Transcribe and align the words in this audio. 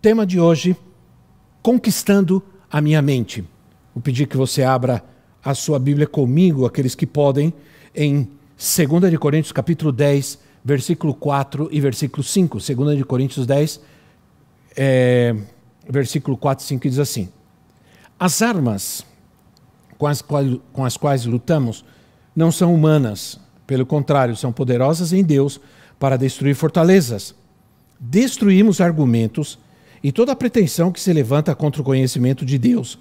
Tema 0.00 0.24
de 0.24 0.38
hoje: 0.38 0.76
Conquistando 1.60 2.40
a 2.70 2.80
minha 2.80 3.02
mente. 3.02 3.44
Vou 3.92 4.00
pedir 4.00 4.26
que 4.28 4.36
você 4.36 4.62
abra 4.62 5.02
a 5.44 5.54
sua 5.54 5.76
Bíblia 5.76 6.06
comigo, 6.06 6.64
aqueles 6.64 6.94
que 6.94 7.04
podem, 7.04 7.52
em 7.92 8.28
2 8.56 9.10
de 9.10 9.18
Coríntios 9.18 9.50
capítulo 9.50 9.90
10, 9.90 10.38
versículo 10.64 11.12
4 11.12 11.68
e 11.72 11.80
versículo 11.80 12.22
5. 12.22 12.58
2 12.58 12.96
de 12.96 13.04
Coríntios 13.04 13.44
10, 13.44 13.80
é, 14.76 15.34
versículo 15.88 16.36
4 16.36 16.64
e 16.64 16.68
5 16.68 16.88
diz 16.88 16.98
assim: 17.00 17.28
As 18.20 18.40
armas 18.40 19.04
com 19.98 20.06
as, 20.06 20.22
quais, 20.22 20.60
com 20.72 20.84
as 20.84 20.96
quais 20.96 21.26
lutamos 21.26 21.84
não 22.36 22.52
são 22.52 22.72
humanas, 22.72 23.40
pelo 23.66 23.84
contrário, 23.84 24.36
são 24.36 24.52
poderosas 24.52 25.12
em 25.12 25.24
Deus 25.24 25.60
para 25.98 26.16
destruir 26.16 26.54
fortalezas. 26.54 27.34
Destruímos 27.98 28.80
argumentos 28.80 29.58
e 30.02 30.12
toda 30.12 30.36
pretensão 30.36 30.92
que 30.92 31.00
se 31.00 31.12
levanta 31.12 31.54
contra 31.54 31.82
o 31.82 31.84
conhecimento 31.84 32.44
de 32.44 32.58
Deus, 32.58 32.98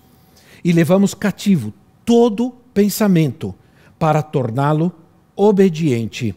e 0.63 0.71
levamos 0.71 1.13
cativo 1.13 1.73
todo 2.03 2.51
pensamento 2.73 3.53
para 3.99 4.21
torná-lo 4.21 4.91
obediente 5.35 6.35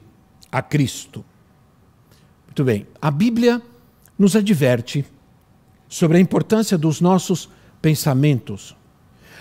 a 0.51 0.63
Cristo. 0.63 1.25
Muito 2.47 2.65
bem, 2.65 2.87
a 3.01 3.11
Bíblia 3.11 3.63
nos 4.19 4.37
adverte 4.37 5.05
sobre 5.89 6.19
a 6.19 6.21
importância 6.21 6.77
dos 6.77 7.01
nossos 7.01 7.49
pensamentos. 7.81 8.77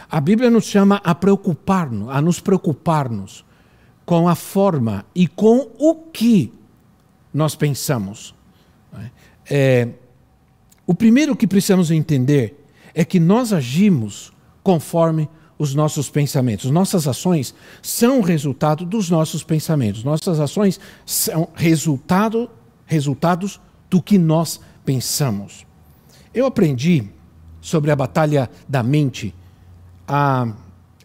A 0.10 0.20
Bíblia 0.20 0.50
nos 0.50 0.66
chama 0.66 1.02
a 1.04 1.14
preocupar-nos, 1.14 2.10
a 2.10 2.22
nos 2.22 2.40
preocupar-nos 2.40 3.46
com 4.06 4.28
a 4.28 4.36
forma 4.36 5.06
e 5.14 5.28
com 5.28 5.70
o 5.78 5.96
que 5.96 6.52
nós 7.34 7.56
pensamos. 7.56 8.34
É, 9.50 9.90
o 10.90 10.96
primeiro 10.96 11.36
que 11.36 11.46
precisamos 11.46 11.92
entender 11.92 12.66
é 12.96 13.06
que 13.06 13.20
nós 13.20 13.54
agimos 13.54 14.34
conforme 14.64 15.30
os 15.56 15.76
nossos 15.76 16.10
pensamentos. 16.10 16.72
Nossas 16.72 17.08
ações 17.08 17.54
são 17.80 18.22
resultado 18.22 18.84
dos 18.88 19.08
nossos 19.08 19.44
pensamentos. 19.44 20.04
Nossas 20.04 20.40
ações 20.40 20.80
são 21.06 21.48
resultado, 21.54 22.50
resultados 22.88 23.62
do 23.88 24.02
que 24.02 24.18
nós 24.18 24.60
pensamos. 24.84 25.64
Eu 26.34 26.48
aprendi 26.48 27.08
sobre 27.62 27.92
a 27.92 27.96
batalha 27.96 28.50
da 28.68 28.82
mente 28.82 29.36
há 30.08 30.52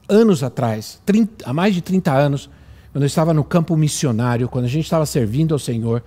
anos 0.09 0.43
atrás, 0.43 0.99
30, 1.05 1.47
há 1.47 1.53
mais 1.53 1.75
de 1.75 1.83
30 1.83 2.11
anos, 2.11 2.49
quando 2.91 3.03
eu 3.03 3.07
estava 3.07 3.35
no 3.35 3.45
campo 3.45 3.77
missionário, 3.77 4.49
quando 4.49 4.65
a 4.65 4.69
gente 4.69 4.85
estava 4.85 5.05
servindo 5.05 5.53
ao 5.53 5.59
Senhor 5.59 6.03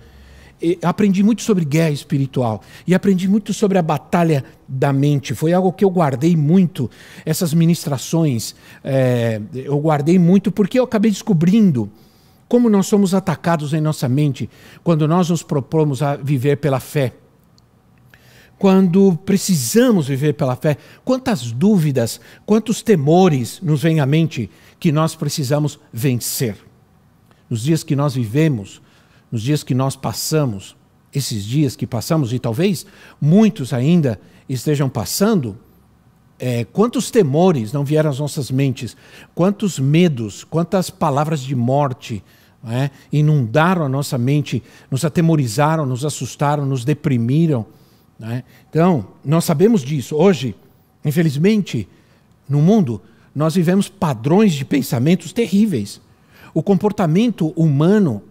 aprendi 0.82 1.22
muito 1.22 1.42
sobre 1.42 1.64
guerra 1.64 1.90
espiritual 1.90 2.62
e 2.86 2.94
aprendi 2.94 3.28
muito 3.28 3.54
sobre 3.54 3.78
a 3.78 3.82
batalha 3.82 4.44
da 4.66 4.92
mente. 4.92 5.34
Foi 5.34 5.52
algo 5.52 5.72
que 5.72 5.84
eu 5.84 5.90
guardei 5.90 6.36
muito, 6.36 6.90
essas 7.24 7.54
ministrações, 7.54 8.54
é, 8.82 9.40
eu 9.54 9.78
guardei 9.78 10.18
muito 10.18 10.50
porque 10.50 10.78
eu 10.78 10.84
acabei 10.84 11.10
descobrindo 11.10 11.90
como 12.48 12.70
nós 12.70 12.86
somos 12.86 13.14
atacados 13.14 13.74
em 13.74 13.80
nossa 13.80 14.08
mente 14.08 14.48
quando 14.82 15.06
nós 15.06 15.28
nos 15.28 15.42
propomos 15.42 16.02
a 16.02 16.16
viver 16.16 16.56
pela 16.56 16.80
fé. 16.80 17.12
Quando 18.58 19.16
precisamos 19.24 20.08
viver 20.08 20.32
pela 20.32 20.56
fé, 20.56 20.76
quantas 21.04 21.52
dúvidas, 21.52 22.20
quantos 22.44 22.82
temores 22.82 23.60
nos 23.62 23.82
vêm 23.82 24.00
à 24.00 24.06
mente 24.06 24.50
que 24.80 24.90
nós 24.90 25.14
precisamos 25.14 25.78
vencer. 25.92 26.56
Nos 27.48 27.62
dias 27.62 27.84
que 27.84 27.94
nós 27.94 28.14
vivemos, 28.14 28.82
nos 29.30 29.42
dias 29.42 29.62
que 29.62 29.74
nós 29.74 29.96
passamos, 29.96 30.76
esses 31.12 31.44
dias 31.44 31.76
que 31.76 31.86
passamos, 31.86 32.32
e 32.32 32.38
talvez 32.38 32.86
muitos 33.20 33.72
ainda 33.72 34.20
estejam 34.48 34.88
passando, 34.88 35.58
é, 36.38 36.64
quantos 36.64 37.10
temores 37.10 37.72
não 37.72 37.84
vieram 37.84 38.10
às 38.10 38.18
nossas 38.20 38.50
mentes, 38.50 38.96
quantos 39.34 39.78
medos, 39.78 40.44
quantas 40.44 40.88
palavras 40.88 41.40
de 41.40 41.54
morte 41.54 42.22
é, 42.66 42.90
inundaram 43.12 43.84
a 43.84 43.88
nossa 43.88 44.16
mente, 44.16 44.62
nos 44.90 45.04
atemorizaram, 45.04 45.84
nos 45.84 46.04
assustaram, 46.04 46.64
nos 46.64 46.84
deprimiram. 46.84 47.66
É? 48.20 48.42
Então, 48.68 49.08
nós 49.24 49.44
sabemos 49.44 49.82
disso. 49.82 50.16
Hoje, 50.16 50.54
infelizmente, 51.04 51.88
no 52.48 52.60
mundo, 52.60 53.00
nós 53.34 53.54
vivemos 53.54 53.88
padrões 53.88 54.54
de 54.54 54.64
pensamentos 54.64 55.32
terríveis. 55.32 56.00
O 56.52 56.62
comportamento 56.62 57.52
humano 57.56 58.22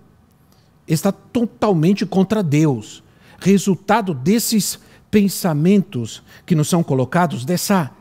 está 0.87 1.11
totalmente 1.11 2.05
contra 2.05 2.41
Deus. 2.41 3.03
Resultado 3.39 4.13
desses 4.13 4.79
pensamentos 5.11 6.23
que 6.45 6.55
nos 6.55 6.67
são 6.67 6.83
colocados, 6.83 7.45
dessa, 7.45 7.91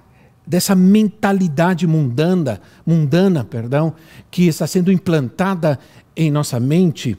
dessa 0.47 0.75
mentalidade 0.75 1.87
mundana, 1.87 2.61
mundana, 2.87 3.45
perdão, 3.45 3.95
que 4.31 4.47
está 4.47 4.67
sendo 4.67 4.93
implantada 4.93 5.79
em 6.17 6.31
nossa 6.31 6.59
mente, 6.59 7.17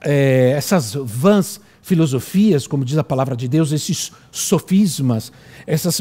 é, 0.00 0.52
essas 0.56 0.94
vãs 0.94 1.60
filosofias, 1.82 2.66
como 2.66 2.84
diz 2.84 2.98
a 2.98 3.04
palavra 3.04 3.36
de 3.36 3.48
Deus, 3.48 3.72
esses 3.72 4.12
sofismas, 4.30 5.32
essas, 5.66 6.00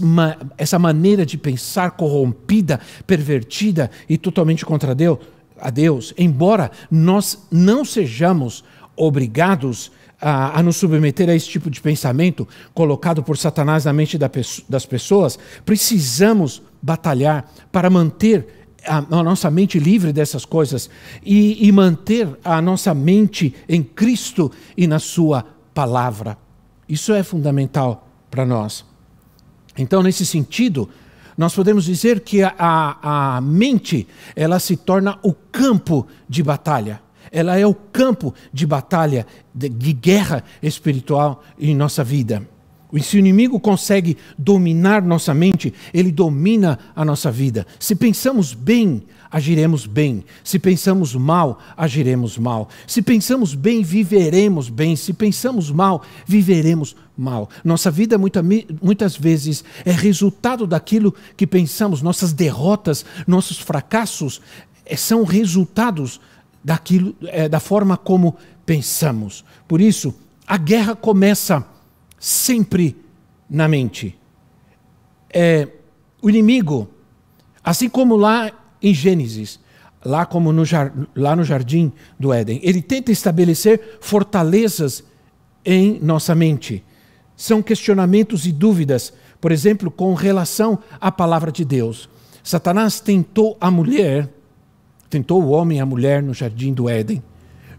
essa 0.58 0.78
maneira 0.78 1.26
de 1.26 1.38
pensar 1.38 1.92
corrompida, 1.92 2.80
pervertida 3.08 3.90
e 4.08 4.18
totalmente 4.18 4.66
contra 4.66 4.94
Deus, 4.94 5.20
a 5.62 5.70
Deus, 5.70 6.14
embora 6.18 6.72
nós 6.90 7.48
não 7.52 7.84
sejamos 7.84 8.64
obrigados 9.00 9.92
a, 10.22 10.60
a, 10.60 10.62
nos 10.64 10.76
submeter 10.76 11.30
a 11.30 11.36
esse 11.36 11.48
tipo 11.48 11.70
de 11.70 11.80
pensamento 11.80 12.48
colocado 12.74 13.24
por 13.24 13.38
Satanás 13.38 13.86
na 13.86 13.94
mente 13.94 14.18
da, 14.18 14.30
das 14.68 14.86
pessoas, 14.86 15.40
precisamos 15.66 16.62
batalhar 16.82 17.50
para 17.72 17.90
manter 17.90 18.68
a, 18.86 18.98
a 18.98 19.24
nossa 19.24 19.50
mente 19.50 19.80
livre 19.80 20.12
dessas 20.12 20.44
coisas 20.44 20.90
e, 21.24 21.66
e 21.66 21.72
manter 21.72 22.28
a 22.44 22.62
nossa 22.62 22.94
mente 22.94 23.56
em 23.68 23.82
Cristo 23.82 24.52
e 24.76 24.86
na 24.86 25.00
Sua 25.00 25.46
palavra. 25.74 26.38
Isso 26.88 27.14
é 27.14 27.24
fundamental 27.24 28.08
para 28.30 28.46
nós. 28.46 28.86
Então, 29.78 30.04
nesse 30.04 30.26
sentido, 30.26 30.90
nós 31.38 31.56
podemos 31.56 31.86
dizer 31.86 32.20
que 32.20 32.44
a, 32.44 32.54
a, 32.58 33.40
mente 33.42 34.06
ela 34.36 34.60
se 34.60 34.76
torna 34.76 35.18
o 35.24 35.34
campo 35.34 36.06
de 36.28 36.44
batalha 36.44 37.02
ela 37.32 37.58
é 37.58 37.66
o 37.66 37.74
campo 37.74 38.34
de 38.52 38.66
batalha, 38.66 39.26
de, 39.54 39.70
de 39.70 39.94
guerra 39.94 40.44
espiritual 40.62 41.44
em 41.60 41.76
nossa 41.76 42.04
vida. 42.04 42.48
Se 43.02 43.18
o 43.18 43.20
inimigo 43.20 43.60
consegue 43.60 44.18
dominar 44.36 45.04
nossa 45.04 45.32
mente, 45.32 45.72
ele 45.94 46.12
domina 46.12 46.80
a 46.96 47.06
nossa 47.06 47.30
vida. 47.32 47.68
Se 47.80 47.96
pensamos 47.96 48.56
bem, 48.56 49.04
agiremos 49.30 49.86
bem. 49.86 50.26
Se 50.44 50.58
pensamos 50.58 51.14
mal, 51.14 51.60
agiremos 51.78 52.36
mal. 52.40 52.68
Se 52.88 53.04
pensamos 53.04 53.54
bem, 53.54 53.84
viveremos 53.84 54.70
bem. 54.70 54.96
Se 54.96 55.14
pensamos 55.14 55.70
mal, 55.70 56.02
viveremos 56.26 56.96
mal. 57.16 57.48
Nossa 57.64 57.92
vida 57.92 58.18
muita, 58.18 58.44
muitas 58.82 59.16
vezes 59.16 59.64
é 59.86 59.92
resultado 59.92 60.66
daquilo 60.66 61.14
que 61.38 61.46
pensamos. 61.46 62.02
Nossas 62.02 62.34
derrotas, 62.34 63.06
nossos 63.28 63.60
fracassos 63.60 64.42
eh, 64.84 64.96
são 64.96 65.24
resultados 65.24 66.20
daquilo, 66.64 67.16
é, 67.24 67.48
da 67.48 67.60
forma 67.60 67.98
como 67.98 68.36
pensamos. 68.66 69.44
Por 69.68 69.82
isso, 69.82 70.14
a 70.46 70.58
guerra 70.58 70.96
começa 70.96 71.66
sempre 72.20 72.96
na 73.50 73.68
mente. 73.68 74.18
É, 75.32 75.68
o 76.22 76.30
inimigo, 76.30 76.90
assim 77.64 77.88
como 77.88 78.16
lá 78.16 78.52
em 78.82 78.94
Gênesis, 78.94 79.60
lá 80.04 80.26
como 80.26 80.52
no, 80.52 80.64
lá 81.16 81.36
no 81.36 81.44
jardim 81.44 81.92
do 82.20 82.34
Éden, 82.34 82.60
ele 82.64 82.82
tenta 82.82 83.12
estabelecer 83.12 84.00
fortalezas 84.02 85.04
em 85.64 86.00
nossa 86.02 86.34
mente. 86.34 86.84
São 87.36 87.62
questionamentos 87.62 88.46
e 88.46 88.52
dúvidas, 88.52 89.14
por 89.40 89.52
exemplo, 89.52 89.90
com 89.90 90.14
relação 90.14 90.80
à 91.00 91.12
palavra 91.12 91.52
de 91.52 91.64
Deus. 91.64 92.10
Satanás 92.44 93.00
tentou 93.00 93.58
a 93.62 93.70
mulher 93.70 94.30
tentou 95.10 95.44
o 95.44 95.50
homem 95.50 95.80
e 95.80 95.82
a 95.82 95.86
mulher 95.86 96.22
no 96.22 96.34
jardim 96.34 96.74
do 96.74 96.88
Éden, 96.88 97.24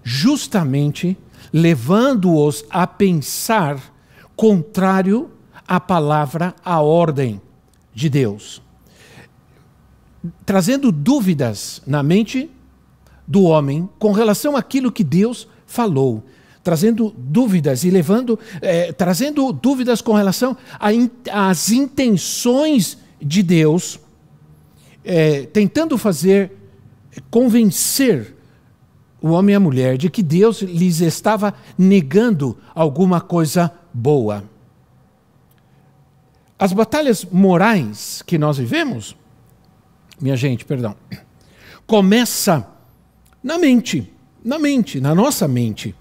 justamente 0.02 1.16
levando-os 1.52 2.64
a 2.68 2.86
pensar 2.86 3.94
contrário 4.34 5.30
a 5.66 5.78
palavra, 5.78 6.54
a 6.64 6.80
ordem 6.80 7.40
de 7.94 8.08
Deus, 8.08 8.62
trazendo 10.44 10.90
dúvidas 10.90 11.82
na 11.86 12.02
mente 12.02 12.50
do 13.26 13.42
homem 13.42 13.88
com 13.98 14.12
relação 14.12 14.56
àquilo 14.56 14.90
que 14.90 15.04
Deus 15.04 15.46
falou, 15.66 16.24
trazendo 16.64 17.14
dúvidas 17.16 17.84
e 17.84 17.90
levando, 17.90 18.38
é, 18.60 18.92
trazendo 18.92 19.52
dúvidas 19.52 20.00
com 20.00 20.12
relação 20.12 20.56
às 21.30 21.70
intenções 21.70 22.98
de 23.22 23.42
Deus, 23.42 24.00
é, 25.04 25.42
tentando 25.46 25.96
fazer 25.96 26.59
convencer 27.30 28.36
o 29.20 29.30
homem 29.30 29.52
e 29.52 29.56
a 29.56 29.60
mulher 29.60 29.96
de 29.96 30.08
que 30.08 30.22
Deus 30.22 30.62
lhes 30.62 31.00
estava 31.00 31.54
negando 31.76 32.58
alguma 32.74 33.20
coisa 33.20 33.72
boa. 33.92 34.44
As 36.58 36.72
batalhas 36.72 37.24
morais 37.24 38.22
que 38.26 38.38
nós 38.38 38.58
vivemos, 38.58 39.16
minha 40.20 40.36
gente, 40.36 40.64
perdão, 40.64 40.94
começa 41.86 42.66
na 43.42 43.58
mente, 43.58 44.12
na 44.44 44.58
mente, 44.58 45.00
na 45.00 45.14
nossa 45.14 45.48
mente, 45.48 45.94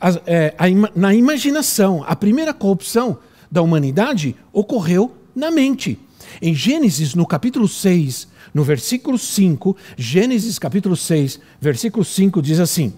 a, 0.00 0.08
é, 0.26 0.54
a, 0.58 0.64
na 0.94 1.14
imaginação. 1.14 2.04
A 2.06 2.16
primeira 2.16 2.52
corrupção 2.52 3.18
da 3.50 3.62
humanidade 3.62 4.36
ocorreu 4.52 5.16
na 5.34 5.50
mente. 5.50 5.98
Em 6.40 6.54
Gênesis, 6.54 7.14
no 7.14 7.26
capítulo 7.26 7.68
6, 7.68 8.28
no 8.52 8.64
versículo 8.64 9.18
5, 9.18 9.76
Gênesis 9.96 10.58
capítulo 10.58 10.96
6, 10.96 11.40
versículo 11.60 12.04
5 12.04 12.42
diz 12.42 12.60
assim: 12.60 12.92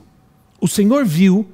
O 0.61 0.69
Senhor 0.69 1.05
viu 1.05 1.47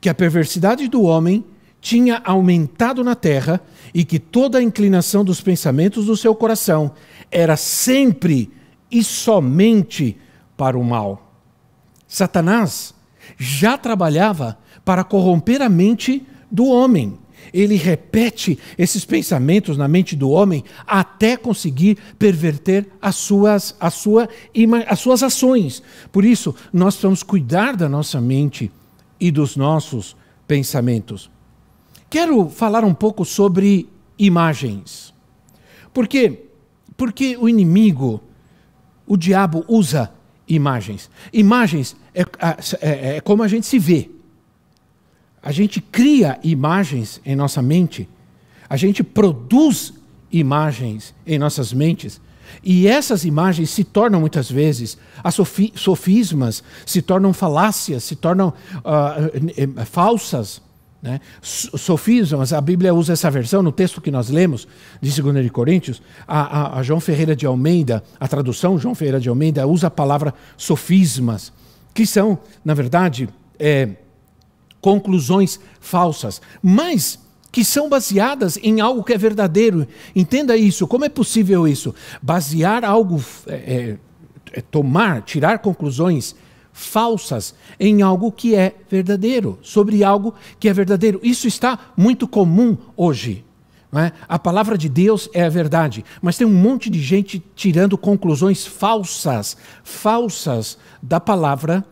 que 0.00 0.08
a 0.08 0.14
perversidade 0.14 0.88
do 0.88 1.02
homem 1.02 1.44
tinha 1.80 2.20
aumentado 2.24 3.04
na 3.04 3.14
terra 3.14 3.60
e 3.94 4.04
que 4.04 4.18
toda 4.18 4.58
a 4.58 4.62
inclinação 4.62 5.24
dos 5.24 5.40
pensamentos 5.40 6.06
do 6.06 6.16
seu 6.16 6.34
coração 6.34 6.92
era 7.30 7.56
sempre 7.56 8.50
e 8.90 9.02
somente 9.04 10.16
para 10.56 10.78
o 10.78 10.84
mal. 10.84 11.34
Satanás 12.06 12.94
já 13.36 13.78
trabalhava 13.78 14.58
para 14.84 15.04
corromper 15.04 15.62
a 15.62 15.68
mente 15.68 16.26
do 16.50 16.66
homem 16.66 17.18
ele 17.52 17.76
repete 17.76 18.58
esses 18.76 19.04
pensamentos 19.04 19.76
na 19.76 19.88
mente 19.88 20.14
do 20.14 20.30
homem 20.30 20.64
até 20.86 21.36
conseguir 21.36 21.98
perverter 22.18 22.88
as 23.00 23.16
suas, 23.16 23.74
as, 23.80 23.94
sua, 23.94 24.28
as 24.86 24.98
suas 24.98 25.22
ações. 25.22 25.82
Por 26.12 26.24
isso, 26.24 26.54
nós 26.72 26.94
precisamos 26.94 27.22
cuidar 27.22 27.76
da 27.76 27.88
nossa 27.88 28.20
mente 28.20 28.70
e 29.20 29.30
dos 29.30 29.56
nossos 29.56 30.16
pensamentos. 30.46 31.30
Quero 32.10 32.48
falar 32.48 32.84
um 32.84 32.94
pouco 32.94 33.24
sobre 33.24 33.88
imagens. 34.18 35.12
Por 35.92 36.08
quê? 36.08 36.46
Porque 36.96 37.36
o 37.36 37.48
inimigo, 37.48 38.22
o 39.06 39.16
diabo, 39.16 39.64
usa 39.68 40.12
imagens. 40.48 41.10
Imagens 41.32 41.96
é, 42.14 42.22
é, 42.80 43.16
é 43.16 43.20
como 43.20 43.42
a 43.42 43.48
gente 43.48 43.66
se 43.66 43.78
vê. 43.78 44.10
A 45.48 45.50
gente 45.50 45.80
cria 45.80 46.38
imagens 46.44 47.22
em 47.24 47.34
nossa 47.34 47.62
mente, 47.62 48.06
a 48.68 48.76
gente 48.76 49.02
produz 49.02 49.94
imagens 50.30 51.14
em 51.26 51.38
nossas 51.38 51.72
mentes. 51.72 52.20
E 52.62 52.86
essas 52.86 53.24
imagens 53.24 53.70
se 53.70 53.82
tornam 53.82 54.20
muitas 54.20 54.50
vezes, 54.50 54.98
as 55.24 55.34
sofismas 55.74 56.62
se 56.84 57.00
tornam 57.00 57.32
falácias, 57.32 58.04
se 58.04 58.14
tornam 58.14 58.52
uh, 58.80 59.84
falsas. 59.86 60.60
Né? 61.00 61.18
Sofismas, 61.40 62.52
a 62.52 62.60
Bíblia 62.60 62.92
usa 62.92 63.14
essa 63.14 63.30
versão 63.30 63.62
no 63.62 63.72
texto 63.72 64.02
que 64.02 64.10
nós 64.10 64.28
lemos, 64.28 64.68
de 65.00 65.22
2 65.22 65.42
de 65.42 65.48
Coríntios. 65.48 66.02
A, 66.26 66.40
a, 66.40 66.78
a 66.80 66.82
João 66.82 67.00
Ferreira 67.00 67.34
de 67.34 67.46
Almeida, 67.46 68.04
a 68.20 68.28
tradução 68.28 68.78
João 68.78 68.94
Ferreira 68.94 69.18
de 69.18 69.30
Almeida, 69.30 69.66
usa 69.66 69.86
a 69.86 69.90
palavra 69.90 70.34
sofismas, 70.58 71.54
que 71.94 72.04
são, 72.04 72.38
na 72.62 72.74
verdade, 72.74 73.30
é, 73.58 73.96
conclusões 74.80 75.60
falsas, 75.80 76.40
mas 76.62 77.18
que 77.50 77.64
são 77.64 77.88
baseadas 77.88 78.58
em 78.62 78.80
algo 78.80 79.02
que 79.02 79.12
é 79.12 79.18
verdadeiro. 79.18 79.86
Entenda 80.14 80.56
isso. 80.56 80.86
Como 80.86 81.04
é 81.04 81.08
possível 81.08 81.66
isso? 81.66 81.94
Basear 82.22 82.84
algo, 82.84 83.22
é, 83.46 83.54
é, 83.54 83.98
é, 84.52 84.60
tomar, 84.60 85.22
tirar 85.22 85.58
conclusões 85.58 86.34
falsas 86.72 87.54
em 87.80 88.02
algo 88.02 88.30
que 88.30 88.54
é 88.54 88.76
verdadeiro, 88.88 89.58
sobre 89.62 90.04
algo 90.04 90.34
que 90.60 90.68
é 90.68 90.72
verdadeiro. 90.72 91.18
Isso 91.22 91.48
está 91.48 91.78
muito 91.96 92.28
comum 92.28 92.76
hoje. 92.96 93.44
É? 93.90 94.12
A 94.28 94.38
palavra 94.38 94.76
de 94.76 94.86
Deus 94.86 95.30
é 95.32 95.44
a 95.44 95.48
verdade, 95.48 96.04
mas 96.20 96.36
tem 96.36 96.46
um 96.46 96.52
monte 96.52 96.90
de 96.90 97.00
gente 97.00 97.42
tirando 97.56 97.96
conclusões 97.96 98.66
falsas, 98.66 99.56
falsas 99.82 100.76
da 101.02 101.18
palavra 101.18 101.82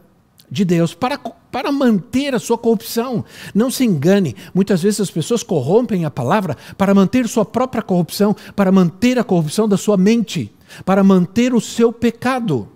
de 0.51 0.63
Deus 0.63 0.93
para 0.93 1.19
para 1.57 1.73
manter 1.73 2.35
a 2.35 2.39
sua 2.39 2.59
corrupção. 2.59 3.25
Não 3.55 3.71
se 3.71 3.83
engane, 3.83 4.37
muitas 4.53 4.83
vezes 4.83 5.01
as 5.01 5.11
pessoas 5.11 5.43
corrompem 5.43 6.05
a 6.05 6.11
palavra 6.11 6.55
para 6.77 6.95
manter 6.95 7.27
sua 7.27 7.47
própria 7.47 7.83
corrupção, 7.83 8.37
para 8.55 8.71
manter 8.71 9.19
a 9.19 9.25
corrupção 9.25 9.67
da 9.67 9.79
sua 9.79 9.97
mente, 9.97 10.53
para 10.85 11.03
manter 11.03 11.55
o 11.55 11.61
seu 11.61 11.91
pecado. 11.91 12.69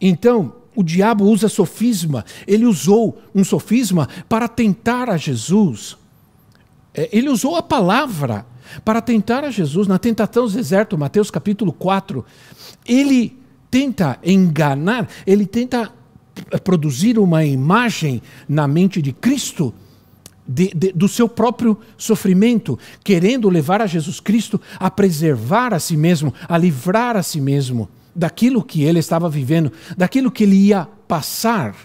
Então, 0.00 0.52
o 0.76 0.84
diabo 0.84 1.24
usa 1.24 1.48
sofisma, 1.48 2.24
ele 2.46 2.64
usou 2.64 3.20
um 3.34 3.42
sofisma 3.42 4.08
para 4.28 4.46
tentar 4.46 5.10
a 5.10 5.16
Jesus. 5.16 5.96
É, 6.94 7.08
ele 7.10 7.28
usou 7.28 7.56
a 7.56 7.62
palavra 7.62 8.46
para 8.84 9.02
tentar 9.02 9.42
a 9.42 9.50
Jesus. 9.50 9.88
Na 9.88 9.98
tentação 9.98 10.46
do 10.46 10.52
deserto, 10.52 10.96
Mateus 10.96 11.32
capítulo 11.32 11.72
4, 11.72 12.24
ele 12.86 13.36
tenta 13.68 14.20
enganar, 14.22 15.08
ele 15.26 15.46
tenta 15.46 15.97
produzir 16.62 17.18
uma 17.18 17.44
imagem 17.44 18.22
na 18.48 18.66
mente 18.66 19.00
de 19.02 19.12
Cristo 19.12 19.74
de, 20.48 20.72
de, 20.74 20.92
do 20.92 21.06
seu 21.06 21.28
próprio 21.28 21.78
sofrimento, 21.98 22.78
querendo 23.04 23.50
levar 23.50 23.82
a 23.82 23.86
Jesus 23.86 24.18
Cristo 24.18 24.58
a 24.80 24.90
preservar 24.90 25.74
a 25.74 25.78
si 25.78 25.96
mesmo, 25.96 26.32
a 26.48 26.56
livrar 26.56 27.16
a 27.16 27.22
si 27.22 27.40
mesmo 27.40 27.88
daquilo 28.14 28.64
que 28.64 28.82
ele 28.82 28.98
estava 28.98 29.28
vivendo, 29.28 29.70
daquilo 29.96 30.30
que 30.30 30.44
ele 30.44 30.56
ia 30.56 30.88
passar. 31.06 31.76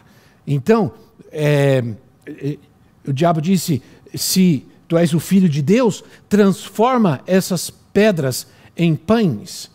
Então, 0.47 0.93
é, 1.31 1.83
é, 2.25 2.57
o 3.05 3.11
diabo 3.11 3.41
disse: 3.41 3.81
se 4.15 4.65
tu 4.87 4.97
és 4.97 5.13
o 5.13 5.19
filho 5.19 5.49
de 5.49 5.61
Deus, 5.61 6.03
transforma 6.29 7.21
essas 7.27 7.69
pedras 7.69 8.47
em 8.77 8.95
pães. 8.95 9.69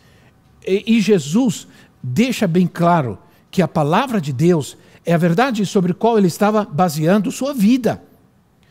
E, 0.66 0.96
e 0.96 1.00
Jesus 1.00 1.68
deixa 2.02 2.46
bem 2.46 2.66
claro 2.66 3.18
que 3.50 3.62
a 3.62 3.68
palavra 3.68 4.20
de 4.20 4.32
Deus 4.32 4.76
é 5.04 5.14
a 5.14 5.18
verdade 5.18 5.64
sobre 5.64 5.92
a 5.92 5.94
qual 5.94 6.18
ele 6.18 6.26
estava 6.26 6.64
baseando 6.64 7.32
sua 7.32 7.54
vida, 7.54 8.02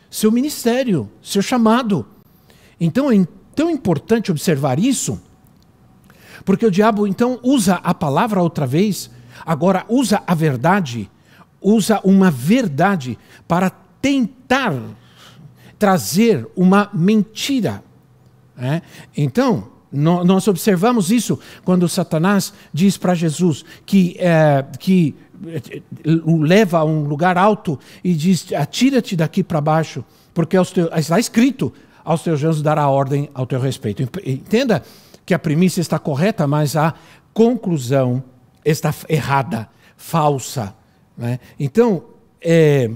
seu 0.09 0.31
ministério, 0.31 1.09
seu 1.21 1.41
chamado. 1.41 2.05
Então 2.79 3.11
é 3.11 3.25
tão 3.55 3.69
importante 3.71 4.31
observar 4.31 4.79
isso, 4.79 5.21
porque 6.45 6.65
o 6.65 6.71
diabo 6.71 7.07
então 7.07 7.39
usa 7.43 7.75
a 7.75 7.93
palavra 7.93 8.41
outra 8.41 8.67
vez, 8.67 9.09
agora 9.45 9.85
usa 9.89 10.21
a 10.27 10.35
verdade, 10.35 11.09
usa 11.61 11.99
uma 12.03 12.29
verdade 12.29 13.17
para 13.47 13.71
tentar 14.01 14.73
trazer 15.79 16.47
uma 16.55 16.89
mentira. 16.93 17.83
É? 18.57 18.81
Então, 19.15 19.69
nós 19.91 20.47
observamos 20.47 21.11
isso 21.11 21.39
quando 21.63 21.87
Satanás 21.87 22.53
diz 22.73 22.97
para 22.97 23.15
Jesus 23.15 23.63
que, 23.85 24.17
é, 24.19 24.65
que 24.79 25.15
eh, 25.45 25.81
o 26.25 26.41
leva 26.41 26.79
a 26.79 26.83
um 26.83 27.03
lugar 27.03 27.37
alto 27.37 27.79
e 28.03 28.13
diz: 28.13 28.51
Atira-te 28.53 29.15
daqui 29.15 29.43
para 29.43 29.61
baixo, 29.61 30.03
porque 30.33 30.57
teus, 30.57 30.89
está 30.97 31.19
escrito: 31.19 31.71
aos 32.03 32.21
teus 32.21 32.43
anjos 32.43 32.61
dará 32.61 32.87
ordem 32.89 33.29
ao 33.33 33.45
teu 33.45 33.59
respeito. 33.59 34.01
Entenda 34.25 34.83
que 35.25 35.33
a 35.33 35.39
premissa 35.39 35.81
está 35.81 35.99
correta, 35.99 36.47
mas 36.47 36.75
a 36.75 36.93
conclusão 37.33 38.23
está 38.63 38.93
errada, 39.09 39.69
falsa. 39.95 40.73
Né? 41.17 41.39
Então, 41.59 42.05
é, 42.41 42.89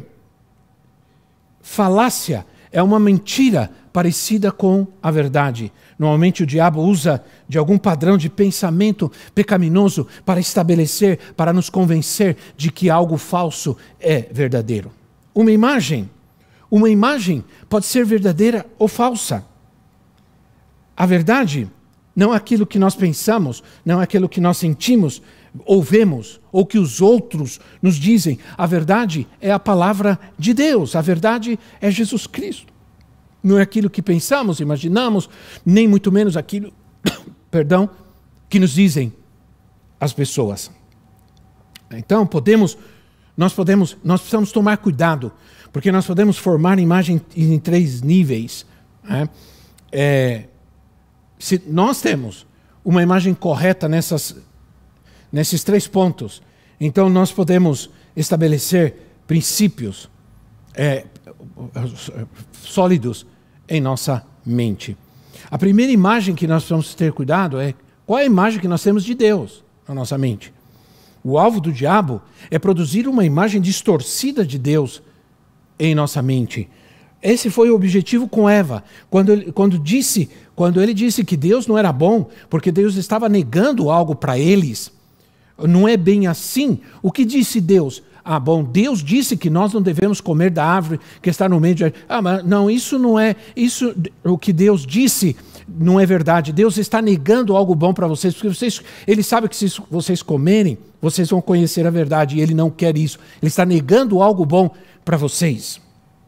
falácia 1.61 2.45
é 2.71 2.81
uma 2.81 2.99
mentira 2.99 3.69
parecida 3.91 4.51
com 4.51 4.87
a 5.01 5.11
verdade. 5.11 5.71
Normalmente 5.97 6.43
o 6.43 6.45
diabo 6.45 6.81
usa 6.81 7.23
de 7.47 7.57
algum 7.57 7.77
padrão 7.77 8.17
de 8.17 8.29
pensamento 8.29 9.11
pecaminoso 9.35 10.07
para 10.25 10.39
estabelecer, 10.39 11.19
para 11.35 11.53
nos 11.53 11.69
convencer 11.69 12.37
de 12.55 12.71
que 12.71 12.89
algo 12.89 13.17
falso 13.17 13.77
é 13.99 14.27
verdadeiro. 14.31 14.91
Uma 15.33 15.51
imagem, 15.51 16.09
uma 16.69 16.89
imagem 16.89 17.43
pode 17.69 17.85
ser 17.85 18.05
verdadeira 18.05 18.65
ou 18.79 18.87
falsa. 18.87 19.45
A 20.95 21.05
verdade 21.05 21.69
não 22.15 22.33
é 22.33 22.37
aquilo 22.37 22.65
que 22.65 22.79
nós 22.79 22.95
pensamos, 22.95 23.63
não 23.85 23.99
é 23.99 24.03
aquilo 24.03 24.29
que 24.29 24.41
nós 24.41 24.57
sentimos, 24.57 25.21
ou 25.65 25.81
vemos, 25.81 26.39
ou 26.51 26.65
que 26.65 26.77
os 26.77 27.01
outros 27.01 27.59
nos 27.81 27.95
dizem. 27.95 28.39
A 28.57 28.65
verdade 28.65 29.27
é 29.39 29.51
a 29.51 29.59
palavra 29.59 30.19
de 30.37 30.53
Deus, 30.53 30.95
a 30.95 31.01
verdade 31.01 31.59
é 31.79 31.91
Jesus 31.91 32.27
Cristo. 32.27 32.70
Não 33.43 33.57
é 33.57 33.61
aquilo 33.61 33.89
que 33.89 34.01
pensamos, 34.01 34.59
imaginamos, 34.59 35.29
nem 35.65 35.87
muito 35.87 36.11
menos 36.11 36.37
aquilo, 36.37 36.71
perdão, 37.49 37.89
que 38.49 38.59
nos 38.59 38.71
dizem 38.71 39.13
as 39.99 40.13
pessoas. 40.13 40.71
Então, 41.91 42.25
podemos, 42.25 42.77
nós 43.35 43.53
podemos, 43.53 43.97
nós 44.03 44.21
precisamos 44.21 44.51
tomar 44.51 44.77
cuidado, 44.77 45.31
porque 45.71 45.91
nós 45.91 46.05
podemos 46.05 46.37
formar 46.37 46.79
imagem 46.79 47.21
em 47.35 47.59
três 47.59 48.01
níveis. 48.01 48.65
Né? 49.03 49.29
É, 49.91 50.45
se 51.39 51.61
nós 51.67 52.01
temos 52.01 52.45
uma 52.83 53.01
imagem 53.01 53.33
correta 53.33 53.87
nessas, 53.87 54.35
nesses 55.31 55.63
três 55.63 55.87
pontos, 55.87 56.41
então 56.79 57.09
nós 57.09 57.31
podemos 57.31 57.89
estabelecer 58.15 58.95
princípios 59.27 60.09
é, 60.73 61.05
sólidos 62.51 63.25
em 63.67 63.79
nossa 63.81 64.25
mente. 64.45 64.97
A 65.49 65.57
primeira 65.57 65.91
imagem 65.91 66.35
que 66.35 66.47
nós 66.47 66.63
precisamos 66.63 66.93
ter 66.93 67.11
cuidado 67.11 67.59
é 67.59 67.73
qual 68.05 68.19
é 68.19 68.23
a 68.23 68.25
imagem 68.25 68.59
que 68.59 68.67
nós 68.67 68.83
temos 68.83 69.03
de 69.03 69.13
Deus 69.13 69.63
na 69.87 69.95
nossa 69.95 70.17
mente. 70.17 70.53
O 71.23 71.37
alvo 71.37 71.61
do 71.61 71.71
diabo 71.71 72.21
é 72.49 72.57
produzir 72.57 73.07
uma 73.07 73.23
imagem 73.23 73.61
distorcida 73.61 74.45
de 74.45 74.57
Deus 74.57 75.01
em 75.79 75.93
nossa 75.95 76.21
mente. 76.21 76.69
Esse 77.21 77.49
foi 77.51 77.69
o 77.69 77.75
objetivo 77.75 78.27
com 78.27 78.49
Eva, 78.49 78.83
quando 79.09 79.31
ele, 79.31 79.51
quando 79.51 79.77
disse, 79.77 80.29
quando 80.55 80.81
ele 80.81 80.93
disse 80.93 81.23
que 81.23 81.37
Deus 81.37 81.67
não 81.67 81.77
era 81.77 81.91
bom, 81.91 82.27
porque 82.49 82.71
Deus 82.71 82.95
estava 82.95 83.29
negando 83.29 83.91
algo 83.91 84.15
para 84.15 84.39
eles. 84.39 84.91
Não 85.57 85.87
é 85.87 85.95
bem 85.95 86.25
assim. 86.25 86.79
O 87.01 87.11
que 87.11 87.23
disse 87.23 87.61
Deus? 87.61 88.01
Ah, 88.23 88.39
bom, 88.39 88.63
Deus 88.63 89.03
disse 89.03 89.35
que 89.35 89.49
nós 89.49 89.73
não 89.73 89.81
devemos 89.81 90.21
comer 90.21 90.51
da 90.51 90.63
árvore 90.63 90.99
que 91.21 91.29
está 91.29 91.49
no 91.49 91.59
meio 91.59 91.75
de. 91.75 91.93
Ah, 92.07 92.21
mas 92.21 92.43
não, 92.43 92.69
isso 92.69 92.99
não 92.99 93.19
é. 93.19 93.35
Isso, 93.55 93.95
o 94.23 94.37
que 94.37 94.53
Deus 94.53 94.85
disse 94.85 95.35
não 95.67 95.99
é 95.99 96.05
verdade. 96.05 96.51
Deus 96.51 96.77
está 96.77 97.01
negando 97.01 97.55
algo 97.55 97.73
bom 97.73 97.93
para 97.93 98.07
vocês, 98.07 98.33
porque 98.33 98.49
vocês, 98.49 98.81
Ele 99.07 99.23
sabe 99.23 99.49
que 99.49 99.55
se 99.55 99.81
vocês 99.89 100.21
comerem, 100.21 100.77
vocês 101.01 101.29
vão 101.29 101.41
conhecer 101.41 101.85
a 101.87 101.89
verdade, 101.89 102.37
e 102.37 102.41
Ele 102.41 102.53
não 102.53 102.69
quer 102.69 102.97
isso. 102.97 103.17
Ele 103.41 103.49
está 103.49 103.65
negando 103.65 104.21
algo 104.21 104.45
bom 104.45 104.69
para 105.03 105.17
vocês. 105.17 105.81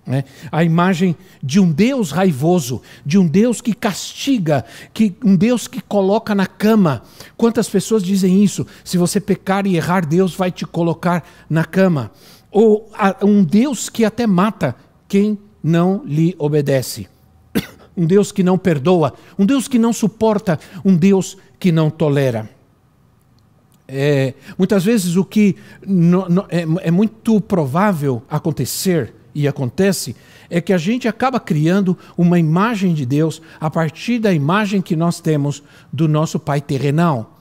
Né? 0.05 0.25
A 0.51 0.63
imagem 0.63 1.15
de 1.41 1.59
um 1.59 1.71
Deus 1.71 2.11
raivoso, 2.11 2.81
de 3.05 3.17
um 3.17 3.25
Deus 3.25 3.61
que 3.61 3.73
castiga, 3.73 4.65
que, 4.93 5.15
um 5.23 5.35
Deus 5.35 5.67
que 5.67 5.81
coloca 5.81 6.35
na 6.35 6.45
cama. 6.45 7.03
Quantas 7.37 7.69
pessoas 7.69 8.03
dizem 8.03 8.43
isso? 8.43 8.67
Se 8.83 8.97
você 8.97 9.19
pecar 9.19 9.65
e 9.65 9.77
errar, 9.77 10.05
Deus 10.05 10.35
vai 10.35 10.51
te 10.51 10.65
colocar 10.65 11.23
na 11.49 11.63
cama. 11.63 12.11
Ou 12.51 12.91
a, 12.93 13.15
um 13.23 13.43
Deus 13.43 13.87
que 13.87 14.03
até 14.03 14.27
mata 14.27 14.75
quem 15.07 15.39
não 15.63 16.03
lhe 16.05 16.35
obedece. 16.37 17.07
Um 17.95 18.07
Deus 18.07 18.31
que 18.31 18.41
não 18.41 18.57
perdoa, 18.57 19.13
um 19.37 19.45
Deus 19.45 19.67
que 19.67 19.77
não 19.77 19.93
suporta, 19.93 20.59
um 20.83 20.95
Deus 20.95 21.37
que 21.59 21.71
não 21.71 21.91
tolera. 21.91 22.49
É, 23.87 24.33
muitas 24.57 24.83
vezes 24.83 25.15
o 25.15 25.23
que 25.23 25.55
no, 25.85 26.27
no, 26.27 26.45
é, 26.49 26.65
é 26.87 26.89
muito 26.89 27.39
provável 27.39 28.23
acontecer 28.27 29.13
e 29.33 29.47
acontece 29.47 30.15
é 30.49 30.61
que 30.61 30.73
a 30.73 30.77
gente 30.77 31.07
acaba 31.07 31.39
criando 31.39 31.97
uma 32.17 32.37
imagem 32.37 32.93
de 32.93 33.05
Deus 33.05 33.41
a 33.59 33.69
partir 33.69 34.19
da 34.19 34.33
imagem 34.33 34.81
que 34.81 34.95
nós 34.95 35.19
temos 35.19 35.63
do 35.91 36.07
nosso 36.07 36.39
pai 36.39 36.61
terrenal. 36.61 37.39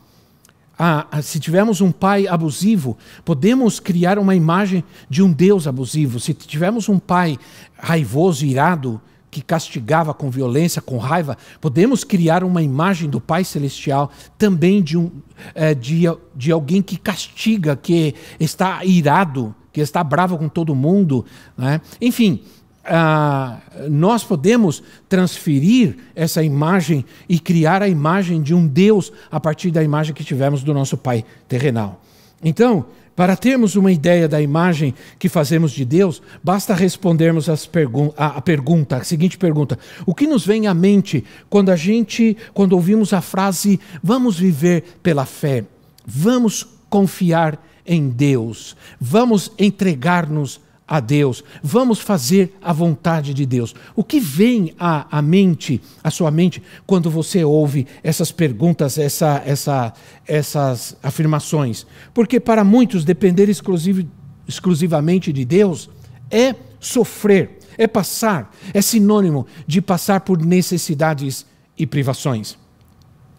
Ah, 0.79 1.07
ah, 1.11 1.23
se 1.23 1.39
tivermos 1.39 1.81
um 1.81 1.93
pai 1.93 2.27
abusivo, 2.27 2.97
podemos 3.25 3.79
criar 3.79 4.19
uma 4.19 4.35
imagem 4.35 4.83
de 5.09 5.23
um 5.23 5.31
Deus 5.31 5.67
abusivo. 5.67 6.19
Se 6.19 6.33
tivermos 6.33 6.89
um 6.89 6.99
pai 6.99 7.39
raivoso, 7.79 8.45
irado, 8.47 9.01
que 9.33 9.41
castigava 9.41 10.13
com 10.13 10.31
violência, 10.31 10.83
com 10.83 10.99
raiva, 10.99 11.39
podemos 11.59 12.05
criar 12.05 12.45
uma 12.45 12.63
imagem 12.63 13.09
do 13.09 13.19
Pai 13.19 13.45
Celestial 13.45 14.11
também 14.37 14.83
de, 14.83 14.99
um, 14.99 15.11
é, 15.55 15.75
de, 15.75 16.03
de 16.37 16.53
alguém 16.53 16.83
que 16.83 16.99
castiga, 16.99 17.75
que 17.75 18.15
está 18.39 18.85
irado, 18.85 19.55
que 19.73 19.81
está 19.81 20.05
bravo 20.05 20.37
com 20.37 20.51
todo 20.51 20.75
mundo. 20.75 21.25
Né? 21.57 21.81
Enfim, 21.99 22.43
ah, 22.85 23.59
nós 23.89 24.23
podemos 24.23 24.83
transferir 25.09 25.97
essa 26.15 26.43
imagem 26.43 27.03
e 27.27 27.39
criar 27.39 27.81
a 27.81 27.89
imagem 27.89 28.43
de 28.43 28.55
um 28.55 28.67
Deus 28.67 29.11
a 29.31 29.41
partir 29.41 29.71
da 29.71 29.83
imagem 29.83 30.15
que 30.15 30.23
tivemos 30.23 30.63
do 30.63 30.75
nosso 30.75 30.99
Pai 30.99 31.25
terrenal. 31.49 32.03
Então, 32.45 32.85
para 33.15 33.37
termos 33.37 33.77
uma 33.77 33.93
ideia 33.93 34.27
da 34.27 34.41
imagem 34.41 34.95
que 35.19 35.29
fazemos 35.29 35.73
de 35.73 35.85
Deus, 35.85 36.23
basta 36.43 36.75
respondermos 36.75 37.47
pergun 37.71 38.11
a, 38.17 38.39
a, 38.39 38.41
pergunta, 38.41 38.97
a 38.97 39.05
seguinte 39.05 39.37
pergunta: 39.37 39.79
O 40.07 40.15
que 40.15 40.27
nos 40.27 40.47
vem 40.47 40.67
à 40.67 40.75
mente 40.75 41.25
quando 41.51 41.71
a 41.71 41.77
gente, 41.77 42.37
quando 42.55 42.73
ouvimos 42.73 43.13
a 43.13 43.21
frase 43.21 43.79
"Vamos 44.03 44.39
viver 44.39 44.85
pela 45.03 45.27
fé"? 45.27 45.65
Vamos 46.07 46.67
confiar 46.89 47.63
em 47.87 48.09
Deus. 48.09 48.77
Vamos 49.01 49.53
entregar-nos 49.59 50.61
a 50.93 51.01
Deus, 51.01 51.43
vamos 51.63 52.01
fazer 52.01 52.55
a 52.61 52.71
vontade 52.71 53.33
de 53.33 53.47
Deus. 53.47 53.75
O 53.97 54.05
que 54.05 54.21
vem 54.21 54.75
à, 54.79 55.07
à 55.19 55.23
mente, 55.23 55.81
à 56.05 56.11
sua 56.11 56.31
mente, 56.31 56.63
quando 56.87 57.11
você 57.11 57.43
ouve 57.43 57.87
essas 58.03 58.31
perguntas, 58.31 58.99
essa, 58.99 59.43
essa, 59.47 59.95
essas 60.27 60.95
afirmações? 61.03 61.87
Porque 62.13 62.39
para 62.39 62.63
muitos 62.63 63.07
depender 63.07 63.49
exclusiv, 63.49 64.07
exclusivamente 64.47 65.33
de 65.33 65.47
Deus 65.47 65.89
é 66.31 66.55
sofrer, 66.79 67.59
é 67.79 67.87
passar, 67.87 68.55
é 68.75 68.83
sinônimo 68.83 69.47
de 69.67 69.81
passar 69.81 70.21
por 70.21 70.45
necessidades 70.45 71.47
e 71.79 71.87
privações. 71.87 72.59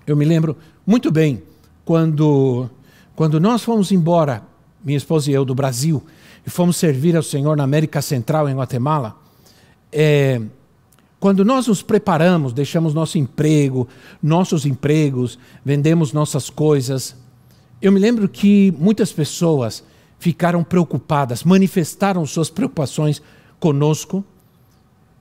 Eu 0.07 0.17
me 0.17 0.25
lembro 0.25 0.57
muito 0.87 1.11
bem 1.11 1.43
quando, 1.85 2.67
quando 3.15 3.39
nós 3.39 3.63
fomos 3.63 3.91
embora, 3.91 4.41
minha 4.83 4.97
esposa 4.97 5.29
e 5.29 5.35
eu, 5.35 5.45
do 5.45 5.53
Brasil, 5.53 6.03
e 6.45 6.49
fomos 6.49 6.77
servir 6.77 7.15
ao 7.15 7.23
Senhor 7.23 7.55
na 7.55 7.63
América 7.63 8.01
Central, 8.01 8.49
em 8.49 8.55
Guatemala, 8.55 9.15
é, 9.91 10.41
quando 11.19 11.45
nós 11.45 11.67
nos 11.67 11.81
preparamos, 11.81 12.51
deixamos 12.51 12.93
nosso 12.93 13.17
emprego, 13.17 13.87
nossos 14.21 14.65
empregos, 14.65 15.39
vendemos 15.63 16.11
nossas 16.11 16.49
coisas, 16.49 17.15
eu 17.81 17.91
me 17.91 17.99
lembro 17.99 18.27
que 18.27 18.73
muitas 18.77 19.11
pessoas 19.11 19.83
ficaram 20.19 20.63
preocupadas, 20.63 21.43
manifestaram 21.43 22.25
suas 22.25 22.49
preocupações 22.49 23.21
conosco, 23.59 24.23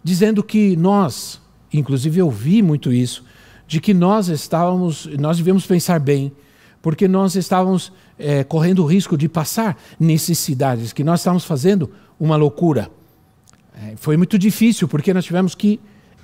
dizendo 0.02 0.42
que 0.42 0.76
nós, 0.76 1.40
inclusive 1.72 2.20
eu 2.20 2.30
vi 2.30 2.62
muito 2.62 2.92
isso, 2.92 3.24
de 3.66 3.80
que 3.80 3.94
nós 3.94 4.28
estávamos, 4.28 5.06
nós 5.18 5.36
devíamos 5.36 5.66
pensar 5.66 5.98
bem, 5.98 6.32
porque 6.82 7.06
nós 7.06 7.36
estávamos 7.36 7.92
é, 8.18 8.44
correndo 8.44 8.82
o 8.82 8.86
risco 8.86 9.16
de 9.16 9.28
passar 9.28 9.80
necessidades, 9.98 10.92
que 10.92 11.04
nós 11.04 11.20
estávamos 11.20 11.44
fazendo 11.44 11.90
uma 12.18 12.36
loucura. 12.36 12.90
É, 13.74 13.94
foi 13.96 14.16
muito 14.16 14.38
difícil, 14.38 14.88
porque 14.88 15.14
nós 15.14 15.24
tivemos 15.24 15.54
que 15.54 15.80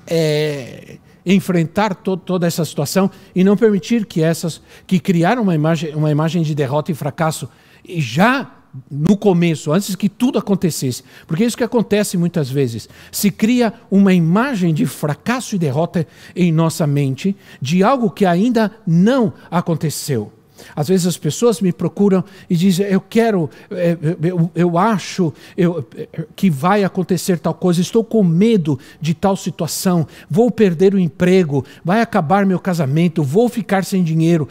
é, 0.07 0.99
enfrentar 1.25 1.95
to 1.95 2.17
toda 2.17 2.47
essa 2.47 2.65
situação 2.65 3.11
e 3.35 3.45
não 3.45 3.57
permitir 3.57 4.05
que 4.05 4.23
essas 4.23 4.61
que 4.87 4.99
criaram 4.99 5.43
uma 5.43 5.55
imagem, 5.55 5.95
uma 5.95 6.11
imagem 6.11 6.43
de 6.43 6.55
derrota 6.55 6.91
e 6.91 6.95
fracasso 6.95 7.49
e 7.85 8.01
já 8.01 8.55
no 8.91 9.17
começo, 9.17 9.73
antes 9.73 9.97
que 9.97 10.09
tudo 10.09 10.39
acontecesse. 10.39 11.03
Porque 11.27 11.43
é 11.43 11.47
isso 11.47 11.57
que 11.57 11.65
acontece 11.65 12.17
muitas 12.17 12.51
vezes. 12.51 12.89
Se 13.11 13.31
cria 13.31 13.73
uma 13.91 14.13
imagem 14.13 14.75
de 14.75 14.85
fracasso 14.87 15.55
e 15.55 15.59
derrota 15.59 16.07
em 16.37 16.53
nossa 16.53 16.87
mente 16.87 17.35
de 17.61 17.83
algo 17.83 18.11
que 18.11 18.27
ainda 18.27 18.71
não 18.87 19.33
aconteceu. 19.51 20.33
Às 20.75 20.89
vezes 20.89 21.07
as 21.07 21.17
pessoas 21.17 21.61
me 21.61 21.73
procuram 21.73 22.25
e 22.49 22.57
dizem: 22.57 22.87
Eu 22.87 23.01
quero, 23.01 23.51
é, 23.71 23.97
eu, 24.23 24.51
eu 24.55 24.79
acho 24.79 25.33
eu, 25.57 25.87
que 26.35 26.51
vai 26.51 26.85
acontecer 26.85 27.39
tal 27.39 27.55
coisa, 27.55 27.81
estou 27.81 28.05
com 28.05 28.23
medo 28.23 28.79
de 29.01 29.15
tal 29.15 29.37
situação, 29.37 30.07
vou 30.31 30.51
perder 30.51 30.95
o 30.95 30.99
emprego, 30.99 31.65
vai 31.85 32.01
acabar 32.01 32.47
meu 32.47 32.59
casamento, 32.59 33.23
vou 33.23 33.49
ficar 33.49 33.85
sem 33.85 34.03
dinheiro. 34.03 34.49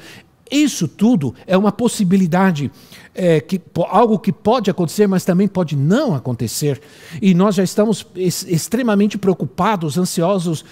Isso 0.49 0.87
tudo 0.87 1.35
é 1.45 1.57
uma 1.57 1.71
possibilidade, 1.71 2.71
é, 3.13 3.41
que, 3.41 3.61
algo 3.89 4.17
que 4.17 4.31
pode 4.31 4.69
acontecer, 4.69 5.07
mas 5.07 5.25
também 5.25 5.47
pode 5.47 5.75
não 5.75 6.15
acontecer. 6.15 6.81
E 7.21 7.33
nós 7.33 7.55
já 7.55 7.63
estamos 7.63 8.05
extremamente 8.15 9.17
preocupados, 9.17 9.97
ansiosos, 9.97 10.63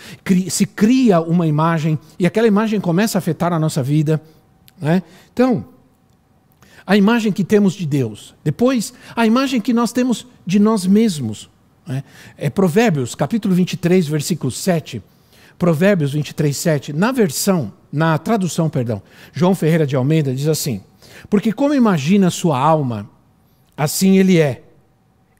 se 0.50 0.66
cria 0.66 1.20
uma 1.20 1.46
imagem 1.48 2.00
e 2.18 2.26
aquela 2.26 2.48
imagem 2.48 2.80
começa 2.80 3.18
a 3.18 3.20
afetar 3.20 3.52
a 3.52 3.60
nossa 3.60 3.84
vida. 3.84 4.22
Né? 4.80 5.04
Então, 5.34 5.66
a 6.86 6.96
imagem 6.96 7.32
que 7.32 7.44
temos 7.44 7.74
de 7.74 7.86
Deus. 7.86 8.36
Depois, 8.44 8.94
a 9.16 9.26
imagem 9.26 9.60
que 9.60 9.74
nós 9.74 9.92
temos 9.92 10.28
de 10.46 10.60
nós 10.60 10.86
mesmos. 10.86 11.50
Né? 11.86 12.04
É 12.38 12.50
Provérbios, 12.50 13.16
capítulo 13.16 13.56
23, 13.56 14.08
versículo 14.08 14.52
7. 14.52 15.02
Provérbios 15.58 16.14
23, 16.14 16.56
7. 16.56 16.94
Na 16.94 17.12
versão, 17.12 17.74
na 17.92 18.18
tradução, 18.18 18.70
perdão, 18.70 19.02
João 19.34 19.56
Ferreira 19.56 19.88
de 19.88 19.96
Almeida 19.96 20.36
diz 20.36 20.48
assim: 20.48 20.84
Porque 21.30 21.52
como 21.52 21.74
imagina 21.74 22.30
sua 22.30 22.60
alma, 22.60 23.10
assim 23.76 24.18
ele 24.18 24.40
é. 24.40 24.62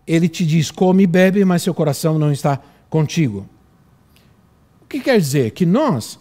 Ele 0.08 0.30
te 0.30 0.46
diz, 0.46 0.70
come 0.70 1.04
e 1.04 1.08
bebe, 1.08 1.44
mas 1.44 1.64
seu 1.64 1.74
coração 1.74 2.20
não 2.20 2.32
está 2.32 2.62
contigo. 2.90 3.50
que 4.88 5.00
quer 5.00 5.20
dizer? 5.20 5.52
Que 5.52 5.66
nós 5.66 6.20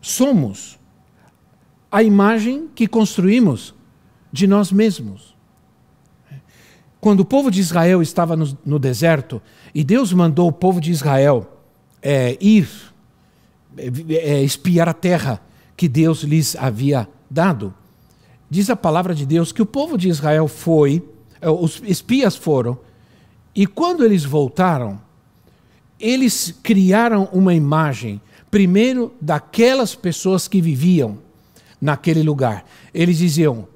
somos 0.00 0.78
a 1.94 2.02
imagem 2.02 2.68
que 2.74 2.88
construímos 2.88 3.72
de 4.32 4.48
nós 4.48 4.72
mesmos. 4.72 5.32
Quando 7.00 7.20
o 7.20 7.24
povo 7.24 7.52
de 7.52 7.60
Israel 7.60 8.02
estava 8.02 8.34
no, 8.34 8.58
no 8.66 8.80
deserto 8.80 9.40
e 9.72 9.84
Deus 9.84 10.12
mandou 10.12 10.48
o 10.48 10.52
povo 10.52 10.80
de 10.80 10.90
Israel 10.90 11.48
é, 12.02 12.36
ir 12.40 12.68
é, 13.78 13.86
é, 14.12 14.42
espiar 14.42 14.88
a 14.88 14.92
terra 14.92 15.40
que 15.76 15.86
Deus 15.86 16.24
lhes 16.24 16.56
havia 16.56 17.08
dado, 17.30 17.72
diz 18.50 18.68
a 18.70 18.74
palavra 18.74 19.14
de 19.14 19.24
Deus 19.24 19.52
que 19.52 19.62
o 19.62 19.66
povo 19.66 19.96
de 19.96 20.08
Israel 20.08 20.48
foi, 20.48 21.00
é, 21.40 21.48
os 21.48 21.80
espias 21.84 22.34
foram, 22.34 22.76
e 23.54 23.68
quando 23.68 24.04
eles 24.04 24.24
voltaram, 24.24 25.00
eles 26.00 26.52
criaram 26.60 27.28
uma 27.32 27.54
imagem, 27.54 28.20
primeiro 28.50 29.14
daquelas 29.20 29.94
pessoas 29.94 30.48
que 30.48 30.60
viviam 30.60 31.22
naquele 31.80 32.22
lugar. 32.22 32.64
Eles 32.92 33.18
diziam, 33.18 33.66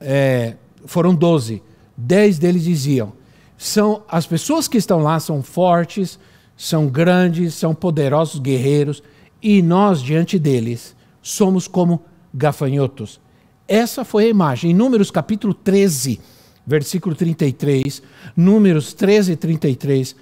é, 0.00 0.56
foram 0.86 1.14
doze, 1.14 1.62
dez 1.96 2.38
deles 2.38 2.64
diziam, 2.64 3.12
são 3.56 4.02
as 4.08 4.26
pessoas 4.26 4.68
que 4.68 4.78
estão 4.78 5.00
lá 5.00 5.18
são 5.18 5.42
fortes, 5.42 6.18
são 6.56 6.86
grandes, 6.86 7.54
são 7.54 7.74
poderosos 7.74 8.40
guerreiros, 8.40 9.02
e 9.42 9.62
nós 9.62 10.02
diante 10.02 10.38
deles 10.38 10.94
somos 11.22 11.66
como 11.68 12.02
gafanhotos. 12.32 13.20
Essa 13.66 14.04
foi 14.04 14.24
a 14.24 14.28
imagem. 14.28 14.70
Em 14.70 14.74
Números 14.74 15.10
capítulo 15.10 15.52
13, 15.52 16.20
versículo 16.66 17.14
33, 17.14 18.02
Números 18.36 18.94
13 18.94 19.32
e 19.32 19.36
33, 19.36 20.16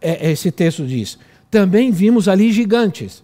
é, 0.00 0.30
esse 0.30 0.50
texto 0.50 0.86
diz: 0.86 1.18
Também 1.50 1.90
vimos 1.90 2.28
ali 2.28 2.52
gigantes, 2.52 3.22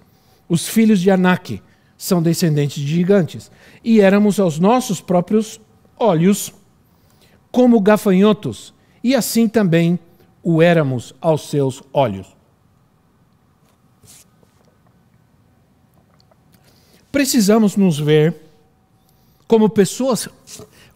os 0.49 0.67
filhos 0.67 1.01
de 1.01 1.11
Anak, 1.11 1.63
são 1.99 2.23
descendentes 2.23 2.81
de 2.81 2.87
gigantes, 2.87 3.51
e 3.83 4.01
éramos 4.01 4.39
aos 4.39 4.61
nossos 4.61 5.01
próprios 5.01 5.61
olhos 5.99 6.55
como 7.51 7.81
gafanhotos, 7.81 8.73
e 9.03 9.17
assim 9.17 9.49
também 9.49 9.99
o 10.43 10.63
éramos 10.63 11.13
aos 11.21 11.51
seus 11.51 11.83
olhos. 11.93 12.39
Precisamos 17.11 17.75
nos 17.75 17.99
ver 17.99 18.37
como 19.49 19.69
pessoas 19.69 20.29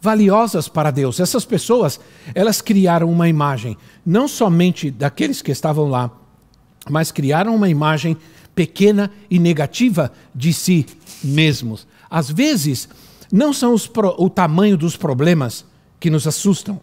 valiosas 0.00 0.68
para 0.68 0.90
Deus. 0.90 1.18
Essas 1.18 1.44
pessoas, 1.44 1.98
elas 2.34 2.60
criaram 2.60 3.10
uma 3.10 3.28
imagem, 3.28 3.76
não 4.04 4.28
somente 4.28 4.90
daqueles 4.90 5.42
que 5.42 5.50
estavam 5.50 5.88
lá, 5.88 6.10
mas 6.88 7.10
criaram 7.10 7.54
uma 7.54 7.68
imagem 7.68 8.16
pequena 8.54 9.10
e 9.30 9.38
negativa 9.38 10.12
de 10.34 10.52
si 10.52 10.86
mesmos. 11.22 11.86
Às 12.10 12.30
vezes, 12.30 12.88
não 13.32 13.52
são 13.52 13.76
pro, 13.78 14.14
o 14.18 14.28
tamanho 14.28 14.76
dos 14.76 14.96
problemas 14.96 15.64
que 15.98 16.10
nos 16.10 16.26
assustam, 16.26 16.80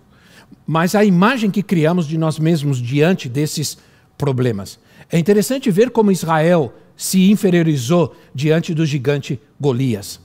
mas 0.65 0.95
a 0.95 1.05
imagem 1.05 1.51
que 1.51 1.61
criamos 1.61 2.07
de 2.07 2.17
nós 2.17 2.39
mesmos 2.39 2.81
diante 2.81 3.29
desses 3.29 3.77
problemas. 4.17 4.79
É 5.11 5.17
interessante 5.17 5.69
ver 5.71 5.91
como 5.91 6.11
Israel 6.11 6.73
se 6.95 7.29
inferiorizou 7.31 8.15
diante 8.33 8.73
do 8.73 8.85
gigante 8.85 9.39
Golias. 9.59 10.19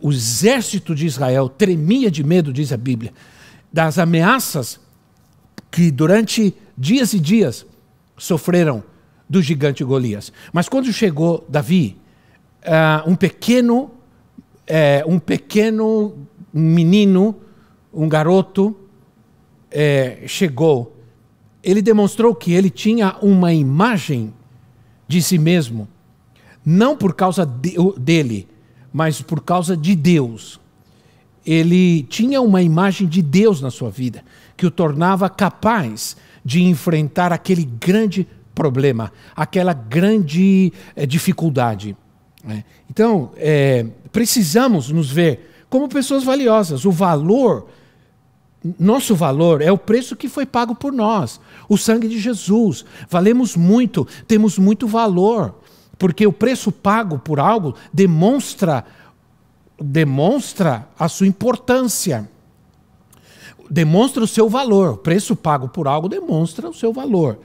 O 0.00 0.10
exército 0.10 0.94
de 0.94 1.06
Israel 1.06 1.48
tremia 1.48 2.10
de 2.10 2.24
medo, 2.24 2.52
diz 2.52 2.72
a 2.72 2.76
Bíblia, 2.76 3.12
das 3.72 3.98
ameaças 3.98 4.80
que 5.70 5.90
durante 5.90 6.54
dias 6.76 7.12
e 7.12 7.20
dias 7.20 7.64
sofreram 8.18 8.82
do 9.32 9.40
gigante 9.40 9.82
Golias. 9.82 10.30
Mas 10.52 10.68
quando 10.68 10.92
chegou 10.92 11.46
Davi, 11.48 11.96
uh, 12.66 13.10
um 13.10 13.16
pequeno, 13.16 13.84
uh, 13.84 13.90
um 15.06 15.18
pequeno 15.18 16.12
menino, 16.52 17.36
um 17.94 18.06
garoto, 18.06 18.76
uh, 19.72 20.28
chegou. 20.28 20.94
Ele 21.64 21.80
demonstrou 21.80 22.34
que 22.34 22.52
ele 22.52 22.68
tinha 22.68 23.16
uma 23.22 23.54
imagem 23.54 24.34
de 25.08 25.22
si 25.22 25.38
mesmo, 25.38 25.88
não 26.62 26.94
por 26.94 27.14
causa 27.14 27.46
de, 27.46 27.74
dele, 27.96 28.46
mas 28.92 29.22
por 29.22 29.40
causa 29.40 29.74
de 29.74 29.96
Deus. 29.96 30.60
Ele 31.46 32.02
tinha 32.02 32.42
uma 32.42 32.60
imagem 32.60 33.08
de 33.08 33.22
Deus 33.22 33.62
na 33.62 33.70
sua 33.70 33.88
vida, 33.88 34.22
que 34.58 34.66
o 34.66 34.70
tornava 34.70 35.30
capaz 35.30 36.18
de 36.44 36.62
enfrentar 36.64 37.32
aquele 37.32 37.64
grande 37.64 38.28
aquela 39.34 39.72
grande 39.72 40.72
é, 40.94 41.06
dificuldade. 41.06 41.96
Né? 42.44 42.64
Então, 42.90 43.30
é, 43.36 43.86
precisamos 44.10 44.90
nos 44.90 45.10
ver 45.10 45.64
como 45.68 45.88
pessoas 45.88 46.24
valiosas. 46.24 46.84
O 46.84 46.90
valor, 46.90 47.66
nosso 48.78 49.14
valor, 49.14 49.62
é 49.62 49.72
o 49.72 49.78
preço 49.78 50.14
que 50.16 50.28
foi 50.28 50.44
pago 50.44 50.74
por 50.74 50.92
nós 50.92 51.40
o 51.68 51.78
sangue 51.78 52.08
de 52.08 52.18
Jesus. 52.18 52.84
Valemos 53.08 53.56
muito, 53.56 54.06
temos 54.26 54.58
muito 54.58 54.86
valor, 54.86 55.54
porque 55.98 56.26
o 56.26 56.32
preço 56.32 56.70
pago 56.70 57.18
por 57.18 57.40
algo 57.40 57.74
demonstra 57.92 58.84
demonstra 59.80 60.88
a 60.98 61.08
sua 61.08 61.26
importância. 61.26 62.30
Demonstra 63.68 64.22
o 64.22 64.28
seu 64.28 64.48
valor. 64.48 64.90
O 64.90 64.96
preço 64.96 65.34
pago 65.34 65.68
por 65.68 65.88
algo 65.88 66.08
demonstra 66.08 66.68
o 66.68 66.74
seu 66.74 66.92
valor. 66.92 67.38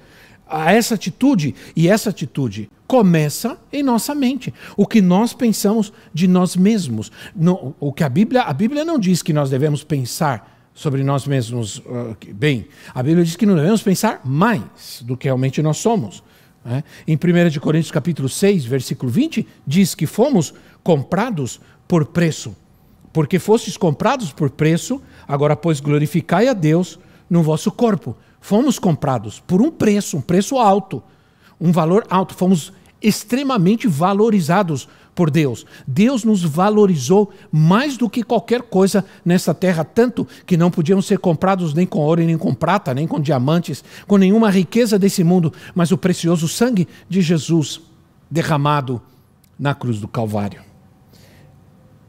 A 0.50 0.74
essa 0.74 0.96
atitude 0.96 1.54
e 1.76 1.88
essa 1.88 2.10
atitude 2.10 2.70
começa 2.88 3.58
em 3.72 3.84
nossa 3.84 4.16
mente. 4.16 4.54
O 4.76 4.88
que 4.88 5.02
nós 5.02 5.34
pensamos 5.34 5.92
de 6.14 6.28
nós 6.28 6.56
mesmos. 6.56 7.12
No, 7.36 7.76
o 7.80 7.92
que 7.92 8.04
a 8.04 8.10
Bíblia, 8.10 8.44
a 8.44 8.54
Bíblia 8.54 8.86
não 8.86 8.98
diz 8.98 9.22
que 9.22 9.34
nós 9.34 9.50
devemos 9.50 9.84
pensar 9.84 10.56
sobre 10.74 11.04
nós 11.04 11.26
mesmos 11.26 11.80
uh, 11.80 12.16
bem. 12.34 12.68
A 12.94 13.02
Bíblia 13.02 13.26
diz 13.26 13.36
que 13.36 13.46
não 13.46 13.56
devemos 13.56 13.82
pensar 13.82 14.22
mais 14.24 15.02
do 15.02 15.18
que 15.18 15.28
realmente 15.28 15.62
nós 15.62 15.78
somos. 15.78 16.24
Né? 16.64 16.84
Em 17.08 17.16
1 17.16 17.60
Coríntios 17.60 17.92
capítulo 17.92 18.30
6, 18.30 18.66
versículo 18.66 19.12
20, 19.12 19.48
diz 19.66 19.96
que 19.96 20.06
fomos 20.06 20.54
comprados 20.84 21.60
por 21.88 22.06
preço. 22.06 22.56
Porque 23.12 23.40
fostes 23.40 23.76
comprados 23.76 24.32
por 24.32 24.52
preço, 24.52 25.02
agora 25.28 25.56
pois 25.56 25.80
glorificai 25.80 26.48
a 26.48 26.54
Deus 26.54 27.00
no 27.28 27.42
vosso 27.42 27.72
corpo. 27.72 28.16
Fomos 28.48 28.80
comprados 28.80 29.42
por 29.46 29.62
um 29.62 29.70
preço, 29.70 30.16
um 30.16 30.22
preço 30.22 30.56
alto, 30.56 31.04
um 31.60 31.70
valor 31.70 32.08
alto. 32.10 32.34
Fomos 32.34 32.72
extremamente 33.02 33.90
valorizados 33.90 34.88
por 35.14 35.30
Deus. 35.30 35.66
Deus 35.86 36.24
nos 36.24 36.44
valorizou 36.44 37.30
mais 37.52 37.98
do 37.98 38.10
que 38.10 38.24
qualquer 38.24 38.62
coisa 38.62 39.04
nessa 39.26 39.54
terra, 39.54 39.84
tanto 39.84 40.26
que 40.46 40.56
não 40.56 40.72
podíamos 40.72 41.06
ser 41.06 41.20
comprados 41.20 41.74
nem 41.74 41.86
com 41.86 42.00
ouro, 42.00 42.24
nem 42.24 42.38
com 42.38 42.54
prata, 42.54 42.94
nem 42.94 43.06
com 43.06 43.20
diamantes, 43.20 43.84
com 44.08 44.16
nenhuma 44.16 44.50
riqueza 44.50 44.98
desse 44.98 45.26
mundo, 45.26 45.52
mas 45.76 45.92
o 45.92 45.98
precioso 45.98 46.48
sangue 46.48 46.88
de 47.10 47.22
Jesus 47.22 47.82
derramado 48.32 49.02
na 49.60 49.76
cruz 49.76 50.00
do 50.00 50.08
Calvário. 50.08 50.62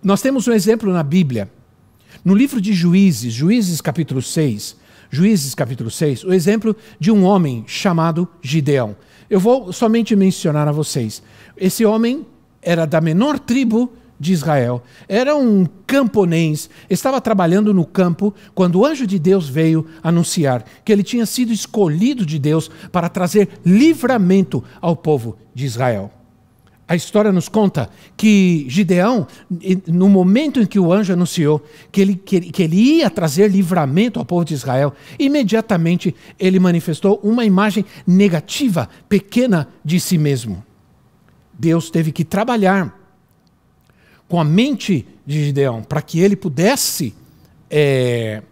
Nós 0.01 0.23
temos 0.23 0.47
um 0.47 0.53
exemplo 0.53 0.93
na 0.93 1.03
Bíblia. 1.03 1.51
No 2.25 2.33
livro 2.33 2.61
de 2.61 2.75
Juízes, 2.75 3.35
Juízes 3.35 3.81
capítulo 3.81 4.23
6, 4.23 4.87
Juízes 5.11 5.55
capítulo 5.55 5.91
6, 5.91 6.25
o 6.25 6.35
exemplo 6.35 6.77
de 7.01 7.11
um 7.11 7.25
homem 7.25 7.65
chamado 7.67 8.29
Gideão. 8.43 8.95
Eu 9.31 9.41
vou 9.41 9.73
somente 9.73 10.15
mencionar 10.15 10.69
a 10.69 10.73
vocês. 10.73 11.23
Esse 11.57 11.85
homem 11.85 12.27
era 12.61 12.87
da 12.87 13.01
menor 13.01 13.39
tribo 13.39 13.91
de 14.21 14.33
Israel, 14.33 14.83
era 15.09 15.35
um 15.35 15.65
camponês, 15.87 16.69
estava 16.91 17.21
trabalhando 17.21 17.73
no 17.73 17.87
campo 17.87 18.35
quando 18.55 18.81
o 18.81 18.85
anjo 18.85 19.07
de 19.07 19.19
Deus 19.19 19.49
veio 19.49 19.87
anunciar 20.03 20.65
que 20.85 20.93
ele 20.93 21.05
tinha 21.05 21.25
sido 21.25 21.53
escolhido 21.53 22.27
de 22.27 22.39
Deus 22.39 22.69
para 22.91 23.09
trazer 23.09 23.49
livramento 23.65 24.63
ao 24.81 24.97
povo 24.97 25.39
de 25.55 25.65
Israel. 25.65 26.18
A 26.89 26.97
história 26.97 27.31
nos 27.31 27.51
conta 27.51 27.91
que 28.17 28.65
Gideão, 28.67 29.27
no 29.87 30.09
momento 30.09 30.59
em 30.59 30.65
que 30.65 30.79
o 30.79 30.91
anjo 30.91 31.13
anunciou 31.13 31.63
que 31.93 32.01
ele, 32.01 32.17
que 32.17 32.63
ele 32.63 32.77
ia 32.77 33.11
trazer 33.11 33.51
livramento 33.51 34.19
ao 34.19 34.25
povo 34.25 34.47
de 34.47 34.55
Israel, 34.55 34.95
imediatamente 35.19 36.15
ele 36.39 36.59
manifestou 36.59 37.21
uma 37.23 37.45
imagem 37.45 37.85
negativa, 38.07 38.89
pequena 39.07 39.69
de 39.85 40.01
si 40.01 40.17
mesmo. 40.17 40.65
Deus 41.53 41.91
teve 41.91 42.11
que 42.11 42.25
trabalhar 42.25 42.99
com 44.27 44.41
a 44.41 44.45
mente 44.45 45.07
de 45.27 45.45
Gideão 45.45 45.83
para 45.83 46.01
que 46.01 46.21
ele 46.21 46.37
pudesse 46.37 47.15
é, 47.71 48.43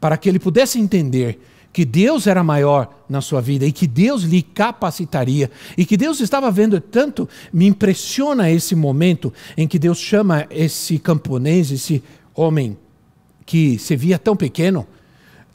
para 0.00 0.16
que 0.16 0.28
ele 0.28 0.40
pudesse 0.40 0.80
entender 0.80 1.40
que 1.76 1.84
Deus 1.84 2.26
era 2.26 2.42
maior 2.42 2.88
na 3.06 3.20
sua 3.20 3.42
vida 3.42 3.66
e 3.66 3.70
que 3.70 3.86
Deus 3.86 4.22
lhe 4.22 4.40
capacitaria 4.40 5.50
e 5.76 5.84
que 5.84 5.94
Deus 5.94 6.20
estava 6.20 6.50
vendo 6.50 6.80
tanto 6.80 7.28
me 7.52 7.66
impressiona 7.66 8.50
esse 8.50 8.74
momento 8.74 9.30
em 9.58 9.68
que 9.68 9.78
Deus 9.78 9.98
chama 9.98 10.46
esse 10.48 10.98
camponês 10.98 11.70
esse 11.70 12.02
homem 12.34 12.78
que 13.44 13.78
se 13.78 13.94
via 13.94 14.18
tão 14.18 14.34
pequeno 14.34 14.86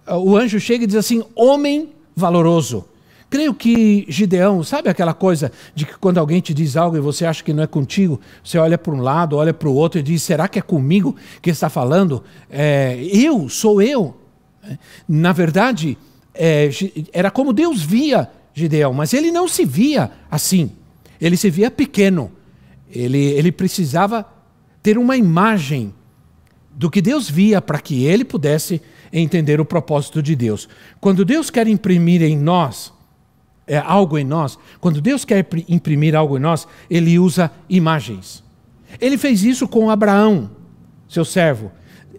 o 0.07 0.37
anjo 0.37 0.59
chega 0.59 0.83
e 0.83 0.87
diz 0.87 0.95
assim 0.95 1.23
homem 1.33 1.89
valoroso 2.15 2.85
Creio 3.27 3.55
que 3.55 4.05
Gideão, 4.07 4.61
sabe 4.61 4.89
aquela 4.89 5.13
coisa 5.15 5.51
de 5.73 5.85
que 5.85 5.97
quando 5.97 6.19
alguém 6.19 6.39
te 6.41 6.53
diz 6.53 6.75
algo 6.77 6.97
e 6.97 6.99
você 6.99 7.25
acha 7.25 7.41
que 7.41 7.53
não 7.53 7.63
é 7.63 7.67
contigo, 7.67 8.19
você 8.43 8.57
olha 8.57 8.77
para 8.77 8.93
um 8.93 8.99
lado, 8.99 9.37
olha 9.37 9.53
para 9.53 9.69
o 9.69 9.73
outro 9.73 10.01
e 10.01 10.03
diz: 10.03 10.21
será 10.21 10.49
que 10.49 10.59
é 10.59 10.61
comigo 10.61 11.15
que 11.41 11.49
está 11.49 11.69
falando? 11.69 12.21
É, 12.49 13.01
eu, 13.01 13.47
sou 13.47 13.81
eu. 13.81 14.17
Na 15.07 15.31
verdade, 15.31 15.97
é, 16.33 16.69
era 17.11 17.29
como 17.29 17.53
Deus 17.53 17.81
via 17.81 18.29
Gideão, 18.53 18.93
mas 18.93 19.13
ele 19.13 19.31
não 19.31 19.47
se 19.47 19.65
via 19.65 20.11
assim. 20.29 20.71
Ele 21.19 21.37
se 21.37 21.49
via 21.49 21.69
pequeno. 21.69 22.31
Ele, 22.89 23.17
ele 23.17 23.51
precisava 23.51 24.25
ter 24.81 24.97
uma 24.97 25.15
imagem 25.15 25.93
do 26.73 26.89
que 26.89 27.01
Deus 27.01 27.29
via 27.29 27.61
para 27.61 27.79
que 27.79 28.05
ele 28.05 28.25
pudesse 28.25 28.81
entender 29.11 29.59
o 29.59 29.65
propósito 29.65 30.21
de 30.21 30.35
Deus. 30.35 30.67
Quando 30.99 31.25
Deus 31.25 31.49
quer 31.49 31.67
imprimir 31.67 32.21
em 32.21 32.37
nós 32.37 32.93
é, 33.67 33.77
algo 33.77 34.17
em 34.17 34.23
nós, 34.23 34.57
quando 34.79 35.01
Deus 35.01 35.23
quer 35.23 35.47
imprimir 35.67 36.15
algo 36.15 36.37
em 36.37 36.41
nós, 36.41 36.67
ele 36.89 37.19
usa 37.19 37.51
imagens. 37.69 38.43
Ele 38.99 39.17
fez 39.17 39.43
isso 39.43 39.67
com 39.67 39.89
Abraão, 39.89 40.49
seu 41.07 41.23
servo. 41.23 41.71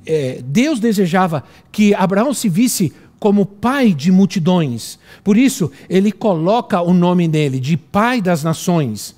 É, 0.07 0.41
Deus 0.45 0.81
desejava 0.81 1.45
que 1.71 1.95
Abraão 1.95 2.33
se 2.33 2.49
visse 2.49 2.93
como 3.23 3.47
pai 3.47 3.95
de 3.95 4.11
multidões. 4.11 4.99
Por 5.23 5.37
isso, 5.37 5.71
ele 5.89 6.11
coloca 6.11 6.83
o 6.83 6.93
nome 6.93 7.29
dele 7.29 7.61
de 7.61 7.77
pai 7.77 8.21
das 8.21 8.43
nações. 8.43 9.15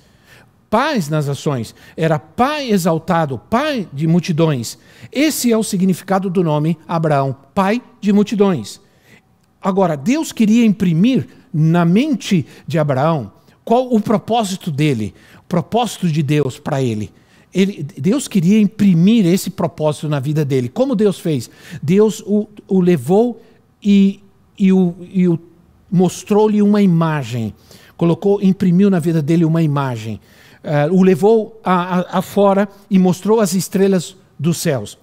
Pais 0.69 1.09
nas 1.09 1.25
nações. 1.25 1.73
Era 1.97 2.19
pai 2.19 2.69
exaltado, 2.69 3.41
pai 3.49 3.89
de 3.91 4.05
multidões. 4.05 4.77
Esse 5.11 5.51
é 5.51 5.57
o 5.57 5.63
significado 5.63 6.29
do 6.29 6.43
nome 6.43 6.77
Abraão, 6.87 7.35
pai 7.55 7.81
de 7.99 8.13
multidões. 8.13 8.79
Agora, 9.59 9.97
Deus 9.97 10.31
queria 10.31 10.63
imprimir 10.63 11.27
na 11.51 11.83
mente 11.83 12.45
de 12.67 12.77
Abraão 12.77 13.31
qual 13.63 13.91
o 13.91 13.99
propósito 13.99 14.69
dele, 14.69 15.15
o 15.39 15.43
propósito 15.45 16.07
de 16.07 16.21
Deus 16.21 16.59
para 16.59 16.79
ele. 16.79 17.11
Ele, 17.51 17.81
Deus 17.97 18.27
queria 18.27 18.59
imprimir 18.59 19.25
esse 19.25 19.49
propósito 19.49 20.07
na 20.07 20.19
vida 20.19 20.45
dele. 20.45 20.69
Como 20.69 20.95
Deus 20.95 21.17
fez? 21.17 21.49
Deus 21.81 22.21
o, 22.23 22.47
o 22.67 22.79
levou 22.79 23.41
e, 23.85 24.23
e, 24.57 24.73
o, 24.73 24.95
e 24.99 25.27
o 25.27 25.39
mostrou-lhe 25.91 26.61
uma 26.61 26.81
imagem, 26.81 27.53
colocou, 27.95 28.41
imprimiu 28.41 28.89
na 28.89 28.99
vida 28.99 29.21
dele 29.21 29.45
uma 29.45 29.61
imagem, 29.61 30.19
uh, 30.63 30.93
o 30.93 31.03
levou 31.03 31.61
a, 31.63 31.99
a, 31.99 32.17
a 32.17 32.21
fora 32.21 32.67
e 32.89 32.97
mostrou 32.97 33.39
as 33.39 33.53
estrelas 33.53 34.17
dos 34.39 34.57
céus. 34.57 34.97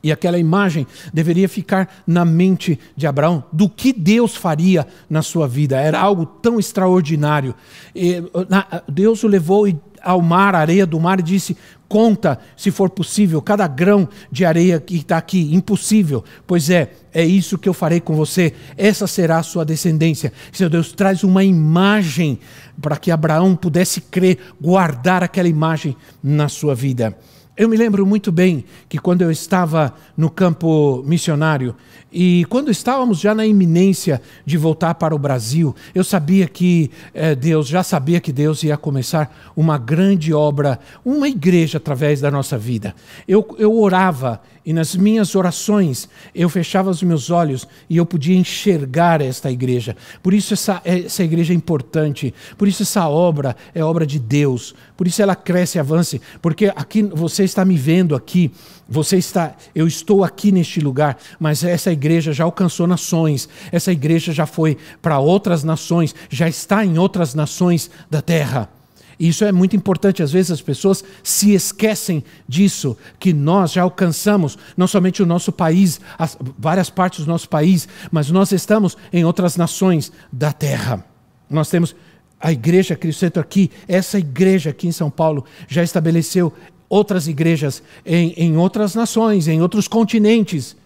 E 0.00 0.12
aquela 0.12 0.38
imagem 0.38 0.86
deveria 1.12 1.48
ficar 1.48 2.02
na 2.06 2.24
mente 2.24 2.78
de 2.96 3.04
Abraão 3.04 3.42
do 3.52 3.68
que 3.68 3.92
Deus 3.92 4.36
faria 4.36 4.86
na 5.10 5.22
sua 5.22 5.48
vida. 5.48 5.76
Era 5.76 5.98
algo 5.98 6.24
tão 6.24 6.60
extraordinário. 6.60 7.52
E, 7.92 8.22
na, 8.48 8.64
Deus 8.88 9.24
o 9.24 9.26
levou 9.26 9.66
ao 10.00 10.22
mar, 10.22 10.54
a 10.54 10.60
areia 10.60 10.86
do 10.86 11.00
mar, 11.00 11.18
e 11.18 11.22
disse: 11.24 11.56
Conta, 11.88 12.38
se 12.54 12.70
for 12.70 12.90
possível, 12.90 13.40
cada 13.40 13.66
grão 13.66 14.06
de 14.30 14.44
areia 14.44 14.78
que 14.78 14.96
está 14.96 15.16
aqui. 15.16 15.54
Impossível. 15.54 16.22
Pois 16.46 16.68
é, 16.68 16.92
é 17.14 17.24
isso 17.24 17.56
que 17.56 17.68
eu 17.68 17.72
farei 17.72 17.98
com 17.98 18.14
você. 18.14 18.52
Essa 18.76 19.06
será 19.06 19.38
a 19.38 19.42
sua 19.42 19.64
descendência. 19.64 20.32
Senhor 20.52 20.68
Deus, 20.68 20.92
traz 20.92 21.24
uma 21.24 21.42
imagem 21.42 22.38
para 22.80 22.98
que 22.98 23.10
Abraão 23.10 23.56
pudesse 23.56 24.02
crer, 24.02 24.38
guardar 24.60 25.22
aquela 25.22 25.48
imagem 25.48 25.96
na 26.22 26.48
sua 26.48 26.74
vida. 26.74 27.16
Eu 27.56 27.68
me 27.68 27.76
lembro 27.76 28.06
muito 28.06 28.30
bem 28.30 28.64
que 28.88 28.98
quando 28.98 29.22
eu 29.22 29.32
estava 29.32 29.92
no 30.16 30.30
campo 30.30 31.02
missionário 31.04 31.74
e 32.10 32.46
quando 32.48 32.70
estávamos 32.70 33.18
já 33.18 33.34
na 33.34 33.44
iminência 33.44 34.22
de 34.44 34.56
voltar 34.56 34.94
para 34.94 35.14
o 35.14 35.18
Brasil, 35.18 35.74
eu 35.94 36.02
sabia 36.02 36.48
que 36.48 36.90
eh, 37.12 37.34
Deus, 37.34 37.68
já 37.68 37.82
sabia 37.82 38.18
que 38.18 38.32
Deus 38.32 38.62
ia 38.62 38.78
começar 38.78 39.52
uma 39.54 39.76
grande 39.76 40.32
obra, 40.32 40.80
uma 41.04 41.28
igreja 41.28 41.76
através 41.76 42.20
da 42.20 42.30
nossa 42.30 42.56
vida. 42.56 42.94
Eu, 43.26 43.54
eu 43.58 43.78
orava 43.78 44.40
e 44.68 44.72
nas 44.72 44.94
minhas 44.94 45.34
orações 45.34 46.08
eu 46.34 46.48
fechava 46.48 46.90
os 46.90 47.02
meus 47.02 47.30
olhos 47.30 47.66
e 47.88 47.96
eu 47.96 48.04
podia 48.04 48.36
enxergar 48.36 49.20
esta 49.20 49.50
igreja. 49.50 49.96
Por 50.22 50.34
isso 50.34 50.52
essa, 50.54 50.82
essa 50.84 51.24
igreja 51.24 51.52
é 51.52 51.56
importante, 51.56 52.34
por 52.56 52.68
isso 52.68 52.82
essa 52.82 53.08
obra 53.08 53.56
é 53.74 53.82
obra 53.82 54.06
de 54.06 54.18
Deus, 54.18 54.74
por 54.96 55.06
isso 55.06 55.22
ela 55.22 55.34
cresce 55.34 55.78
e 55.78 55.80
avança, 55.80 56.18
porque 56.42 56.66
aqui 56.74 57.02
você 57.02 57.44
está 57.44 57.64
me 57.64 57.76
vendo 57.76 58.14
aqui, 58.14 58.50
você 58.88 59.18
está, 59.18 59.54
eu 59.74 59.86
estou 59.86 60.24
aqui 60.24 60.50
neste 60.50 60.80
lugar, 60.80 61.18
mas 61.38 61.62
essa 61.62 61.92
igreja 61.92 62.32
já 62.32 62.44
alcançou 62.44 62.86
nações, 62.86 63.48
essa 63.70 63.92
igreja 63.92 64.32
já 64.32 64.46
foi 64.46 64.78
para 65.02 65.18
outras 65.18 65.62
nações, 65.62 66.14
já 66.30 66.48
está 66.48 66.84
em 66.84 66.98
outras 66.98 67.34
nações 67.34 67.90
da 68.10 68.22
terra. 68.22 68.70
Isso 69.18 69.44
é 69.44 69.50
muito 69.50 69.74
importante. 69.74 70.22
Às 70.22 70.30
vezes 70.30 70.52
as 70.52 70.62
pessoas 70.62 71.02
se 71.24 71.52
esquecem 71.52 72.22
disso, 72.46 72.96
que 73.18 73.32
nós 73.32 73.72
já 73.72 73.82
alcançamos 73.82 74.56
não 74.76 74.86
somente 74.86 75.22
o 75.22 75.26
nosso 75.26 75.50
país, 75.50 76.00
as, 76.16 76.38
várias 76.56 76.88
partes 76.88 77.24
do 77.24 77.30
nosso 77.30 77.48
país, 77.48 77.88
mas 78.12 78.30
nós 78.30 78.52
estamos 78.52 78.96
em 79.12 79.24
outras 79.24 79.56
nações 79.56 80.12
da 80.32 80.52
terra. 80.52 81.04
Nós 81.50 81.68
temos 81.68 81.96
a 82.40 82.52
igreja 82.52 82.94
Cristo 82.94 83.40
aqui, 83.40 83.70
essa 83.88 84.18
igreja 84.18 84.70
aqui 84.70 84.86
em 84.86 84.92
São 84.92 85.10
Paulo 85.10 85.44
já 85.66 85.82
estabeleceu 85.82 86.52
outras 86.88 87.28
igrejas 87.28 87.82
em, 88.04 88.32
em 88.36 88.56
outras 88.56 88.94
nações, 88.94 89.46
em 89.46 89.60
outros 89.60 89.86
continentes. 89.86 90.76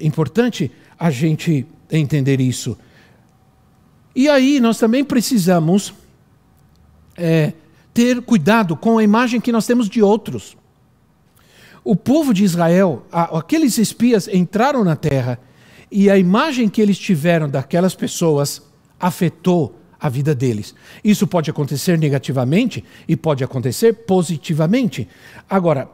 Importante 0.00 0.70
a 0.98 1.10
gente 1.10 1.66
entender 1.90 2.40
isso. 2.40 2.76
E 4.14 4.28
aí 4.28 4.60
nós 4.60 4.78
também 4.78 5.02
precisamos 5.02 5.94
é, 7.16 7.52
ter 7.94 8.20
cuidado 8.22 8.76
com 8.76 8.98
a 8.98 9.02
imagem 9.02 9.40
que 9.40 9.52
nós 9.52 9.66
temos 9.66 9.88
de 9.88 10.02
outros. 10.02 10.56
O 11.82 11.96
povo 11.96 12.32
de 12.32 12.44
Israel, 12.44 13.04
aqueles 13.10 13.78
espias 13.78 14.28
entraram 14.28 14.84
na 14.84 14.94
terra 14.94 15.38
e 15.90 16.08
a 16.08 16.16
imagem 16.16 16.68
que 16.68 16.80
eles 16.80 16.98
tiveram 16.98 17.48
daquelas 17.48 17.94
pessoas 17.94 18.62
afetou 19.00 19.81
a 20.02 20.08
vida 20.08 20.34
deles. 20.34 20.74
Isso 21.04 21.26
pode 21.28 21.48
acontecer 21.48 21.96
negativamente 21.96 22.84
e 23.06 23.16
pode 23.16 23.44
acontecer 23.44 23.92
positivamente. 23.92 25.08
Agora, 25.48 25.88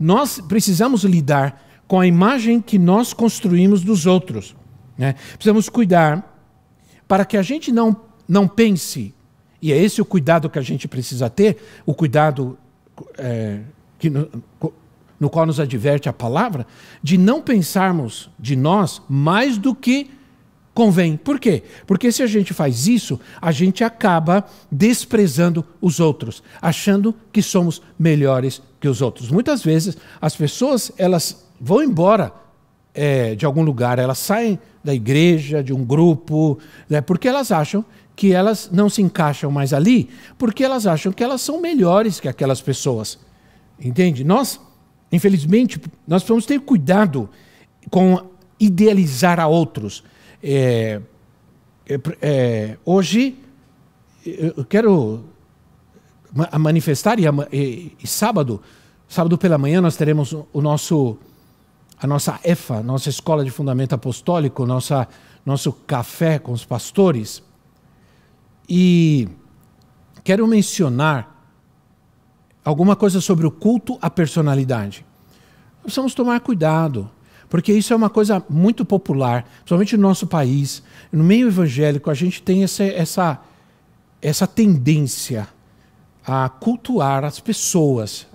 nós 0.00 0.40
precisamos 0.40 1.04
lidar 1.04 1.62
com 1.86 2.00
a 2.00 2.06
imagem 2.06 2.62
que 2.62 2.78
nós 2.78 3.12
construímos 3.12 3.82
dos 3.82 4.06
outros. 4.06 4.56
Né? 4.96 5.16
Precisamos 5.34 5.68
cuidar 5.68 6.42
para 7.06 7.26
que 7.26 7.36
a 7.36 7.42
gente 7.42 7.70
não, 7.70 7.94
não 8.26 8.48
pense 8.48 9.14
e 9.60 9.72
é 9.72 9.76
esse 9.76 10.02
o 10.02 10.04
cuidado 10.04 10.50
que 10.50 10.58
a 10.58 10.62
gente 10.62 10.88
precisa 10.88 11.30
ter, 11.30 11.58
o 11.86 11.94
cuidado 11.94 12.58
é, 13.16 13.60
que 13.96 14.10
no, 14.10 14.28
no 15.20 15.30
qual 15.30 15.46
nos 15.46 15.60
adverte 15.60 16.08
a 16.08 16.12
palavra, 16.12 16.66
de 17.00 17.16
não 17.16 17.40
pensarmos 17.40 18.28
de 18.40 18.56
nós 18.56 19.00
mais 19.08 19.56
do 19.56 19.72
que 19.72 20.10
convém. 20.74 21.16
Por 21.16 21.38
quê? 21.38 21.62
Porque 21.86 22.10
se 22.10 22.22
a 22.22 22.26
gente 22.26 22.54
faz 22.54 22.86
isso, 22.86 23.20
a 23.40 23.52
gente 23.52 23.84
acaba 23.84 24.44
desprezando 24.70 25.64
os 25.80 26.00
outros, 26.00 26.42
achando 26.60 27.14
que 27.32 27.42
somos 27.42 27.82
melhores 27.98 28.62
que 28.80 28.88
os 28.88 29.02
outros. 29.02 29.30
Muitas 29.30 29.62
vezes 29.62 29.96
as 30.20 30.34
pessoas 30.34 30.90
elas 30.96 31.46
vão 31.60 31.82
embora 31.82 32.32
é, 32.94 33.34
de 33.34 33.46
algum 33.46 33.62
lugar, 33.62 33.98
elas 33.98 34.18
saem 34.18 34.58
da 34.82 34.94
igreja, 34.94 35.62
de 35.62 35.72
um 35.72 35.84
grupo, 35.84 36.58
né, 36.88 37.00
porque 37.00 37.28
elas 37.28 37.52
acham 37.52 37.84
que 38.14 38.32
elas 38.32 38.68
não 38.70 38.90
se 38.90 39.00
encaixam 39.00 39.50
mais 39.50 39.72
ali 39.72 40.10
porque 40.36 40.62
elas 40.62 40.86
acham 40.86 41.12
que 41.12 41.24
elas 41.24 41.40
são 41.40 41.60
melhores 41.60 42.20
que 42.20 42.28
aquelas 42.28 42.60
pessoas. 42.60 43.18
Entende? 43.80 44.22
Nós, 44.22 44.60
infelizmente, 45.10 45.80
nós 46.06 46.22
precisamos 46.22 46.46
ter 46.46 46.60
cuidado 46.60 47.28
com 47.90 48.30
idealizar 48.60 49.40
a 49.40 49.46
outros. 49.46 50.04
É, 50.42 51.00
é, 51.86 52.00
é, 52.20 52.78
hoje, 52.84 53.38
eu 54.24 54.64
quero 54.64 55.24
manifestar 56.58 57.18
e, 57.20 57.24
e, 57.52 57.96
e, 58.02 58.06
sábado, 58.06 58.60
sábado 59.08 59.38
pela 59.38 59.56
manhã 59.58 59.80
nós 59.80 59.96
teremos 59.96 60.32
o 60.32 60.60
nosso 60.60 61.18
a 62.00 62.06
nossa 62.06 62.40
EFA, 62.42 62.82
nossa 62.82 63.08
escola 63.08 63.44
de 63.44 63.50
fundamento 63.50 63.92
apostólico, 63.92 64.66
nossa 64.66 65.06
nosso 65.46 65.72
café 65.72 66.38
com 66.38 66.52
os 66.52 66.64
pastores. 66.64 67.42
E 68.68 69.28
quero 70.24 70.46
mencionar 70.46 71.46
alguma 72.64 72.96
coisa 72.96 73.20
sobre 73.20 73.46
o 73.46 73.50
culto 73.50 73.98
à 74.00 74.08
personalidade. 74.10 75.04
Precisamos 75.82 76.14
tomar 76.14 76.40
cuidado, 76.40 77.10
porque 77.52 77.70
isso 77.70 77.92
é 77.92 77.96
uma 77.96 78.08
coisa 78.08 78.42
muito 78.48 78.82
popular, 78.82 79.44
principalmente 79.56 79.94
no 79.94 80.08
nosso 80.08 80.26
país. 80.26 80.82
No 81.12 81.22
meio 81.22 81.48
evangélico, 81.48 82.10
a 82.10 82.14
gente 82.14 82.42
tem 82.42 82.64
essa, 82.64 82.82
essa, 82.82 83.42
essa 84.22 84.46
tendência 84.46 85.46
a 86.26 86.48
cultuar 86.48 87.26
as 87.26 87.40
pessoas, 87.40 88.26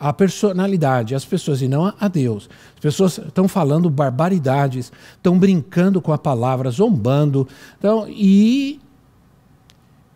a, 0.00 0.10
personalidade, 0.10 1.14
as 1.14 1.22
pessoas 1.22 1.60
e 1.60 1.68
não 1.68 1.92
a 2.00 2.08
Deus. 2.08 2.48
As 2.76 2.80
pessoas 2.80 3.18
estão 3.18 3.46
falando 3.46 3.90
barbaridades, 3.90 4.90
estão 5.14 5.38
brincando 5.38 6.00
com 6.00 6.14
a 6.14 6.18
palavra, 6.18 6.70
zombando, 6.70 7.46
então, 7.78 8.06
e, 8.08 8.80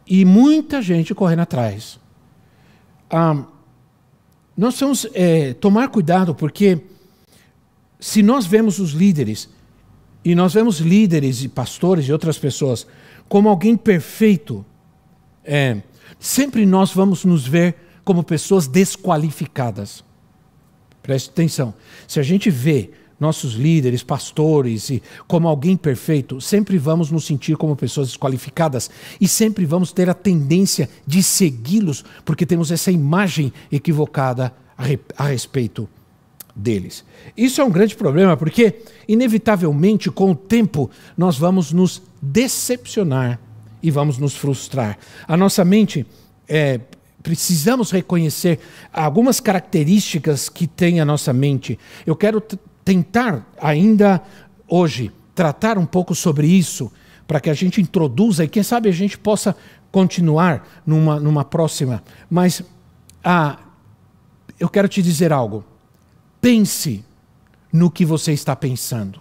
e 0.06 0.24
muita 0.24 0.80
gente 0.80 1.14
correndo 1.14 1.40
atrás. 1.40 2.00
Ah, 3.10 3.44
nós 4.56 4.78
temos 4.78 5.06
é, 5.12 5.52
tomar 5.52 5.88
cuidado 5.88 6.34
porque 6.34 6.80
se 8.00 8.22
nós 8.22 8.46
vemos 8.46 8.78
os 8.78 8.92
líderes 8.92 9.48
e 10.24 10.34
nós 10.34 10.54
vemos 10.54 10.78
líderes 10.78 11.42
e 11.42 11.48
pastores 11.48 12.06
e 12.06 12.12
outras 12.12 12.38
pessoas 12.38 12.86
como 13.28 13.48
alguém 13.48 13.76
perfeito, 13.76 14.64
é, 15.44 15.82
sempre 16.18 16.66
nós 16.66 16.92
vamos 16.92 17.24
nos 17.24 17.46
ver 17.46 17.76
como 18.04 18.24
pessoas 18.24 18.66
desqualificadas. 18.66 20.02
Preste 21.02 21.30
atenção. 21.30 21.74
Se 22.08 22.18
a 22.18 22.22
gente 22.22 22.50
vê 22.50 22.90
nossos 23.20 23.52
líderes, 23.52 24.02
pastores, 24.02 24.88
e 24.88 25.02
como 25.28 25.46
alguém 25.46 25.76
perfeito, 25.76 26.40
sempre 26.40 26.78
vamos 26.78 27.10
nos 27.10 27.26
sentir 27.26 27.56
como 27.56 27.76
pessoas 27.76 28.08
desqualificadas 28.08 28.90
e 29.20 29.28
sempre 29.28 29.66
vamos 29.66 29.92
ter 29.92 30.08
a 30.08 30.14
tendência 30.14 30.88
de 31.06 31.22
segui-los, 31.22 32.02
porque 32.24 32.46
temos 32.46 32.70
essa 32.70 32.90
imagem 32.90 33.52
equivocada 33.70 34.54
a, 34.76 34.84
a 35.22 35.26
respeito 35.28 35.88
deles. 36.54 37.04
Isso 37.36 37.60
é 37.60 37.64
um 37.64 37.70
grande 37.70 37.96
problema, 37.96 38.36
porque, 38.36 38.82
inevitavelmente, 39.08 40.10
com 40.10 40.32
o 40.32 40.34
tempo, 40.34 40.90
nós 41.16 41.38
vamos 41.38 41.72
nos 41.72 42.02
decepcionar 42.20 43.40
e 43.82 43.90
vamos 43.90 44.18
nos 44.18 44.36
frustrar. 44.36 44.98
A 45.26 45.36
nossa 45.36 45.64
mente 45.64 46.06
é, 46.48 46.80
precisamos 47.22 47.90
reconhecer 47.90 48.58
algumas 48.92 49.40
características 49.40 50.48
que 50.48 50.66
tem 50.66 51.00
a 51.00 51.04
nossa 51.04 51.32
mente. 51.32 51.78
Eu 52.06 52.16
quero 52.16 52.42
tentar 52.84 53.46
ainda 53.60 54.22
hoje 54.68 55.12
tratar 55.34 55.78
um 55.78 55.86
pouco 55.86 56.14
sobre 56.14 56.46
isso, 56.46 56.92
para 57.26 57.40
que 57.40 57.48
a 57.48 57.54
gente 57.54 57.80
introduza 57.80 58.44
e 58.44 58.48
quem 58.48 58.62
sabe 58.62 58.88
a 58.88 58.92
gente 58.92 59.16
possa 59.16 59.54
continuar 59.92 60.68
numa, 60.84 61.20
numa 61.20 61.44
próxima. 61.44 62.02
Mas 62.28 62.62
ah, 63.22 63.58
eu 64.58 64.68
quero 64.68 64.88
te 64.88 65.00
dizer 65.00 65.32
algo. 65.32 65.64
Pense 66.40 67.04
no 67.72 67.90
que 67.90 68.04
você 68.04 68.32
está 68.32 68.56
pensando, 68.56 69.20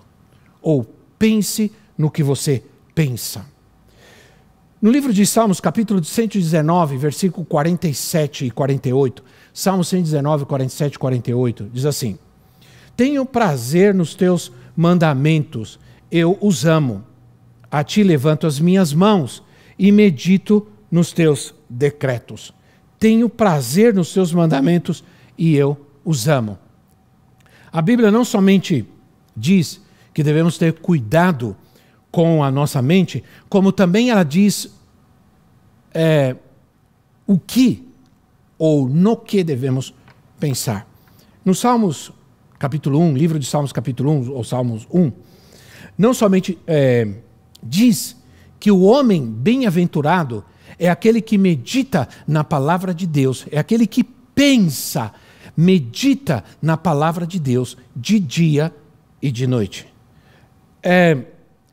ou 0.62 0.86
pense 1.18 1.72
no 1.98 2.10
que 2.10 2.24
você 2.24 2.64
pensa. 2.96 3.46
No 4.82 4.90
livro 4.90 5.12
de 5.12 5.26
Salmos, 5.26 5.60
capítulo 5.60 6.02
119, 6.02 6.96
versículo 6.96 7.46
47 7.46 8.46
e 8.46 8.52
48, 8.52 9.22
Salmos 9.54 9.90
119, 9.90 10.46
47 10.46 10.96
e 10.96 10.98
48, 10.98 11.70
diz 11.74 11.86
assim: 11.86 12.18
Tenho 12.96 13.26
prazer 13.26 13.94
nos 13.94 14.16
teus 14.16 14.50
mandamentos, 14.74 15.78
eu 16.10 16.38
os 16.40 16.66
amo. 16.66 17.04
A 17.70 17.84
ti 17.84 18.02
levanto 18.02 18.48
as 18.48 18.60
minhas 18.60 18.94
mãos 18.94 19.44
e 19.78 19.92
medito 19.92 20.66
nos 20.90 21.12
teus 21.12 21.54
decretos. 21.70 22.54
Tenho 22.98 23.28
prazer 23.28 23.94
nos 23.94 24.14
teus 24.14 24.32
mandamentos 24.34 25.04
e 25.38 25.56
eu 25.56 25.78
os 26.06 26.30
amo. 26.30 26.58
A 27.72 27.82
Bíblia 27.82 28.12
não 28.12 28.26
somente 28.26 28.86
diz 29.36 29.82
que 30.14 30.24
devemos 30.24 30.58
ter 30.58 30.74
cuidado 30.74 31.56
com 32.12 32.44
a 32.44 32.52
nossa 32.52 32.82
mente, 32.82 33.24
como 33.48 33.72
também 33.72 34.10
ela 34.10 34.24
diz 34.24 34.74
é, 35.94 36.36
o 37.28 37.38
que 37.38 37.88
ou 38.58 38.90
no 38.90 39.16
que 39.16 39.44
devemos 39.44 39.94
pensar. 40.40 40.88
No 41.46 41.54
Salmos 41.54 42.12
capítulo 42.58 43.00
1, 43.00 43.16
livro 43.16 43.40
de 43.40 43.46
Salmos 43.46 43.72
capítulo 43.72 44.12
1, 44.12 44.32
ou 44.32 44.44
Salmos 44.44 44.88
1, 44.92 45.12
não 45.98 46.14
somente 46.14 46.58
é, 46.68 47.08
diz 47.64 48.18
que 48.60 48.72
o 48.72 48.82
homem 48.82 49.26
bem-aventurado 49.26 50.44
é 50.78 50.90
aquele 50.90 51.22
que 51.22 51.38
medita 51.38 52.08
na 52.28 52.44
palavra 52.44 52.94
de 52.94 53.08
Deus, 53.08 53.46
é 53.52 53.60
aquele 53.60 53.88
que 53.88 54.04
pensa, 54.04 55.14
medita 55.60 56.42
na 56.62 56.78
palavra 56.78 57.28
de 57.28 57.38
Deus 57.38 57.76
de 57.94 58.18
dia 58.18 58.74
e 59.22 59.30
de 59.30 59.46
noite. 59.46 59.86
É, 60.82 61.18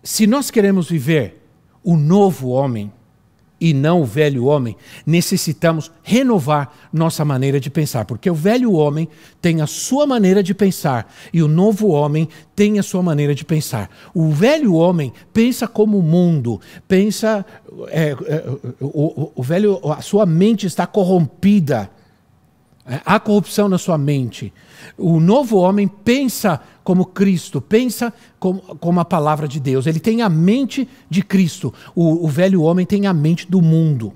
se 0.03 0.27
nós 0.27 0.51
queremos 0.51 0.91
viver 0.91 1.41
o 1.85 1.97
novo 1.97 2.49
homem 2.49 2.91
e 3.61 3.73
não 3.73 4.03
o 4.03 4.05
velho 4.05 4.47
homem, 4.47 4.77
necessitamos 5.07 5.93
renovar 6.03 6.75
nossa 6.93 7.25
maneira 7.25 7.61
de 7.61 7.71
pensar, 7.71 8.05
porque 8.07 8.29
o 8.29 8.35
velho 8.35 8.73
homem 8.73 9.09
tem 9.41 9.63
a 9.63 9.69
sua 9.69 10.05
maneira 10.05 10.43
de 10.43 10.53
pensar 10.53 11.15
e 11.33 11.41
o 11.41 11.47
novo 11.47 11.87
homem 11.87 12.29
tem 12.57 12.81
a 12.81 12.83
sua 12.83 13.05
maneira 13.05 13.37
de 13.37 13.45
pensar. 13.45 13.89
O 14.13 14.31
velho 14.31 14.75
homem 14.75 15.13
pensa 15.33 15.69
como 15.69 15.97
o 15.97 16.03
mundo, 16.03 16.61
pensa 16.89 17.47
é, 17.87 18.11
é, 18.11 18.45
o, 18.81 19.31
o 19.33 19.43
velho, 19.45 19.81
a 19.93 20.03
sua 20.03 20.27
mente 20.27 20.67
está 20.67 20.89
corrompida 20.89 21.89
há 22.87 23.19
corrupção 23.19 23.69
na 23.69 23.79
sua 23.79 23.99
mente. 23.99 24.53
O 24.97 25.19
novo 25.19 25.57
homem 25.57 25.89
pensa 25.89 26.61
como 26.85 27.07
Cristo, 27.07 27.61
pensa 27.61 28.13
como, 28.39 28.61
como 28.61 29.01
a 29.01 29.05
palavra 29.05 29.49
de 29.49 29.59
Deus. 29.59 29.87
Ele 29.87 29.99
tem 29.99 30.23
a 30.23 30.29
mente 30.29 30.89
de 31.11 31.23
Cristo. 31.23 31.75
O, 31.95 32.25
o 32.25 32.29
velho 32.29 32.63
homem 32.63 32.87
tem 32.87 33.07
a 33.07 33.13
mente 33.13 33.51
do 33.51 33.61
mundo. 33.61 34.15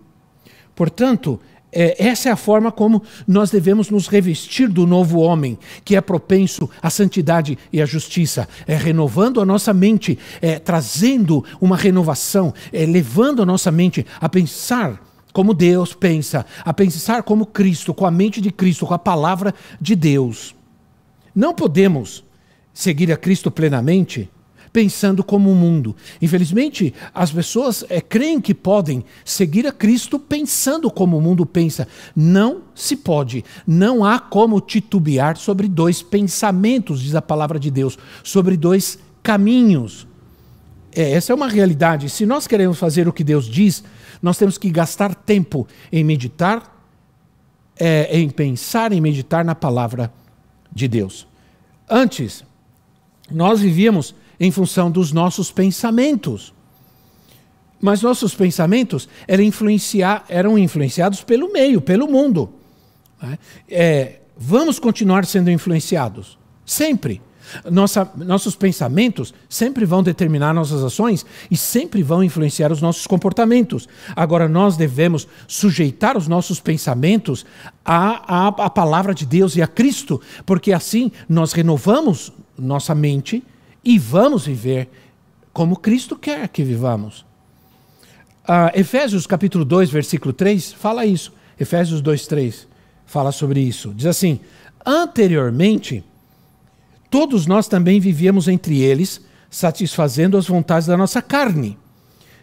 Portanto, 0.75 1.41
é, 1.73 2.05
essa 2.05 2.29
é 2.29 2.33
a 2.33 2.37
forma 2.37 2.73
como 2.73 3.03
nós 3.27 3.51
devemos 3.51 3.91
nos 3.91 4.07
revestir 4.09 4.69
do 4.69 4.87
novo 4.87 5.19
homem, 5.21 5.59
que 5.85 5.97
é 5.97 6.01
propenso 6.01 6.69
à 6.83 6.91
santidade 6.91 7.59
e 7.73 7.81
à 7.81 7.87
justiça, 7.87 8.49
é 8.67 8.77
renovando 8.77 9.41
a 9.41 9.47
nossa 9.47 9.73
mente, 9.73 10.19
é 10.41 10.59
trazendo 10.59 11.45
uma 11.61 11.77
renovação, 11.77 12.53
é 12.73 12.87
levando 12.87 13.43
a 13.43 13.47
nossa 13.47 13.71
mente 13.71 14.05
a 14.21 14.29
pensar 14.29 15.10
como 15.33 15.55
Deus 15.55 15.95
pensa, 15.95 16.45
a 16.65 16.73
pensar 16.73 17.23
como 17.23 17.47
Cristo, 17.47 17.95
com 17.95 18.07
a 18.07 18.11
mente 18.11 18.41
de 18.41 18.51
Cristo, 18.51 18.87
com 18.87 18.95
a 18.95 18.99
palavra 18.99 19.55
de 19.81 19.95
Deus. 19.95 20.55
Não 21.35 21.55
podemos 21.55 22.25
seguir 22.73 23.13
a 23.13 23.17
Cristo 23.17 23.51
plenamente 23.51 24.29
pensando 24.73 25.23
como 25.25 25.51
o 25.51 25.55
mundo. 25.55 25.95
Infelizmente, 26.21 26.95
as 27.15 27.31
pessoas 27.31 27.85
é, 27.89 28.01
creem 28.01 28.41
que 28.41 28.55
podem 28.55 29.05
seguir 29.25 29.67
a 29.67 29.73
Cristo 29.73 30.19
pensando 30.19 30.91
como 30.91 31.19
o 31.19 31.21
mundo 31.21 31.45
pensa. 31.45 31.89
Não 32.15 32.63
se 32.75 32.97
pode. 32.97 33.45
Não 33.67 34.05
há 34.05 34.19
como 34.19 34.61
titubear 34.61 35.37
sobre 35.37 35.69
dois 35.69 36.03
pensamentos, 36.03 37.01
diz 37.01 37.15
a 37.15 37.23
palavra 37.23 37.59
de 37.59 37.71
Deus, 37.71 37.99
sobre 38.23 38.57
dois 38.57 38.99
caminhos. 39.23 40.07
É, 40.95 41.13
essa 41.13 41.33
é 41.33 41.35
uma 41.35 41.49
realidade. 41.49 42.09
Se 42.11 42.27
nós 42.27 42.47
queremos 42.47 42.79
fazer 42.79 43.07
o 43.09 43.13
que 43.13 43.25
Deus 43.25 43.47
diz, 43.47 43.83
nós 44.23 44.39
temos 44.39 44.59
que 44.59 44.71
gastar 44.71 45.15
tempo 45.15 45.67
em 45.91 46.05
meditar, 46.05 46.77
é, 47.79 48.19
em 48.19 48.29
pensar, 48.29 48.93
em 48.93 49.01
meditar 49.01 49.45
na 49.45 49.55
palavra 49.55 50.13
de 50.73 50.87
Deus. 50.89 51.27
Antes, 51.89 52.45
nós 53.31 53.61
vivíamos 53.61 54.15
em 54.39 54.51
função 54.51 54.91
dos 54.91 55.13
nossos 55.13 55.51
pensamentos. 55.51 56.53
Mas 57.81 58.03
nossos 58.03 58.35
pensamentos 58.35 59.09
eram, 59.27 59.43
influenciar, 59.45 60.25
eram 60.29 60.59
influenciados 60.59 61.23
pelo 61.23 61.53
meio, 61.53 61.81
pelo 61.81 62.07
mundo. 62.07 62.53
Né? 63.23 63.39
É, 63.69 64.21
vamos 64.37 64.79
continuar 64.79 65.25
sendo 65.25 65.51
influenciados, 65.51 66.39
sempre. 66.65 67.23
Nossa, 67.71 68.11
nossos 68.17 68.55
pensamentos 68.55 69.35
sempre 69.49 69.85
vão 69.85 70.03
determinar 70.03 70.55
nossas 70.55 70.83
ações 70.83 71.25
e 71.51 71.57
sempre 71.57 72.03
vão 72.03 72.23
influenciar 72.23 72.73
os 72.73 72.81
nossos 72.81 73.07
comportamentos. 73.07 73.89
Agora, 74.15 74.49
nós 74.49 74.77
devemos 74.77 75.27
sujeitar 75.47 76.17
os 76.17 76.29
nossos 76.29 76.61
pensamentos 76.61 77.45
à, 77.85 78.47
à, 78.47 78.49
à 78.49 78.71
palavra 78.71 79.15
de 79.15 79.27
Deus 79.27 79.57
e 79.57 79.63
a 79.63 79.67
Cristo, 79.67 80.21
porque 80.45 80.73
assim 80.73 81.11
nós 81.29 81.53
renovamos 81.53 82.33
nossa 82.59 82.95
mente 82.95 83.43
e 83.85 83.99
vamos 83.99 84.47
viver 84.47 84.89
como 85.53 85.77
Cristo 85.77 86.17
quer 86.17 86.49
que 86.49 86.63
vivamos. 86.63 87.25
Uh, 88.43 88.71
Efésios 88.75 89.27
capítulo 89.27 89.65
2, 89.65 89.91
versículo 89.91 90.33
3, 90.33 90.73
fala 90.73 91.07
isso. 91.07 91.33
Efésios 91.59 92.01
2, 92.01 92.27
3 92.27 92.69
fala 93.07 93.33
sobre 93.33 93.61
isso. 93.61 93.93
Diz 93.95 94.07
assim: 94.07 94.41
anteriormente 94.85 96.05
Todos 97.11 97.47
nós 97.47 97.67
também 97.67 97.99
vivíamos 97.99 98.49
entre 98.49 98.81
eles, 98.81 99.21
satisfazendo 99.51 100.37
as 100.37 100.47
vontades 100.47 100.87
da 100.87 100.97
nossa 100.97 101.21
carne, 101.21 101.77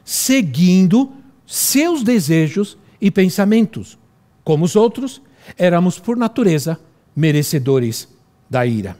seguindo 0.03 1.11
seus 1.45 2.03
desejos 2.03 2.77
e 2.99 3.09
pensamentos. 3.09 3.97
Como 4.43 4.65
os 4.65 4.75
outros, 4.75 5.21
éramos 5.57 5.97
por 5.97 6.17
natureza 6.17 6.77
merecedores 7.15 8.07
da 8.49 8.65
ira. 8.65 8.97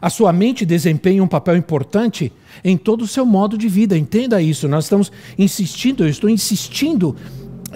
A 0.00 0.10
sua 0.10 0.32
mente 0.32 0.66
desempenha 0.66 1.22
um 1.22 1.28
papel 1.28 1.56
importante 1.56 2.32
em 2.62 2.76
todo 2.76 3.02
o 3.02 3.06
seu 3.06 3.24
modo 3.24 3.56
de 3.56 3.68
vida. 3.68 3.96
Entenda 3.96 4.42
isso. 4.42 4.68
Nós 4.68 4.84
estamos 4.84 5.10
insistindo, 5.38 6.04
eu 6.04 6.08
estou 6.08 6.28
insistindo 6.28 7.16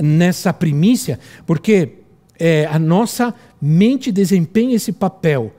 nessa 0.02 0.52
primícia, 0.52 1.18
porque 1.46 2.00
é, 2.38 2.66
a 2.66 2.78
nossa 2.78 3.34
mente 3.60 4.10
desempenha 4.10 4.76
esse 4.76 4.92
papel, 4.92 5.54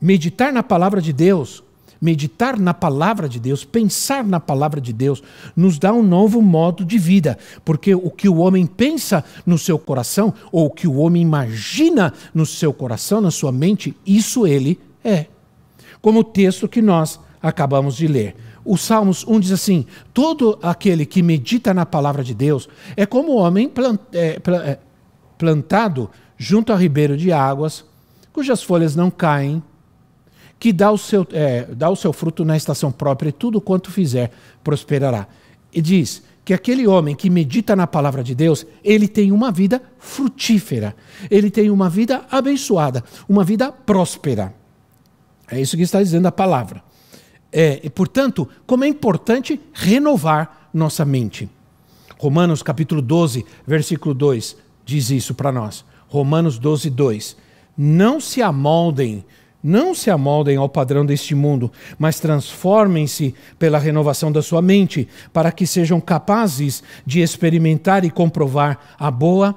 meditar 0.00 0.52
na 0.52 0.62
palavra 0.62 1.00
de 1.00 1.12
Deus, 1.12 1.62
meditar 2.00 2.58
na 2.58 2.74
palavra 2.74 3.28
de 3.28 3.40
Deus, 3.40 3.64
pensar 3.64 4.24
na 4.24 4.38
palavra 4.38 4.80
de 4.80 4.92
Deus, 4.92 5.22
nos 5.54 5.78
dá 5.78 5.92
um 5.92 6.02
novo 6.02 6.42
modo 6.42 6.84
de 6.84 6.98
vida, 6.98 7.38
porque 7.64 7.94
o 7.94 8.10
que 8.10 8.28
o 8.28 8.36
homem 8.36 8.66
pensa 8.66 9.24
no 9.44 9.58
seu 9.58 9.78
coração, 9.78 10.32
ou 10.52 10.66
o 10.66 10.70
que 10.70 10.86
o 10.86 10.96
homem 10.96 11.22
imagina 11.22 12.12
no 12.34 12.44
seu 12.44 12.72
coração, 12.72 13.20
na 13.20 13.30
sua 13.30 13.52
mente, 13.52 13.96
isso 14.06 14.46
ele 14.46 14.78
é. 15.02 15.26
Como 16.00 16.20
o 16.20 16.24
texto 16.24 16.68
que 16.68 16.82
nós 16.82 17.18
acabamos 17.42 17.96
de 17.96 18.06
ler. 18.06 18.36
O 18.64 18.76
Salmos 18.76 19.24
1 19.26 19.40
diz 19.40 19.52
assim: 19.52 19.86
Todo 20.12 20.58
aquele 20.60 21.06
que 21.06 21.22
medita 21.22 21.72
na 21.72 21.86
palavra 21.86 22.24
de 22.24 22.34
Deus 22.34 22.68
é 22.96 23.06
como 23.06 23.32
o 23.32 23.36
homem 23.36 23.70
é, 24.12 24.40
é, 24.64 24.78
plantado 25.38 26.10
junto 26.36 26.72
a 26.72 26.76
ribeiro 26.76 27.16
de 27.16 27.32
águas, 27.32 27.84
cujas 28.32 28.62
folhas 28.62 28.96
não 28.96 29.10
caem, 29.10 29.62
que 30.58 30.72
dá 30.72 30.90
o 30.90 30.98
seu, 30.98 31.26
é, 31.32 31.64
dá 31.64 31.90
o 31.90 31.96
seu 31.96 32.12
fruto 32.12 32.44
na 32.44 32.56
estação 32.56 32.90
própria, 32.90 33.30
e 33.30 33.32
tudo 33.32 33.60
quanto 33.60 33.90
fizer 33.90 34.30
prosperará. 34.64 35.26
E 35.72 35.80
diz 35.80 36.22
que 36.44 36.54
aquele 36.54 36.86
homem 36.86 37.14
que 37.14 37.28
medita 37.28 37.74
na 37.74 37.86
palavra 37.86 38.22
de 38.22 38.34
Deus, 38.34 38.64
ele 38.84 39.08
tem 39.08 39.32
uma 39.32 39.50
vida 39.50 39.82
frutífera, 39.98 40.94
ele 41.30 41.50
tem 41.50 41.70
uma 41.70 41.90
vida 41.90 42.24
abençoada, 42.30 43.02
uma 43.28 43.42
vida 43.42 43.72
próspera. 43.72 44.54
É 45.50 45.60
isso 45.60 45.76
que 45.76 45.82
está 45.82 46.02
dizendo 46.02 46.26
a 46.26 46.32
palavra. 46.32 46.82
É, 47.52 47.80
e, 47.82 47.90
portanto, 47.90 48.48
como 48.66 48.84
é 48.84 48.88
importante 48.88 49.60
renovar 49.72 50.68
nossa 50.72 51.04
mente. 51.04 51.48
Romanos 52.18 52.62
capítulo 52.62 53.02
12, 53.02 53.44
versículo 53.66 54.14
2 54.14 54.56
diz 54.84 55.10
isso 55.10 55.34
para 55.34 55.50
nós. 55.50 55.84
Romanos 56.08 56.58
12, 56.58 56.90
2. 56.90 57.36
Não 57.76 58.20
se 58.20 58.40
amoldem, 58.40 59.24
não 59.62 59.94
se 59.94 60.10
amoldem 60.10 60.56
ao 60.56 60.68
padrão 60.68 61.04
deste 61.04 61.34
mundo, 61.34 61.72
mas 61.98 62.20
transformem-se 62.20 63.34
pela 63.58 63.78
renovação 63.78 64.30
da 64.30 64.42
sua 64.42 64.62
mente, 64.62 65.08
para 65.32 65.50
que 65.50 65.66
sejam 65.66 66.00
capazes 66.00 66.82
de 67.04 67.20
experimentar 67.20 68.04
e 68.04 68.10
comprovar 68.10 68.78
a 68.98 69.10
boa, 69.10 69.56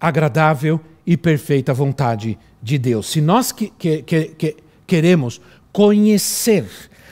agradável 0.00 0.80
e 1.06 1.16
perfeita 1.16 1.74
vontade 1.74 2.38
de 2.62 2.78
Deus. 2.78 3.10
Se 3.10 3.20
nós 3.20 3.50
que, 3.50 3.72
que, 3.78 4.02
que, 4.02 4.56
queremos 4.86 5.40
conhecer 5.72 6.66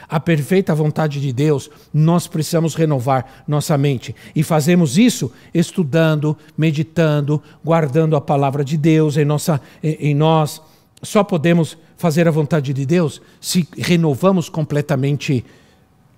a 0.09 0.20
perfeita 0.20 0.75
vontade 0.75 1.20
de 1.20 1.33
Deus, 1.33 1.70
nós 1.92 2.27
precisamos 2.27 2.75
renovar 2.75 3.44
nossa 3.46 3.77
mente. 3.77 4.14
E 4.35 4.42
fazemos 4.42 4.99
isso 4.99 5.33
estudando, 5.53 6.37
meditando, 6.57 7.42
guardando 7.64 8.16
a 8.16 8.20
palavra 8.20 8.64
de 8.64 8.77
Deus 8.77 9.16
em, 9.16 9.25
nossa, 9.25 9.61
em, 9.83 10.14
nós. 10.14 10.62
Só 11.07 11.23
podemos 11.23 11.79
fazer 11.97 12.27
a 12.27 12.33
vontade 12.33 12.73
de 12.73 12.85
Deus 12.85 13.23
se 13.40 13.66
renovamos 13.79 14.49
completamente 14.49 15.45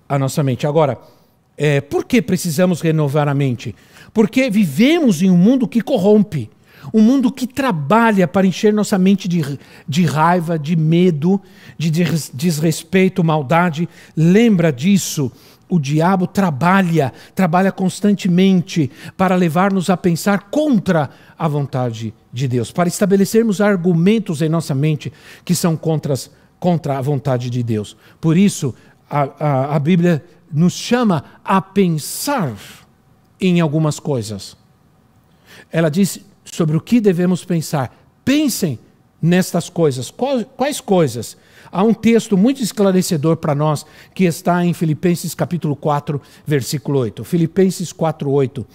a 0.07 0.17
nossa 0.17 0.41
mente. 0.41 0.65
Agora, 0.65 0.97
é, 1.55 1.79
por 1.79 2.05
que 2.05 2.23
precisamos 2.23 2.81
renovar 2.81 3.27
a 3.27 3.33
mente? 3.35 3.75
Porque 4.11 4.49
vivemos 4.49 5.21
em 5.21 5.29
um 5.29 5.37
mundo 5.37 5.67
que 5.67 5.81
corrompe. 5.81 6.49
Um 6.91 7.01
mundo 7.01 7.31
que 7.31 7.45
trabalha 7.45 8.27
para 8.27 8.47
encher 8.47 8.73
nossa 8.73 8.97
mente 8.97 9.27
de, 9.27 9.59
de 9.87 10.05
raiva, 10.05 10.57
de 10.57 10.75
medo, 10.75 11.39
de 11.77 11.91
desrespeito, 12.33 13.23
maldade. 13.23 13.87
Lembra 14.17 14.71
disso. 14.73 15.31
O 15.69 15.79
diabo 15.79 16.25
trabalha, 16.25 17.13
trabalha 17.35 17.71
constantemente 17.71 18.91
para 19.15 19.35
levar-nos 19.35 19.89
a 19.89 19.95
pensar 19.95 20.49
contra 20.49 21.09
a 21.37 21.47
vontade 21.47 22.13
de 22.33 22.47
Deus, 22.47 22.71
para 22.71 22.89
estabelecermos 22.89 23.61
argumentos 23.61 24.41
em 24.41 24.49
nossa 24.49 24.73
mente 24.73 25.13
que 25.45 25.53
são 25.53 25.77
contra, 25.77 26.97
a 26.97 27.01
vontade 27.01 27.49
de 27.49 27.61
Deus. 27.61 27.95
Por 28.19 28.35
isso, 28.35 28.73
a, 29.09 29.29
a, 29.39 29.75
a 29.75 29.79
Bíblia 29.79 30.25
nos 30.51 30.73
chama 30.73 31.23
a 31.45 31.61
pensar 31.61 32.53
em 33.39 33.61
algumas 33.61 33.99
coisas. 33.99 34.57
Ela 35.71 35.89
diz: 35.89 36.19
sobre 36.51 36.75
o 36.75 36.81
que 36.81 36.99
devemos 36.99 37.45
pensar. 37.45 37.95
Pensem 38.25 38.79
nestas 39.21 39.69
coisas. 39.69 40.11
Quais, 40.11 40.81
coisas? 40.81 41.37
Há 41.71 41.83
um 41.83 41.93
texto 41.93 42.37
muito 42.37 42.61
esclarecedor 42.61 43.37
para 43.37 43.53
nós 43.53 43.85
que 44.13 44.25
está 44.25 44.65
em 44.65 44.73
Filipenses 44.73 45.35
capítulo 45.35 45.75
4, 45.75 46.21
versículo 46.45 46.99
8. 46.99 47.23
Filipenses 47.23 47.91
4, 47.91 48.29
8 48.29 48.65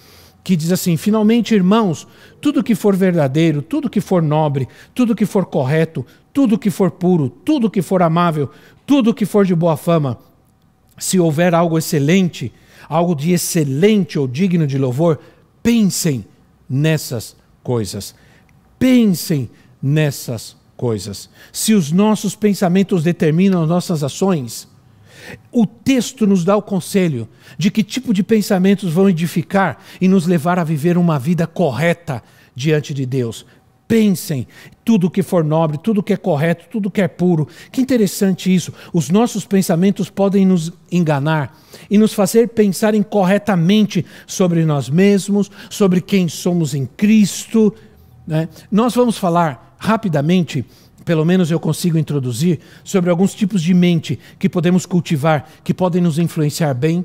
que 0.44 0.54
diz 0.54 0.70
assim: 0.70 0.98
Finalmente, 0.98 1.54
irmãos, 1.54 2.06
tudo 2.40 2.62
que 2.62 2.74
for 2.74 2.94
verdadeiro, 2.94 3.62
tudo 3.62 3.88
que 3.88 4.00
for 4.00 4.22
nobre, 4.22 4.68
tudo 4.94 5.14
que 5.14 5.24
for 5.24 5.46
correto, 5.46 6.04
tudo 6.34 6.58
que 6.58 6.70
for 6.70 6.90
puro, 6.90 7.30
tudo 7.30 7.70
que 7.70 7.80
for 7.80 8.02
amável, 8.02 8.50
tudo 8.86 9.14
que 9.14 9.24
for 9.24 9.46
de 9.46 9.54
boa 9.54 9.76
fama, 9.76 10.18
se 10.98 11.18
houver 11.18 11.54
algo 11.54 11.78
excelente, 11.78 12.52
algo 12.88 13.14
de 13.14 13.32
excelente 13.32 14.18
ou 14.18 14.28
digno 14.28 14.66
de 14.66 14.76
louvor, 14.76 15.18
pensem 15.62 16.26
nessas 16.68 17.34
coisas. 17.62 18.14
Pensem 18.78 19.48
nessas 19.84 20.56
coisas. 20.78 21.28
Se 21.52 21.74
os 21.74 21.92
nossos 21.92 22.34
pensamentos 22.34 23.02
determinam 23.02 23.62
as 23.62 23.68
nossas 23.68 24.02
ações, 24.02 24.66
o 25.52 25.66
texto 25.66 26.26
nos 26.26 26.42
dá 26.42 26.56
o 26.56 26.62
conselho 26.62 27.28
de 27.58 27.70
que 27.70 27.82
tipo 27.82 28.14
de 28.14 28.22
pensamentos 28.22 28.90
vão 28.90 29.10
edificar 29.10 29.78
e 30.00 30.08
nos 30.08 30.26
levar 30.26 30.58
a 30.58 30.64
viver 30.64 30.96
uma 30.96 31.18
vida 31.18 31.46
correta 31.46 32.22
diante 32.54 32.94
de 32.94 33.04
Deus. 33.04 33.44
Pensem 33.86 34.48
tudo 34.82 35.10
que 35.10 35.22
for 35.22 35.44
nobre, 35.44 35.76
tudo 35.76 36.02
que 36.02 36.14
é 36.14 36.16
correto, 36.16 36.64
tudo 36.70 36.90
que 36.90 37.02
é 37.02 37.08
puro. 37.08 37.46
Que 37.70 37.82
interessante 37.82 38.52
isso. 38.52 38.72
Os 38.90 39.10
nossos 39.10 39.44
pensamentos 39.44 40.08
podem 40.08 40.46
nos 40.46 40.72
enganar 40.90 41.54
e 41.90 41.98
nos 41.98 42.14
fazer 42.14 42.48
pensar 42.48 42.94
incorretamente 42.94 44.04
sobre 44.26 44.64
nós 44.64 44.88
mesmos, 44.88 45.50
sobre 45.68 46.00
quem 46.00 46.26
somos 46.26 46.74
em 46.74 46.86
Cristo. 46.86 47.74
Né? 48.26 48.48
Nós 48.70 48.94
vamos 48.94 49.18
falar 49.18 49.73
rapidamente, 49.84 50.64
pelo 51.04 51.24
menos 51.26 51.50
eu 51.50 51.60
consigo 51.60 51.98
introduzir, 51.98 52.58
sobre 52.82 53.10
alguns 53.10 53.34
tipos 53.34 53.62
de 53.62 53.74
mente 53.74 54.18
que 54.38 54.48
podemos 54.48 54.86
cultivar, 54.86 55.46
que 55.62 55.74
podem 55.74 56.00
nos 56.00 56.18
influenciar 56.18 56.72
bem 56.72 57.04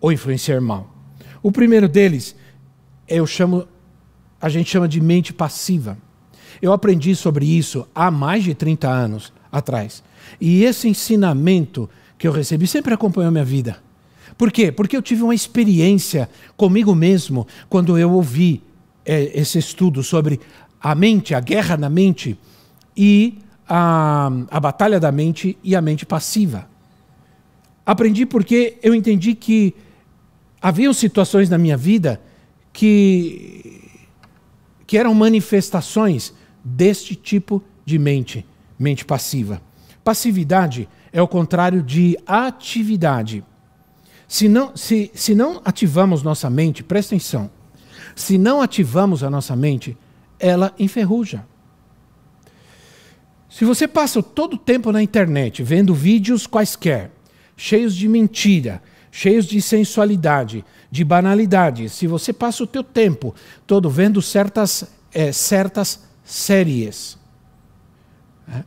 ou 0.00 0.12
influenciar 0.12 0.60
mal. 0.60 0.94
O 1.42 1.50
primeiro 1.50 1.88
deles, 1.88 2.36
eu 3.08 3.26
chamo, 3.26 3.66
a 4.40 4.48
gente 4.48 4.70
chama 4.70 4.86
de 4.86 5.00
mente 5.00 5.32
passiva. 5.32 5.98
Eu 6.62 6.72
aprendi 6.72 7.16
sobre 7.16 7.44
isso 7.44 7.86
há 7.92 8.10
mais 8.10 8.44
de 8.44 8.54
30 8.54 8.88
anos 8.88 9.32
atrás. 9.50 10.02
E 10.40 10.62
esse 10.62 10.88
ensinamento 10.88 11.90
que 12.16 12.28
eu 12.28 12.32
recebi 12.32 12.66
sempre 12.68 12.94
acompanhou 12.94 13.32
minha 13.32 13.44
vida. 13.44 13.78
Por 14.38 14.52
quê? 14.52 14.70
Porque 14.70 14.96
eu 14.96 15.02
tive 15.02 15.22
uma 15.22 15.34
experiência 15.34 16.30
comigo 16.56 16.94
mesmo 16.94 17.46
quando 17.68 17.98
eu 17.98 18.12
ouvi 18.12 18.62
é, 19.04 19.38
esse 19.38 19.58
estudo 19.58 20.02
sobre 20.04 20.38
a 20.80 20.94
mente, 20.94 21.34
a 21.34 21.40
guerra 21.40 21.76
na 21.76 21.90
mente 21.90 22.38
e 22.96 23.38
a, 23.68 24.30
a 24.50 24.60
batalha 24.60 24.98
da 24.98 25.12
mente 25.12 25.58
e 25.62 25.76
a 25.76 25.80
mente 25.80 26.06
passiva. 26.06 26.68
Aprendi 27.84 28.24
porque 28.24 28.78
eu 28.82 28.94
entendi 28.94 29.34
que 29.34 29.74
havia 30.60 30.92
situações 30.92 31.48
na 31.48 31.58
minha 31.58 31.76
vida 31.76 32.20
que, 32.72 33.90
que 34.86 34.96
eram 34.96 35.14
manifestações 35.14 36.32
deste 36.64 37.14
tipo 37.14 37.62
de 37.84 37.98
mente, 37.98 38.46
mente 38.78 39.04
passiva. 39.04 39.60
Passividade 40.04 40.88
é 41.12 41.20
o 41.20 41.28
contrário 41.28 41.82
de 41.82 42.16
atividade. 42.26 43.44
Se 44.28 44.48
não, 44.48 44.76
se, 44.76 45.10
se 45.14 45.34
não 45.34 45.60
ativamos 45.64 46.22
nossa 46.22 46.48
mente, 46.48 46.84
presta 46.84 47.14
atenção, 47.14 47.50
se 48.14 48.38
não 48.38 48.62
ativamos 48.62 49.24
a 49.24 49.30
nossa 49.30 49.56
mente, 49.56 49.96
ela 50.40 50.74
enferruja. 50.78 51.44
Se 53.48 53.64
você 53.64 53.86
passa 53.86 54.22
todo 54.22 54.54
o 54.54 54.58
tempo 54.58 54.90
na 54.90 55.02
internet 55.02 55.62
vendo 55.62 55.94
vídeos 55.94 56.46
quaisquer, 56.46 57.10
cheios 57.56 57.94
de 57.94 58.08
mentira, 58.08 58.82
cheios 59.10 59.44
de 59.44 59.60
sensualidade, 59.60 60.64
de 60.90 61.04
banalidade, 61.04 61.88
se 61.88 62.06
você 62.06 62.32
passa 62.32 62.62
o 62.62 62.66
teu 62.66 62.82
tempo 62.82 63.34
todo 63.66 63.90
vendo 63.90 64.22
certas, 64.22 64.84
é, 65.12 65.32
certas 65.32 66.04
séries. 66.24 67.18
Né? 68.46 68.64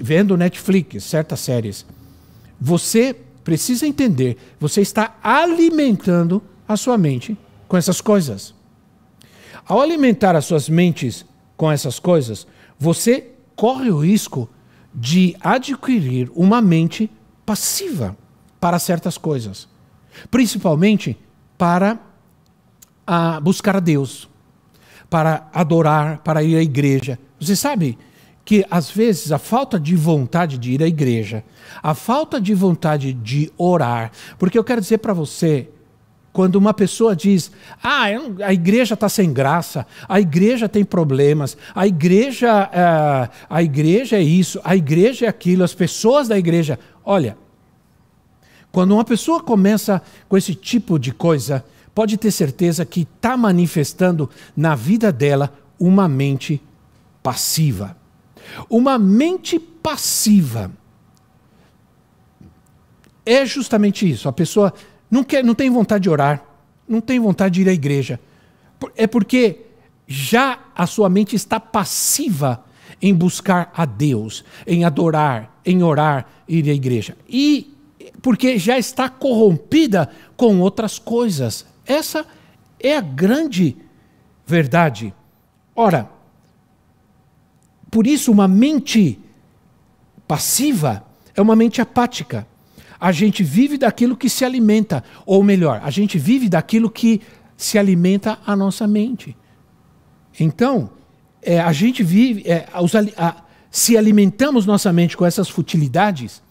vendo 0.00 0.36
Netflix, 0.36 1.04
certas 1.04 1.40
séries. 1.40 1.84
Você 2.60 3.14
precisa 3.42 3.86
entender, 3.86 4.38
você 4.58 4.80
está 4.80 5.18
alimentando 5.22 6.42
a 6.66 6.76
sua 6.76 6.96
mente 6.96 7.36
com 7.68 7.76
essas 7.76 8.00
coisas. 8.00 8.53
Ao 9.66 9.80
alimentar 9.80 10.36
as 10.36 10.44
suas 10.44 10.68
mentes 10.68 11.24
com 11.56 11.70
essas 11.70 11.98
coisas, 11.98 12.46
você 12.78 13.32
corre 13.56 13.90
o 13.90 13.98
risco 13.98 14.48
de 14.94 15.36
adquirir 15.40 16.30
uma 16.34 16.60
mente 16.60 17.10
passiva 17.44 18.16
para 18.60 18.78
certas 18.78 19.18
coisas, 19.18 19.68
principalmente 20.30 21.18
para 21.58 21.98
a 23.06 23.40
buscar 23.40 23.76
a 23.76 23.80
Deus 23.80 24.28
para 25.14 25.48
adorar, 25.52 26.18
para 26.24 26.42
ir 26.42 26.56
à 26.56 26.60
igreja. 26.60 27.18
Você 27.38 27.54
sabe 27.54 27.96
que 28.44 28.66
às 28.68 28.90
vezes 28.90 29.30
a 29.30 29.38
falta 29.38 29.78
de 29.78 29.94
vontade 29.94 30.58
de 30.58 30.72
ir 30.72 30.82
à 30.82 30.88
igreja, 30.88 31.44
a 31.80 31.94
falta 31.94 32.40
de 32.40 32.52
vontade 32.52 33.12
de 33.12 33.48
orar, 33.56 34.10
porque 34.40 34.58
eu 34.58 34.64
quero 34.64 34.80
dizer 34.80 34.98
para 34.98 35.12
você, 35.12 35.68
quando 36.34 36.56
uma 36.56 36.74
pessoa 36.74 37.14
diz, 37.14 37.52
ah, 37.80 38.06
a 38.44 38.52
igreja 38.52 38.94
está 38.94 39.08
sem 39.08 39.32
graça, 39.32 39.86
a 40.08 40.20
igreja 40.20 40.68
tem 40.68 40.84
problemas, 40.84 41.56
a 41.72 41.86
igreja, 41.86 42.68
é, 42.72 43.30
a 43.48 43.62
igreja 43.62 44.16
é 44.16 44.22
isso, 44.22 44.60
a 44.64 44.74
igreja 44.74 45.26
é 45.26 45.28
aquilo, 45.28 45.62
as 45.62 45.74
pessoas 45.74 46.26
da 46.26 46.36
igreja. 46.36 46.76
Olha, 47.04 47.38
quando 48.72 48.90
uma 48.90 49.04
pessoa 49.04 49.40
começa 49.40 50.02
com 50.28 50.36
esse 50.36 50.56
tipo 50.56 50.98
de 50.98 51.12
coisa, 51.12 51.64
pode 51.94 52.16
ter 52.16 52.32
certeza 52.32 52.84
que 52.84 53.02
está 53.02 53.36
manifestando 53.36 54.28
na 54.56 54.74
vida 54.74 55.12
dela 55.12 55.56
uma 55.78 56.08
mente 56.08 56.60
passiva. 57.22 57.96
Uma 58.68 58.98
mente 58.98 59.60
passiva 59.60 60.72
é 63.24 63.46
justamente 63.46 64.10
isso. 64.10 64.28
A 64.28 64.32
pessoa 64.32 64.74
não, 65.14 65.22
quer, 65.22 65.44
não 65.44 65.54
tem 65.54 65.70
vontade 65.70 66.02
de 66.02 66.10
orar, 66.10 66.44
não 66.88 67.00
tem 67.00 67.20
vontade 67.20 67.54
de 67.54 67.60
ir 67.60 67.68
à 67.68 67.72
igreja. 67.72 68.18
É 68.96 69.06
porque 69.06 69.60
já 70.08 70.58
a 70.74 70.88
sua 70.88 71.08
mente 71.08 71.36
está 71.36 71.60
passiva 71.60 72.64
em 73.00 73.14
buscar 73.14 73.72
a 73.76 73.84
Deus, 73.84 74.44
em 74.66 74.84
adorar, 74.84 75.60
em 75.64 75.84
orar, 75.84 76.26
ir 76.48 76.68
à 76.68 76.72
igreja. 76.74 77.16
E 77.28 77.72
porque 78.20 78.58
já 78.58 78.76
está 78.76 79.08
corrompida 79.08 80.10
com 80.36 80.58
outras 80.58 80.98
coisas. 80.98 81.64
Essa 81.86 82.26
é 82.80 82.96
a 82.96 83.00
grande 83.00 83.76
verdade. 84.44 85.14
Ora, 85.76 86.10
por 87.88 88.04
isso, 88.04 88.32
uma 88.32 88.48
mente 88.48 89.16
passiva 90.26 91.06
é 91.36 91.40
uma 91.40 91.54
mente 91.54 91.80
apática. 91.80 92.44
A 93.04 93.12
gente 93.12 93.44
vive 93.44 93.76
daquilo 93.76 94.16
que 94.16 94.30
se 94.30 94.46
alimenta, 94.46 95.04
ou 95.26 95.42
melhor, 95.42 95.78
a 95.84 95.90
gente 95.90 96.18
vive 96.18 96.48
daquilo 96.48 96.90
que 96.90 97.20
se 97.54 97.78
alimenta 97.78 98.38
a 98.46 98.56
nossa 98.56 98.86
mente. 98.86 99.36
Então, 100.40 100.88
é, 101.42 101.60
a 101.60 101.70
gente 101.70 102.02
vive, 102.02 102.50
é, 102.50 102.66
os, 102.80 102.94
a, 102.94 103.44
se 103.70 103.98
alimentamos 103.98 104.64
nossa 104.64 104.90
mente 104.90 105.18
com 105.18 105.26
essas 105.26 105.50
futilidades, 105.50 106.42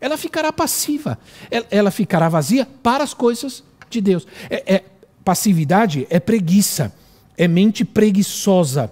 ela 0.00 0.16
ficará 0.16 0.50
passiva, 0.50 1.18
ela, 1.50 1.66
ela 1.70 1.90
ficará 1.90 2.30
vazia 2.30 2.64
para 2.82 3.04
as 3.04 3.12
coisas 3.12 3.62
de 3.90 4.00
Deus. 4.00 4.26
É, 4.48 4.76
é, 4.76 4.84
passividade 5.22 6.06
é 6.08 6.18
preguiça, 6.18 6.94
é 7.36 7.46
mente 7.46 7.84
preguiçosa. 7.84 8.90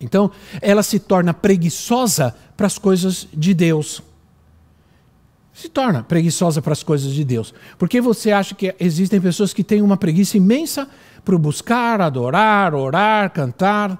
Então, 0.00 0.30
ela 0.62 0.84
se 0.84 1.00
torna 1.00 1.34
preguiçosa 1.34 2.36
para 2.56 2.68
as 2.68 2.78
coisas 2.78 3.26
de 3.34 3.52
Deus. 3.52 4.00
Se 5.52 5.68
torna 5.68 6.02
preguiçosa 6.02 6.62
para 6.62 6.72
as 6.72 6.82
coisas 6.82 7.12
de 7.12 7.24
Deus. 7.24 7.52
Porque 7.78 8.00
você 8.00 8.32
acha 8.32 8.54
que 8.54 8.74
existem 8.78 9.20
pessoas 9.20 9.52
que 9.52 9.64
têm 9.64 9.82
uma 9.82 9.96
preguiça 9.96 10.36
imensa 10.36 10.88
para 11.24 11.36
buscar, 11.36 12.00
adorar, 12.00 12.74
orar, 12.74 13.30
cantar, 13.30 13.98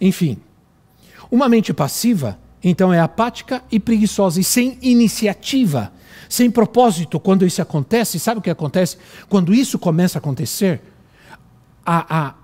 enfim. 0.00 0.38
Uma 1.30 1.48
mente 1.48 1.72
passiva, 1.72 2.38
então, 2.62 2.92
é 2.92 3.00
apática 3.00 3.62
e 3.70 3.80
preguiçosa 3.80 4.40
e 4.40 4.44
sem 4.44 4.78
iniciativa, 4.80 5.92
sem 6.28 6.50
propósito. 6.50 7.18
Quando 7.18 7.44
isso 7.44 7.60
acontece, 7.60 8.20
sabe 8.20 8.38
o 8.38 8.42
que 8.42 8.50
acontece? 8.50 8.96
Quando 9.28 9.52
isso 9.52 9.78
começa 9.78 10.18
a 10.18 10.20
acontecer, 10.20 10.80
a, 11.84 12.26
a, 12.26 12.34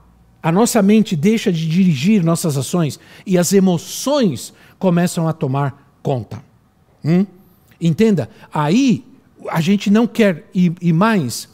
a 0.43 0.51
nossa 0.51 0.83
mente 0.83 1.15
deixa 1.15 1.53
de 1.53 1.69
dirigir 1.69 2.25
nossas 2.25 2.57
ações 2.57 2.99
e 3.25 3.39
as 3.39 3.53
emoções 3.53 4.53
começam 4.79 5.29
a 5.29 5.33
tomar 5.33 5.99
conta. 6.03 6.43
Hum? 7.05 7.25
Entenda? 7.81 8.29
Aí 8.53 9.05
a 9.49 9.61
gente 9.61 9.91
não 9.91 10.07
quer 10.07 10.49
ir, 10.55 10.72
ir 10.81 10.93
mais 10.93 11.49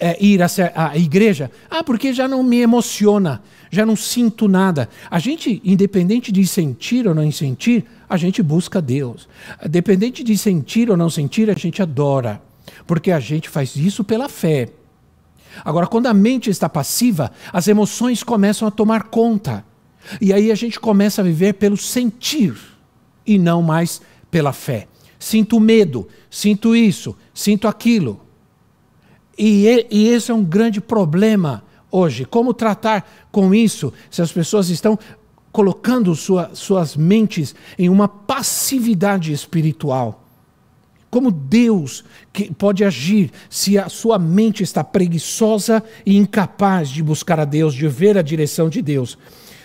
é, 0.00 0.16
ir 0.22 0.40
à, 0.42 0.96
igreja, 0.96 1.50
ah, 1.68 1.82
porque 1.82 2.12
já 2.12 2.28
não 2.28 2.42
me 2.42 2.58
emociona, 2.58 3.42
já 3.70 3.84
não 3.84 3.96
sinto 3.96 4.46
nada. 4.46 4.88
A 5.10 5.18
gente, 5.18 5.60
independente 5.64 6.30
de 6.30 6.46
sentir 6.46 7.08
ou 7.08 7.14
não 7.14 7.30
sentir, 7.32 7.84
a 8.08 8.16
gente 8.16 8.42
busca 8.42 8.80
Deus. 8.80 9.28
Independente 9.64 10.22
de 10.22 10.38
sentir 10.38 10.90
ou 10.90 10.96
não 10.96 11.10
sentir, 11.10 11.50
a 11.50 11.54
gente 11.54 11.82
adora, 11.82 12.40
porque 12.86 13.10
a 13.10 13.20
gente 13.20 13.48
faz 13.48 13.74
isso 13.76 14.04
pela 14.04 14.28
fé. 14.28 14.68
Agora, 15.64 15.86
quando 15.86 16.06
a 16.06 16.14
mente 16.14 16.48
está 16.48 16.68
passiva, 16.68 17.32
as 17.52 17.66
emoções 17.66 18.22
começam 18.22 18.68
a 18.68 18.70
tomar 18.70 19.04
conta. 19.04 19.64
E 20.20 20.32
aí 20.32 20.52
a 20.52 20.54
gente 20.54 20.78
começa 20.78 21.20
a 21.20 21.24
viver 21.24 21.54
pelo 21.54 21.76
sentir 21.76 22.54
e 23.26 23.36
não 23.36 23.60
mais 23.62 24.00
pela 24.30 24.52
fé. 24.52 24.86
Sinto 25.18 25.58
medo, 25.58 26.06
sinto 26.30 26.76
isso, 26.76 27.16
sinto 27.34 27.66
aquilo. 27.66 28.20
E, 29.36 29.86
e 29.90 30.08
esse 30.08 30.30
é 30.30 30.34
um 30.34 30.44
grande 30.44 30.80
problema 30.80 31.62
hoje. 31.90 32.24
Como 32.24 32.54
tratar 32.54 33.08
com 33.30 33.54
isso 33.54 33.92
se 34.10 34.22
as 34.22 34.32
pessoas 34.32 34.68
estão 34.68 34.98
colocando 35.50 36.14
sua, 36.14 36.50
suas 36.54 36.96
mentes 36.96 37.54
em 37.78 37.88
uma 37.88 38.08
passividade 38.08 39.32
espiritual? 39.32 40.24
Como 41.10 41.30
Deus 41.30 42.04
que 42.32 42.52
pode 42.52 42.84
agir 42.84 43.30
se 43.48 43.78
a 43.78 43.88
sua 43.88 44.18
mente 44.18 44.62
está 44.62 44.84
preguiçosa 44.84 45.82
e 46.04 46.16
incapaz 46.16 46.90
de 46.90 47.02
buscar 47.02 47.40
a 47.40 47.44
Deus, 47.46 47.74
de 47.74 47.88
ver 47.88 48.18
a 48.18 48.22
direção 48.22 48.68
de 48.68 48.82
Deus? 48.82 49.16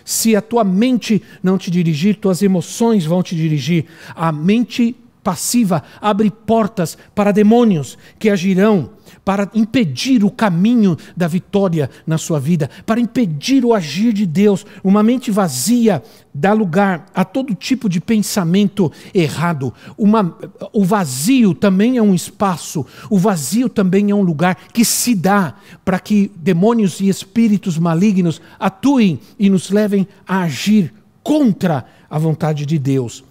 Se 0.05 0.35
a 0.35 0.41
tua 0.41 0.63
mente 0.63 1.21
não 1.41 1.57
te 1.57 1.69
dirigir, 1.69 2.15
tuas 2.15 2.41
emoções 2.41 3.05
vão 3.05 3.21
te 3.21 3.35
dirigir. 3.35 3.85
A 4.15 4.31
mente 4.31 4.95
passiva 5.23 5.83
abre 6.01 6.29
portas 6.29 6.97
para 7.15 7.31
demônios 7.31 7.97
que 8.19 8.29
agirão 8.29 8.89
para 9.23 9.49
impedir 9.53 10.23
o 10.23 10.31
caminho 10.31 10.97
da 11.15 11.27
vitória 11.27 11.89
na 12.05 12.17
sua 12.17 12.39
vida, 12.39 12.69
para 12.85 12.99
impedir 12.99 13.63
o 13.63 13.73
agir 13.73 14.13
de 14.13 14.25
Deus. 14.25 14.65
Uma 14.83 15.03
mente 15.03 15.31
vazia 15.31 16.03
dá 16.33 16.51
lugar 16.51 17.05
a 17.13 17.23
todo 17.23 17.55
tipo 17.55 17.87
de 17.87 18.01
pensamento 18.01 18.91
errado. 19.13 19.73
Uma, 19.97 20.37
o 20.71 20.83
vazio 20.83 21.53
também 21.53 21.97
é 21.97 22.01
um 22.01 22.13
espaço, 22.13 22.85
o 23.09 23.17
vazio 23.17 23.69
também 23.69 24.11
é 24.11 24.15
um 24.15 24.23
lugar 24.23 24.57
que 24.73 24.83
se 24.83 25.15
dá 25.15 25.55
para 25.85 25.99
que 25.99 26.31
demônios 26.35 26.99
e 26.99 27.07
espíritos 27.07 27.77
malignos 27.77 28.41
atuem 28.59 29.19
e 29.37 29.49
nos 29.49 29.69
levem 29.69 30.07
a 30.27 30.43
agir 30.43 30.93
contra 31.21 31.85
a 32.09 32.17
vontade 32.17 32.65
de 32.65 32.77
Deus 32.77 33.23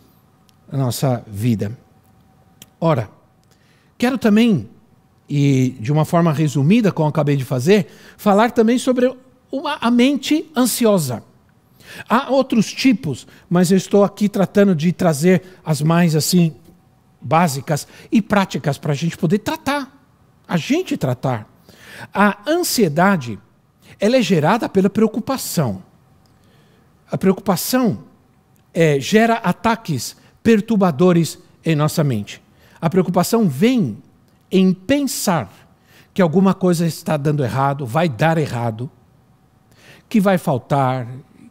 na 0.71 0.79
nossa 0.79 1.23
vida. 1.27 1.82
Ora, 2.85 3.09
quero 3.97 4.19
também 4.19 4.69
e 5.29 5.77
de 5.79 5.93
uma 5.93 6.05
forma 6.05 6.33
resumida, 6.33 6.91
como 6.91 7.09
acabei 7.09 7.37
de 7.37 7.45
fazer, 7.45 7.87
falar 8.17 8.51
também 8.51 8.77
sobre 8.77 9.17
uma, 9.53 9.79
a 9.81 9.89
mente 9.89 10.51
ansiosa. 10.57 11.23
Há 12.09 12.29
outros 12.29 12.73
tipos, 12.73 13.25
mas 13.49 13.71
eu 13.71 13.77
estou 13.77 14.03
aqui 14.03 14.29
tratando 14.29 14.75
de 14.75 14.93
trazer 14.93 15.45
as 15.65 15.81
mais 15.81 16.17
assim 16.17 16.57
básicas 17.21 17.87
e 18.11 18.21
práticas 18.21 18.79
para 18.79 18.91
a 18.91 18.97
gente 18.97 19.17
poder 19.17 19.39
tratar, 19.39 20.05
a 20.49 20.57
gente 20.57 20.97
tratar. 20.97 21.49
A 22.13 22.39
ansiedade, 22.51 23.39
ela 24.01 24.17
é 24.17 24.23
gerada 24.23 24.69
pela 24.69 24.91
preocupação. 24.91 25.85
A 27.09 27.17
preocupação 27.17 28.03
é, 28.75 28.99
gera 28.99 29.35
ataques 29.35 30.17
perturbadores 30.43 31.39
em 31.65 31.77
nossa 31.77 32.03
mente. 32.03 32.43
A 32.83 32.91
preocupação 32.91 33.49
vem 33.49 33.97
em 34.51 34.75
pensar 34.75 35.49
que 36.13 36.21
alguma 36.21 36.53
coisa 36.53 36.85
está 36.85 37.17
dando 37.17 37.45
errado, 37.45 37.87
vai 37.87 38.09
dar 38.09 38.37
errado, 38.39 38.91
que 40.09 40.21
vai 40.21 40.37
faltar, 40.37 41.07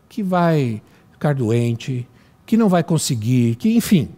que 0.09 0.21
vai 0.21 0.81
ficar 1.09 1.33
doente, 1.33 2.05
que 2.45 2.57
não 2.57 2.67
vai 2.67 2.83
conseguir, 2.83 3.55
que 3.55 3.73
enfim. 3.73 4.09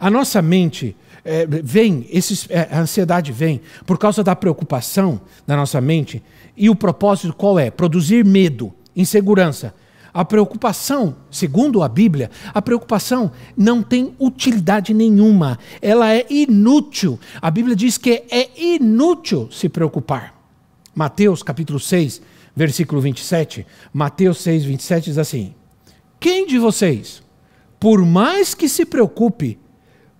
A 0.00 0.10
nossa 0.10 0.42
mente 0.42 0.96
é, 1.24 1.46
vem, 1.46 2.04
esses, 2.10 2.48
é, 2.50 2.68
a 2.68 2.80
ansiedade 2.80 3.30
vem 3.30 3.60
por 3.86 3.96
causa 3.96 4.24
da 4.24 4.34
preocupação 4.34 5.20
da 5.46 5.56
nossa 5.56 5.80
mente, 5.80 6.20
e 6.56 6.68
o 6.68 6.74
propósito 6.74 7.32
qual 7.32 7.60
é? 7.60 7.70
Produzir 7.70 8.24
medo, 8.24 8.74
insegurança, 8.96 9.72
a 10.12 10.24
preocupação, 10.24 11.16
segundo 11.30 11.82
a 11.82 11.88
Bíblia, 11.88 12.30
a 12.52 12.62
preocupação 12.62 13.30
não 13.56 13.82
tem 13.82 14.14
utilidade 14.18 14.94
nenhuma. 14.94 15.58
Ela 15.82 16.14
é 16.14 16.26
inútil. 16.30 17.18
A 17.40 17.50
Bíblia 17.50 17.76
diz 17.76 17.98
que 17.98 18.24
é 18.30 18.50
inútil 18.60 19.48
se 19.50 19.68
preocupar. 19.68 20.34
Mateus 20.94 21.42
capítulo 21.42 21.78
6, 21.78 22.22
versículo 22.56 23.00
27. 23.00 23.66
Mateus 23.92 24.38
6, 24.38 24.64
27 24.64 25.04
diz 25.04 25.18
assim: 25.18 25.54
Quem 26.18 26.46
de 26.46 26.58
vocês, 26.58 27.22
por 27.78 28.04
mais 28.04 28.54
que 28.54 28.68
se 28.68 28.84
preocupe, 28.84 29.58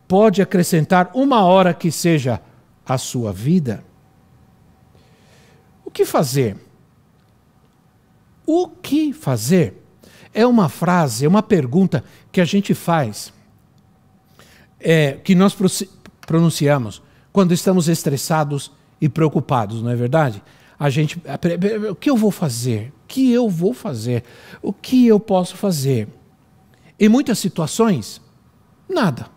pode 0.06 0.40
acrescentar 0.40 1.10
uma 1.14 1.44
hora 1.44 1.74
que 1.74 1.90
seja 1.90 2.40
a 2.86 2.96
sua 2.96 3.32
vida? 3.32 3.82
O 5.84 5.90
que 5.90 6.04
fazer? 6.04 6.67
O 8.50 8.66
que 8.66 9.12
fazer 9.12 9.74
é 10.32 10.46
uma 10.46 10.70
frase, 10.70 11.26
é 11.26 11.28
uma 11.28 11.42
pergunta 11.42 12.02
que 12.32 12.40
a 12.40 12.46
gente 12.46 12.72
faz, 12.72 13.30
é, 14.80 15.18
que 15.22 15.34
nós 15.34 15.54
pronunciamos 16.22 17.02
quando 17.30 17.52
estamos 17.52 17.88
estressados 17.88 18.72
e 18.98 19.06
preocupados, 19.06 19.82
não 19.82 19.90
é 19.90 19.94
verdade? 19.94 20.42
A 20.78 20.88
gente, 20.88 21.20
o 21.90 21.94
que 21.94 22.08
eu 22.08 22.16
vou 22.16 22.30
fazer? 22.30 22.90
O 23.04 23.06
que 23.06 23.30
eu 23.30 23.50
vou 23.50 23.74
fazer? 23.74 24.24
O 24.62 24.72
que 24.72 25.06
eu 25.06 25.20
posso 25.20 25.54
fazer? 25.54 26.08
Em 26.98 27.06
muitas 27.06 27.38
situações, 27.38 28.18
nada. 28.88 29.28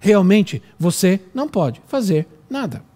Realmente, 0.00 0.62
você 0.78 1.20
não 1.34 1.46
pode 1.46 1.82
fazer 1.86 2.26
nada 2.48 2.89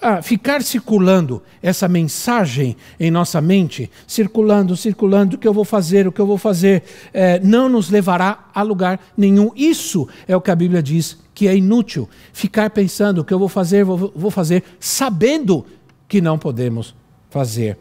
ah, 0.00 0.22
ficar 0.22 0.62
circulando 0.62 1.42
essa 1.60 1.88
mensagem 1.88 2.76
em 3.00 3.10
nossa 3.10 3.40
mente, 3.40 3.90
circulando, 4.06 4.76
circulando, 4.76 5.34
o 5.34 5.38
que 5.38 5.48
eu 5.48 5.52
vou 5.52 5.64
fazer, 5.64 6.06
o 6.06 6.12
que 6.12 6.20
eu 6.20 6.26
vou 6.26 6.38
fazer, 6.38 6.84
é, 7.12 7.40
não 7.40 7.68
nos 7.68 7.90
levará 7.90 8.48
a 8.54 8.62
lugar 8.62 9.00
nenhum. 9.16 9.50
Isso 9.56 10.08
é 10.28 10.36
o 10.36 10.40
que 10.40 10.52
a 10.52 10.56
Bíblia 10.56 10.80
diz 10.80 11.18
que 11.34 11.48
é 11.48 11.56
inútil. 11.56 12.08
Ficar 12.32 12.70
pensando 12.70 13.22
o 13.22 13.24
que 13.24 13.34
eu 13.34 13.40
vou 13.40 13.48
fazer, 13.48 13.84
vou, 13.84 14.12
vou 14.14 14.30
fazer, 14.30 14.62
sabendo 14.78 15.66
que 16.06 16.20
não 16.20 16.38
podemos 16.38 16.94
fazer 17.28 17.76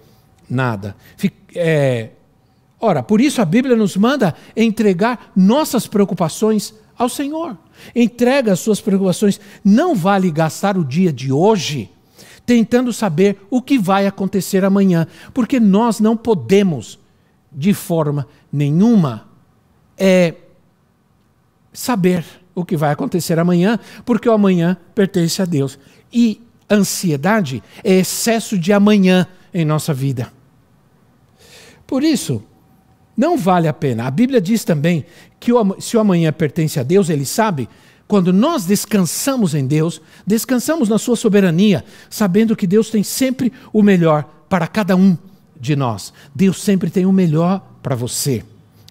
nada. 0.49 0.95
É, 1.53 2.09
ora, 2.81 3.03
por 3.03 3.21
isso 3.21 3.43
a 3.43 3.45
Bíblia 3.45 3.75
nos 3.75 3.95
manda 3.95 4.33
entregar 4.55 5.31
nossas 5.35 5.85
preocupações 5.85 6.73
ao 6.97 7.09
Senhor. 7.09 7.55
Entrega 7.95 8.53
as 8.53 8.59
suas 8.59 8.81
preocupações. 8.81 9.39
Não 9.63 9.93
vale 9.93 10.31
gastar 10.31 10.77
o 10.79 10.83
dia 10.83 11.13
de 11.13 11.31
hoje 11.31 11.91
tentando 12.47 12.93
saber 12.93 13.41
o 13.49 13.61
que 13.61 13.77
vai 13.77 14.07
acontecer 14.07 14.63
amanhã, 14.63 15.05
porque 15.33 15.59
nós 15.59 15.99
não 15.99 16.15
podemos, 16.15 16.97
de 17.51 17.73
forma 17.73 18.25
nenhuma, 18.49 19.27
é, 19.97 20.33
saber 21.73 22.23
o 22.55 22.63
que 22.63 22.77
vai 22.77 22.91
acontecer 22.93 23.37
amanhã, 23.37 23.77
porque 24.05 24.29
o 24.29 24.31
amanhã 24.31 24.77
pertence 24.95 25.41
a 25.41 25.45
Deus. 25.45 25.77
E 26.11 26.41
ansiedade 26.71 27.61
é 27.83 27.95
excesso 27.95 28.57
de 28.57 28.71
amanhã 28.71 29.27
em 29.53 29.65
nossa 29.65 29.93
vida. 29.93 30.31
Por 31.85 32.01
isso, 32.01 32.41
não 33.15 33.37
vale 33.37 33.67
a 33.67 33.73
pena. 33.73 34.07
A 34.07 34.11
Bíblia 34.11 34.39
diz 34.39 34.63
também 34.63 35.05
que 35.37 35.51
se 35.79 35.97
o 35.97 35.99
amanhã 35.99 36.31
pertence 36.31 36.79
a 36.79 36.83
Deus, 36.83 37.09
ele 37.09 37.25
sabe, 37.25 37.67
quando 38.07 38.31
nós 38.31 38.65
descansamos 38.65 39.53
em 39.53 39.67
Deus, 39.67 40.01
descansamos 40.25 40.87
na 40.87 40.97
Sua 40.97 41.15
soberania, 41.15 41.83
sabendo 42.09 42.55
que 42.55 42.65
Deus 42.65 42.89
tem 42.89 43.03
sempre 43.03 43.51
o 43.73 43.83
melhor 43.83 44.23
para 44.47 44.65
cada 44.67 44.95
um 44.95 45.17
de 45.59 45.75
nós. 45.75 46.13
Deus 46.33 46.61
sempre 46.63 46.89
tem 46.89 47.05
o 47.05 47.11
melhor 47.11 47.61
para 47.83 47.95
você. 47.95 48.43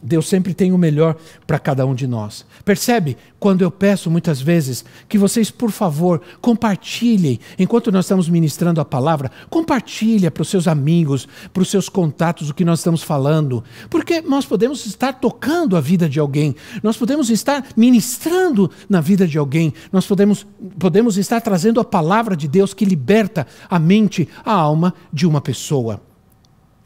Deus 0.07 0.29
sempre 0.29 0.55
tem 0.55 0.71
o 0.71 0.79
melhor 0.79 1.17
para 1.47 1.59
cada 1.59 1.85
um 1.85 1.95
de 1.95 2.07
nós. 2.07 2.47
Percebe 2.65 3.17
quando 3.41 3.63
eu 3.63 3.71
peço 3.73 4.09
muitas 4.09 4.41
vezes 4.41 4.85
que 5.09 5.19
vocês, 5.19 5.51
por 5.51 5.73
favor, 5.73 6.23
compartilhem, 6.41 7.41
enquanto 7.59 7.91
nós 7.91 8.05
estamos 8.05 8.29
ministrando 8.29 8.81
a 8.81 8.85
palavra, 8.85 9.33
compartilhe 9.51 10.31
para 10.31 10.43
os 10.43 10.49
seus 10.49 10.69
amigos, 10.69 11.27
para 11.53 11.63
os 11.63 11.69
seus 11.69 11.89
contatos 11.89 12.49
o 12.49 12.55
que 12.55 12.65
nós 12.65 12.79
estamos 12.79 13.03
falando, 13.03 13.65
porque 13.91 14.21
nós 14.21 14.47
podemos 14.47 14.87
estar 14.87 15.15
tocando 15.15 15.77
a 15.77 15.81
vida 15.81 16.09
de 16.09 16.21
alguém, 16.21 16.55
nós 16.85 16.97
podemos 16.97 17.29
estar 17.29 17.67
ministrando 17.77 18.71
na 18.89 19.01
vida 19.01 19.27
de 19.27 19.37
alguém, 19.37 19.75
nós 19.91 20.07
podemos, 20.07 20.47
podemos 20.79 21.19
estar 21.19 21.41
trazendo 21.41 21.81
a 21.81 21.85
palavra 21.85 22.37
de 22.37 22.47
Deus 22.47 22.73
que 22.73 22.85
liberta 22.85 23.45
a 23.69 23.79
mente, 23.79 24.29
a 24.45 24.53
alma 24.53 24.95
de 25.13 25.27
uma 25.27 25.41
pessoa. 25.41 26.01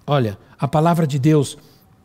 Olha, 0.07 0.39
a 0.59 0.67
palavra 0.67 1.07
de 1.07 1.19
Deus 1.19 1.59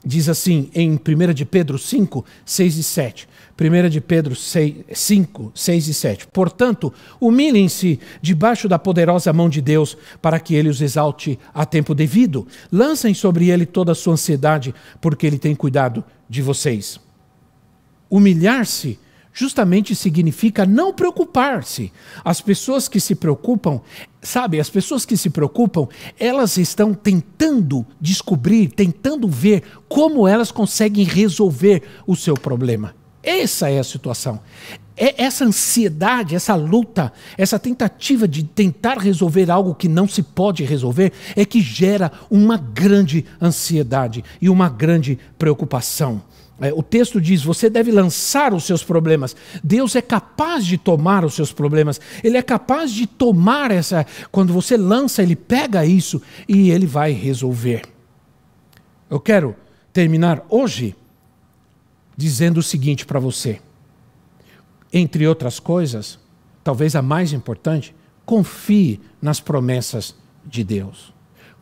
diz 0.06 0.30
assim 0.30 0.70
em 0.74 0.92
1 0.92 1.34
de 1.34 1.44
Pedro 1.46 1.80
5, 1.80 2.24
6 2.46 2.78
e 2.78 2.84
7. 2.84 3.28
1 3.60 3.90
de 3.90 4.02
Pedro 4.02 4.36
6, 4.36 4.76
5, 4.94 5.52
6 5.56 5.88
e 5.88 5.94
7. 5.94 6.28
Portanto, 6.28 6.94
humilhem-se 7.20 8.00
debaixo 8.22 8.68
da 8.68 8.78
poderosa 8.78 9.32
mão 9.34 9.50
de 9.50 9.62
Deus, 9.62 9.98
para 10.22 10.40
que 10.40 10.54
ele 10.54 10.70
os 10.70 10.82
exalte 10.82 11.40
a 11.54 11.66
tempo 11.66 11.96
devido. 11.96 12.46
Lancem 12.72 13.14
sobre 13.14 13.50
ele 13.50 13.66
toda 13.66 13.94
a 13.94 13.96
sua 13.96 14.14
ansiedade, 14.14 14.76
porque 15.02 15.26
ele 15.26 15.40
tem 15.40 15.56
cuidado 15.56 16.04
de 16.30 16.42
vocês. 16.42 17.00
Humilhar-se 18.10 19.00
justamente 19.36 19.94
significa 19.94 20.66
não 20.66 20.94
preocupar-se. 20.94 21.92
As 22.24 22.40
pessoas 22.40 22.88
que 22.88 23.00
se 23.00 23.16
preocupam, 23.16 23.82
sabe, 24.26 24.60
as 24.60 24.70
pessoas 24.70 25.06
que 25.06 25.16
se 25.16 25.30
preocupam, 25.30 25.88
elas 26.20 26.58
estão 26.58 26.94
tentando 26.94 27.86
descobrir, 28.00 28.70
tentando 28.70 29.28
ver 29.28 29.64
como 29.88 30.28
elas 30.28 30.52
conseguem 30.52 31.06
resolver 31.06 31.84
o 32.06 32.16
seu 32.16 32.34
problema. 32.34 32.96
Essa 33.24 33.70
é 33.70 33.80
a 33.80 33.84
situação. 33.84 34.40
É 34.98 35.24
essa 35.24 35.44
ansiedade, 35.44 36.36
essa 36.36 36.56
luta, 36.56 37.12
essa 37.38 37.60
tentativa 37.60 38.28
de 38.28 38.44
tentar 38.44 38.98
resolver 38.98 39.52
algo 39.52 39.76
que 39.76 39.90
não 39.90 40.08
se 40.08 40.24
pode 40.24 40.64
resolver 40.64 41.12
é 41.36 41.44
que 41.44 41.60
gera 41.60 42.12
uma 42.30 42.56
grande 42.56 43.26
ansiedade 43.42 44.24
e 44.42 44.50
uma 44.50 44.70
grande 44.70 45.20
preocupação. 45.38 46.22
É, 46.60 46.74
o 46.74 46.82
texto 46.82 47.20
diz: 47.20 47.44
você 47.44 47.70
deve 47.70 47.92
lançar 47.92 48.54
os 48.54 48.64
seus 48.64 48.84
problemas. 48.84 49.36
Deus 49.64 49.96
é 49.96 50.02
capaz 50.02 50.66
de 50.66 50.78
tomar 50.78 51.26
os 51.26 51.34
seus 51.34 51.52
problemas. 51.52 52.00
Ele 52.24 52.38
é 52.38 52.42
capaz 52.42 52.92
de 52.92 53.06
tomar 53.06 53.72
essa. 53.72 54.06
Quando 54.32 54.54
você 54.54 54.78
lança, 54.78 55.22
ele 55.22 55.36
pega 55.36 55.86
isso 55.86 56.22
e 56.48 56.72
ele 56.72 56.86
vai 56.86 57.12
resolver. 57.12 57.84
Eu 59.10 59.20
quero 59.20 59.56
terminar 59.92 60.46
hoje 60.50 60.96
dizendo 62.16 62.60
o 62.60 62.64
seguinte 62.64 63.06
para 63.06 63.20
você. 63.20 63.60
Entre 64.92 65.28
outras 65.28 65.60
coisas, 65.60 66.18
talvez 66.64 66.96
a 66.96 67.02
mais 67.02 67.34
importante, 67.34 67.94
confie 68.26 69.02
nas 69.22 69.42
promessas 69.42 70.16
de 70.46 70.64
Deus. 70.64 71.14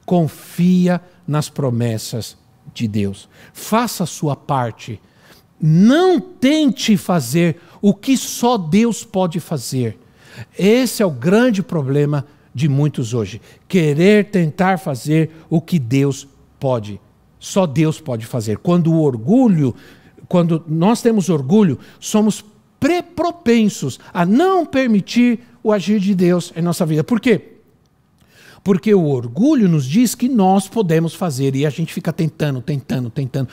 Confia 0.06 1.02
nas 1.28 1.50
promessas 1.50 2.38
de 2.38 2.43
Deus. 2.88 3.30
Faça 3.54 4.04
a 4.04 4.08
sua 4.08 4.36
parte. 4.36 5.00
Não 5.60 6.20
tente 6.20 6.98
fazer 6.98 7.58
o 7.82 7.94
que 7.94 8.18
só 8.18 8.58
Deus 8.58 9.04
pode 9.04 9.40
fazer. 9.40 9.98
Esse 10.58 11.04
é 11.04 11.06
o 11.06 11.12
grande 11.12 11.62
problema 11.62 12.26
de 12.54 12.68
muitos 12.68 13.14
hoje. 13.14 13.42
Querer 13.68 14.26
tentar 14.26 14.78
fazer 14.78 15.32
o 15.50 15.62
que 15.62 15.80
Deus 15.80 16.28
pode. 16.60 17.00
Só 17.40 17.66
Deus 17.66 18.00
pode 18.00 18.26
fazer. 18.26 18.58
Quando 18.58 18.92
o 18.92 19.02
orgulho, 19.02 19.76
quando 20.28 20.64
nós 20.68 21.02
temos 21.02 21.30
orgulho, 21.30 21.80
somos 22.00 22.44
propensos 23.16 24.00
a 24.14 24.26
não 24.26 24.66
permitir 24.66 25.40
o 25.64 25.72
agir 25.72 26.00
de 26.00 26.14
Deus 26.14 26.52
em 26.56 26.62
nossa 26.62 26.86
vida. 26.86 27.04
Por 27.04 27.20
quê? 27.20 27.53
Porque 28.64 28.94
o 28.94 29.06
orgulho 29.06 29.68
nos 29.68 29.86
diz 29.86 30.16
que 30.16 30.30
nós 30.30 30.68
podemos 30.68 31.14
fazer 31.14 31.56
e 31.56 31.66
a 31.66 31.70
gente 31.70 31.94
fica 31.94 32.14
tentando, 32.14 32.62
tentando, 32.62 33.10
tentando. 33.10 33.50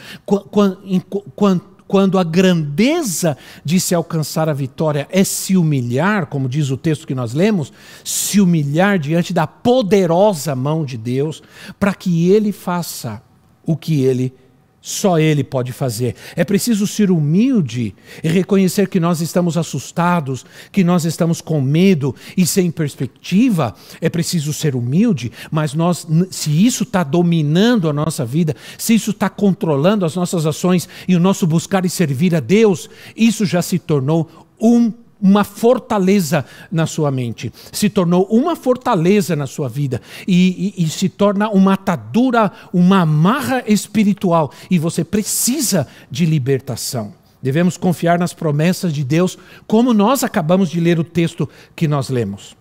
Quando, 1.87 2.19
a 2.19 2.23
grandeza 2.23 3.37
de 3.65 3.81
se 3.81 3.93
alcançar 3.95 4.49
a 4.49 4.53
vitória 4.53 5.09
é 5.11 5.25
se 5.25 5.57
humilhar, 5.57 6.27
como 6.27 6.49
diz 6.49 6.71
o 6.71 6.77
texto 6.77 7.07
que 7.07 7.15
nós 7.17 7.35
lemos, 7.35 7.73
se 8.05 8.41
humilhar 8.41 8.99
diante 9.01 9.33
da 9.33 9.49
poderosa 9.49 10.55
mão 10.55 10.85
de 10.85 10.97
Deus, 10.97 11.43
para 11.81 11.93
que 11.93 12.31
Ele 12.31 12.53
faça 12.53 13.21
o 13.67 13.77
que 13.77 14.03
Ele 14.03 14.33
só 14.81 15.19
Ele 15.19 15.45
pode 15.45 15.73
fazer. 15.73 16.15
É 16.35 16.45
preciso 16.45 16.87
ser 16.87 17.11
humilde 17.11 17.95
e 18.25 18.29
reconhecer 18.29 18.89
que 18.89 18.99
nós 18.99 19.21
estamos 19.21 19.57
assustados, 19.57 20.45
que 20.73 20.83
nós 20.83 21.05
estamos 21.05 21.41
com 21.41 21.61
medo 21.61 22.15
e 22.37 22.47
sem 22.47 22.71
perspectiva. 22.71 23.75
É 24.01 24.09
preciso 24.09 24.53
ser 24.53 24.75
humilde, 24.75 25.31
mas 25.51 25.75
nós, 25.75 26.07
se 26.31 26.65
isso 26.65 26.85
está 26.85 27.03
dominando 27.03 27.89
a 27.89 27.93
nossa 27.93 28.25
vida, 28.25 28.57
se 28.79 28.95
isso 28.95 29.11
está 29.11 29.29
controlando 29.29 30.05
as 30.05 30.15
nossas 30.15 30.47
ações 30.47 30.89
e 31.07 31.15
o 31.15 31.21
nosso 31.21 31.47
buscar 31.47 31.85
e 31.85 31.91
servir 31.91 32.35
a 32.35 32.41
Deus, 32.41 32.89
isso 33.15 33.45
já 33.45 33.61
se 33.61 33.79
tornou 33.79 34.49
um 34.61 34.93
uma 35.21 35.45
fortaleza 35.45 36.45
na 36.71 36.87
sua 36.87 37.11
mente, 37.11 37.53
se 37.71 37.91
tornou 37.91 38.27
uma 38.31 38.57
fortaleza 38.57 39.37
na 39.37 39.47
sua 39.47 39.69
vida 39.69 40.01
e, 40.27 40.75
e, 40.77 40.85
e, 40.85 40.89
se 40.89 41.09
torna 41.09 41.51
uma 41.51 41.75
atadura, 41.75 42.51
uma 42.73 43.01
amarra 43.01 43.63
espiritual 43.67 44.51
e 44.71 44.79
você 44.79 45.05
precisa 45.05 45.87
de 46.11 46.25
libertação. 46.25 47.13
Devemos 47.43 47.77
confiar 47.77 48.19
nas 48.19 48.35
promessas 48.35 48.93
de 48.93 49.03
Deus, 49.03 49.39
como 49.67 49.95
nós 49.95 50.23
acabamos 50.23 50.71
de 50.71 50.79
ler 50.79 50.99
o 50.99 51.05
texto 51.05 51.49
que 51.75 51.89
nós 51.89 52.11
lemos. 52.11 52.57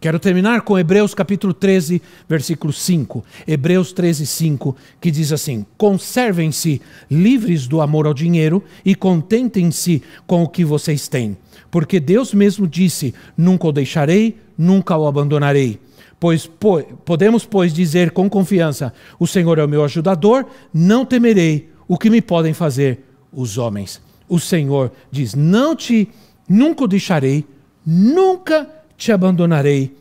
Quero 0.00 0.18
terminar 0.18 0.62
com 0.62 0.78
Hebreus 0.78 1.12
capítulo 1.12 1.52
13, 1.52 2.00
versículo 2.26 2.72
5. 2.72 3.22
Hebreus 3.46 3.92
13, 3.92 4.26
5, 4.26 4.74
que 4.98 5.10
diz 5.10 5.30
assim: 5.30 5.64
Conservem-se 5.76 6.80
livres 7.10 7.66
do 7.66 7.82
amor 7.82 8.06
ao 8.06 8.14
dinheiro 8.14 8.64
e 8.82 8.94
contentem-se 8.94 10.02
com 10.26 10.42
o 10.42 10.48
que 10.48 10.64
vocês 10.64 11.06
têm 11.06 11.36
porque 11.70 12.00
Deus 12.00 12.34
mesmo 12.34 12.66
disse: 12.66 13.14
Nunca 13.36 13.68
o 13.68 13.72
deixarei, 13.72 14.36
nunca 14.56 14.96
o 14.96 15.06
abandonarei. 15.06 15.80
Pois 16.18 16.46
po 16.46 16.82
podemos, 17.04 17.44
pois, 17.44 17.72
dizer 17.72 18.10
com 18.10 18.28
confiança: 18.28 18.92
O 19.18 19.26
Senhor 19.26 19.58
é 19.58 19.64
o 19.64 19.68
meu 19.68 19.84
ajudador, 19.84 20.46
não 20.72 21.04
temerei 21.04 21.70
o 21.88 21.96
que 21.96 22.10
me 22.10 22.20
podem 22.20 22.52
fazer 22.52 23.04
os 23.32 23.56
homens? 23.56 24.00
O 24.28 24.38
Senhor 24.38 24.92
diz: 25.10 25.34
Não 25.34 25.74
te, 25.74 26.08
nunca 26.48 26.84
o 26.84 26.88
deixarei, 26.88 27.44
nunca 27.86 28.68
te 28.96 29.12
abandonarei. 29.12 29.96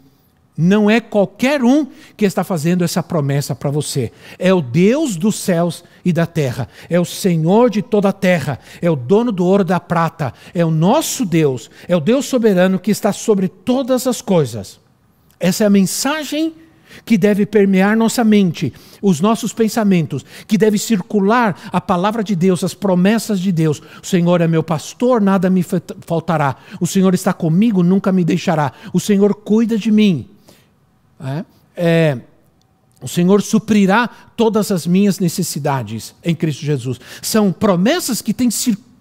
Não 0.61 0.89
é 0.89 0.99
qualquer 0.99 1.63
um 1.63 1.87
que 2.17 2.25
está 2.25 2.43
fazendo 2.43 2.83
essa 2.83 3.01
promessa 3.01 3.55
para 3.55 3.71
você. 3.71 4.11
É 4.37 4.53
o 4.53 4.61
Deus 4.61 5.15
dos 5.15 5.37
céus 5.37 5.85
e 6.03 6.11
da 6.11 6.25
terra. 6.25 6.67
É 6.89 6.99
o 6.99 7.05
Senhor 7.05 7.69
de 7.69 7.81
toda 7.81 8.09
a 8.09 8.11
terra. 8.11 8.59
É 8.81 8.91
o 8.91 8.95
dono 8.97 9.31
do 9.31 9.45
ouro 9.45 9.63
e 9.63 9.65
da 9.65 9.79
prata. 9.79 10.33
É 10.53 10.65
o 10.65 10.69
nosso 10.69 11.23
Deus. 11.23 11.71
É 11.87 11.95
o 11.95 12.01
Deus 12.01 12.25
soberano 12.25 12.77
que 12.77 12.91
está 12.91 13.13
sobre 13.13 13.47
todas 13.47 14.05
as 14.05 14.21
coisas. 14.21 14.81
Essa 15.39 15.63
é 15.63 15.67
a 15.67 15.69
mensagem 15.69 16.53
que 17.05 17.17
deve 17.17 17.45
permear 17.45 17.95
nossa 17.95 18.25
mente, 18.25 18.73
os 19.01 19.21
nossos 19.21 19.53
pensamentos, 19.53 20.25
que 20.45 20.57
deve 20.57 20.77
circular 20.77 21.55
a 21.71 21.79
palavra 21.79 22.21
de 22.21 22.35
Deus, 22.35 22.65
as 22.65 22.73
promessas 22.73 23.39
de 23.39 23.53
Deus. 23.53 23.81
O 24.03 24.05
Senhor 24.05 24.41
é 24.41 24.47
meu 24.47 24.61
pastor, 24.61 25.21
nada 25.21 25.49
me 25.49 25.63
faltará. 26.05 26.57
O 26.81 26.85
Senhor 26.85 27.13
está 27.13 27.31
comigo, 27.31 27.81
nunca 27.81 28.11
me 28.11 28.25
deixará. 28.25 28.73
O 28.91 28.99
Senhor 28.99 29.33
cuida 29.35 29.77
de 29.77 29.89
mim. 29.89 30.27
É, 31.19 31.45
é, 31.75 32.17
o 33.01 33.07
Senhor 33.07 33.41
suprirá 33.41 34.07
todas 34.35 34.71
as 34.71 34.85
minhas 34.85 35.19
necessidades 35.19 36.15
em 36.23 36.35
Cristo 36.35 36.65
Jesus. 36.65 36.99
São 37.21 37.51
promessas 37.51 38.21
que 38.21 38.33
têm 38.33 38.49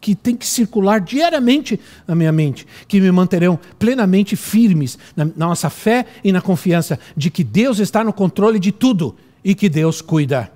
que 0.00 0.14
tem 0.14 0.36
que 0.36 0.46
circular 0.46 1.00
diariamente 1.00 1.78
na 2.06 2.14
minha 2.14 2.30
mente, 2.30 2.66
que 2.86 3.00
me 3.00 3.10
manterão 3.10 3.58
plenamente 3.78 4.36
firmes 4.36 4.96
na 5.16 5.24
nossa 5.24 5.68
fé 5.68 6.06
e 6.22 6.30
na 6.30 6.40
confiança 6.40 6.98
de 7.16 7.30
que 7.30 7.42
Deus 7.42 7.80
está 7.80 8.04
no 8.04 8.12
controle 8.12 8.60
de 8.60 8.70
tudo 8.70 9.16
e 9.42 9.54
que 9.56 9.68
Deus 9.68 10.00
cuida 10.00 10.52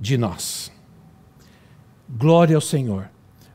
de 0.00 0.16
nós. 0.16 0.72
Glória 2.08 2.56
ao 2.56 2.62
Senhor. 2.62 3.10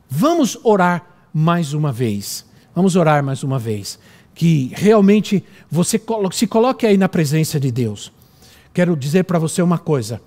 Vamos 0.09 0.57
orar 0.63 1.29
mais 1.33 1.73
uma 1.73 1.91
vez. 1.91 2.45
Vamos 2.75 2.95
orar 2.95 3.23
mais 3.23 3.43
uma 3.43 3.57
vez. 3.57 3.99
Que 4.37 4.71
realmente 4.75 5.43
você 5.69 5.99
se 6.31 6.45
coloque 6.45 6.85
aí 6.85 6.95
na 6.95 7.09
presença 7.09 7.59
de 7.59 7.71
Deus. 7.71 8.11
Quero 8.71 8.95
dizer 8.95 9.23
para 9.23 9.39
você 9.39 9.63
uma 9.63 9.79
coisa. 9.79 10.21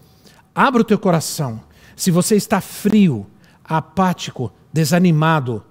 Abra 0.52 0.82
o 0.82 0.84
teu 0.84 0.98
coração. 0.98 1.60
Se 1.94 2.10
você 2.10 2.34
está 2.34 2.60
frio, 2.60 3.24
apático, 3.64 4.52
desanimado 4.72 5.62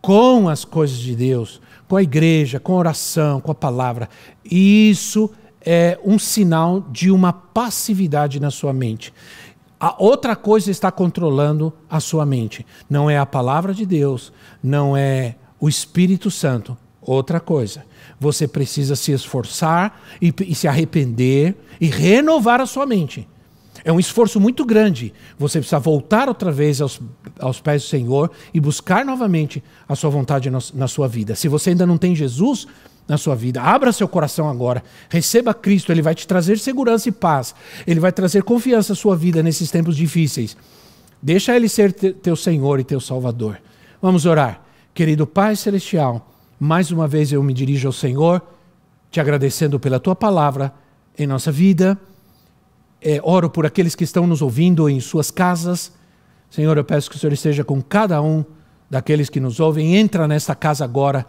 com 0.00 0.48
as 0.48 0.64
coisas 0.64 0.98
de 0.98 1.14
Deus, 1.14 1.60
com 1.86 1.94
a 1.94 2.02
igreja, 2.02 2.58
com 2.58 2.72
a 2.72 2.78
oração, 2.78 3.40
com 3.40 3.52
a 3.52 3.54
palavra, 3.54 4.08
isso 4.44 5.30
é 5.64 6.00
um 6.04 6.18
sinal 6.18 6.80
de 6.80 7.12
uma 7.12 7.32
passividade 7.32 8.40
na 8.40 8.50
sua 8.50 8.72
mente. 8.72 9.14
A 9.78 9.94
outra 10.02 10.34
coisa 10.34 10.72
está 10.72 10.90
controlando 10.90 11.72
a 11.88 12.00
sua 12.00 12.26
mente. 12.26 12.66
Não 12.90 13.08
é 13.08 13.16
a 13.16 13.24
palavra 13.24 13.72
de 13.72 13.86
Deus, 13.86 14.32
não 14.60 14.96
é 14.96 15.36
o 15.60 15.68
Espírito 15.68 16.28
Santo. 16.28 16.76
Outra 17.08 17.40
coisa. 17.40 17.86
Você 18.20 18.46
precisa 18.46 18.94
se 18.94 19.12
esforçar 19.12 19.98
e, 20.20 20.30
e 20.46 20.54
se 20.54 20.68
arrepender 20.68 21.54
e 21.80 21.86
renovar 21.86 22.60
a 22.60 22.66
sua 22.66 22.84
mente. 22.84 23.26
É 23.82 23.90
um 23.90 23.98
esforço 23.98 24.38
muito 24.38 24.62
grande. 24.62 25.14
Você 25.38 25.58
precisa 25.58 25.78
voltar 25.78 26.28
outra 26.28 26.52
vez 26.52 26.82
aos, 26.82 27.00
aos 27.38 27.62
pés 27.62 27.82
do 27.82 27.88
Senhor 27.88 28.30
e 28.52 28.60
buscar 28.60 29.06
novamente 29.06 29.64
a 29.88 29.96
sua 29.96 30.10
vontade 30.10 30.50
na, 30.50 30.58
na 30.74 30.86
sua 30.86 31.08
vida. 31.08 31.34
Se 31.34 31.48
você 31.48 31.70
ainda 31.70 31.86
não 31.86 31.96
tem 31.96 32.14
Jesus 32.14 32.66
na 33.08 33.16
sua 33.16 33.34
vida, 33.34 33.62
abra 33.62 33.90
seu 33.90 34.06
coração 34.06 34.46
agora. 34.46 34.84
Receba 35.08 35.54
Cristo, 35.54 35.90
Ele 35.90 36.02
vai 36.02 36.14
te 36.14 36.26
trazer 36.26 36.58
segurança 36.58 37.08
e 37.08 37.12
paz. 37.12 37.54
Ele 37.86 38.00
vai 38.00 38.12
trazer 38.12 38.42
confiança 38.42 38.92
à 38.92 38.96
sua 38.96 39.16
vida 39.16 39.42
nesses 39.42 39.70
tempos 39.70 39.96
difíceis. 39.96 40.54
Deixa 41.22 41.56
Ele 41.56 41.70
ser 41.70 41.90
te, 41.90 42.12
teu 42.12 42.36
Senhor 42.36 42.78
e 42.78 42.84
teu 42.84 43.00
Salvador. 43.00 43.58
Vamos 44.02 44.26
orar. 44.26 44.60
Querido 44.92 45.26
Pai 45.26 45.56
Celestial, 45.56 46.28
mais 46.58 46.90
uma 46.90 47.06
vez 47.06 47.32
eu 47.32 47.42
me 47.42 47.54
dirijo 47.54 47.88
ao 47.88 47.92
Senhor, 47.92 48.42
te 49.10 49.20
agradecendo 49.20 49.78
pela 49.78 50.00
tua 50.00 50.14
palavra 50.14 50.72
em 51.18 51.26
nossa 51.26 51.50
vida 51.50 51.98
é, 53.00 53.20
oro 53.22 53.48
por 53.48 53.64
aqueles 53.64 53.94
que 53.94 54.04
estão 54.04 54.26
nos 54.26 54.42
ouvindo 54.42 54.88
em 54.88 55.00
suas 55.00 55.30
casas. 55.30 55.92
Senhor, 56.50 56.76
eu 56.76 56.84
peço 56.84 57.10
que 57.10 57.16
o 57.16 57.18
Senhor 57.18 57.32
esteja 57.32 57.64
com 57.64 57.80
cada 57.80 58.20
um 58.22 58.44
daqueles 58.90 59.28
que 59.28 59.40
nos 59.40 59.60
ouvem. 59.60 59.96
Entra 59.96 60.26
nesta 60.26 60.54
casa 60.54 60.84
agora, 60.84 61.26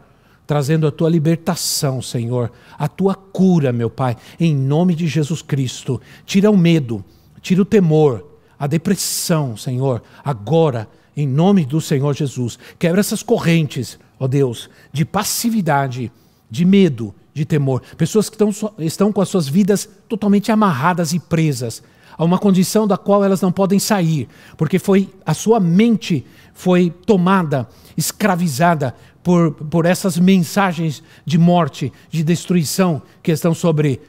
trazendo 0.48 0.88
a 0.88 0.92
tua 0.92 1.10
libertação, 1.10 2.02
Senhor, 2.02 2.52
a 2.78 2.88
tua 2.88 3.14
cura, 3.14 3.72
meu 3.72 3.90
Pai, 3.90 4.16
em 4.40 4.56
nome 4.56 4.96
de 4.96 5.08
Jesus 5.08 5.42
Cristo. 5.42 6.02
Tira 6.26 6.50
o 6.50 6.58
medo, 6.58 7.04
tira 7.42 7.62
o 7.62 7.66
temor, 7.66 8.26
a 8.58 8.66
depressão, 8.66 9.56
Senhor, 9.56 10.02
agora, 10.24 10.88
em 11.16 11.28
nome 11.28 11.66
do 11.66 11.80
Senhor 11.80 12.14
Jesus. 12.16 12.58
Quebra 12.80 13.00
essas 13.00 13.22
correntes, 13.22 14.00
ó 14.20 14.28
Deus, 14.28 14.70
de 14.92 15.06
passividade, 15.06 16.12
de 16.50 16.66
medo, 16.66 17.14
de 17.34 17.46
temor. 17.46 17.82
Pessoas 17.98 18.30
que 18.30 18.36
estão, 18.36 18.74
estão 18.80 19.14
com 19.14 19.22
as 19.22 19.30
suas 19.30 19.48
vidas 19.48 19.90
totalmente 20.08 20.52
amarradas 20.52 21.14
e 21.14 21.20
presas 21.20 21.82
a 22.18 22.26
uma 22.26 22.38
condição 22.38 22.86
da 22.86 22.98
qual 22.98 23.24
elas 23.24 23.40
não 23.40 23.52
podem 23.52 23.80
sair, 23.80 24.28
porque 24.58 24.78
foi 24.78 25.10
a 25.26 25.34
sua 25.34 25.58
mente 25.58 26.26
foi 26.54 26.94
tomada, 27.06 27.70
escravizada 27.96 28.94
por, 29.24 29.54
por 29.54 29.86
essas 29.86 30.18
mensagens 30.18 31.02
de 31.26 31.38
morte, 31.38 31.94
de 32.10 32.22
destruição 32.22 33.02
que 33.24 33.32
estão 33.32 33.54
sobre 33.54 34.02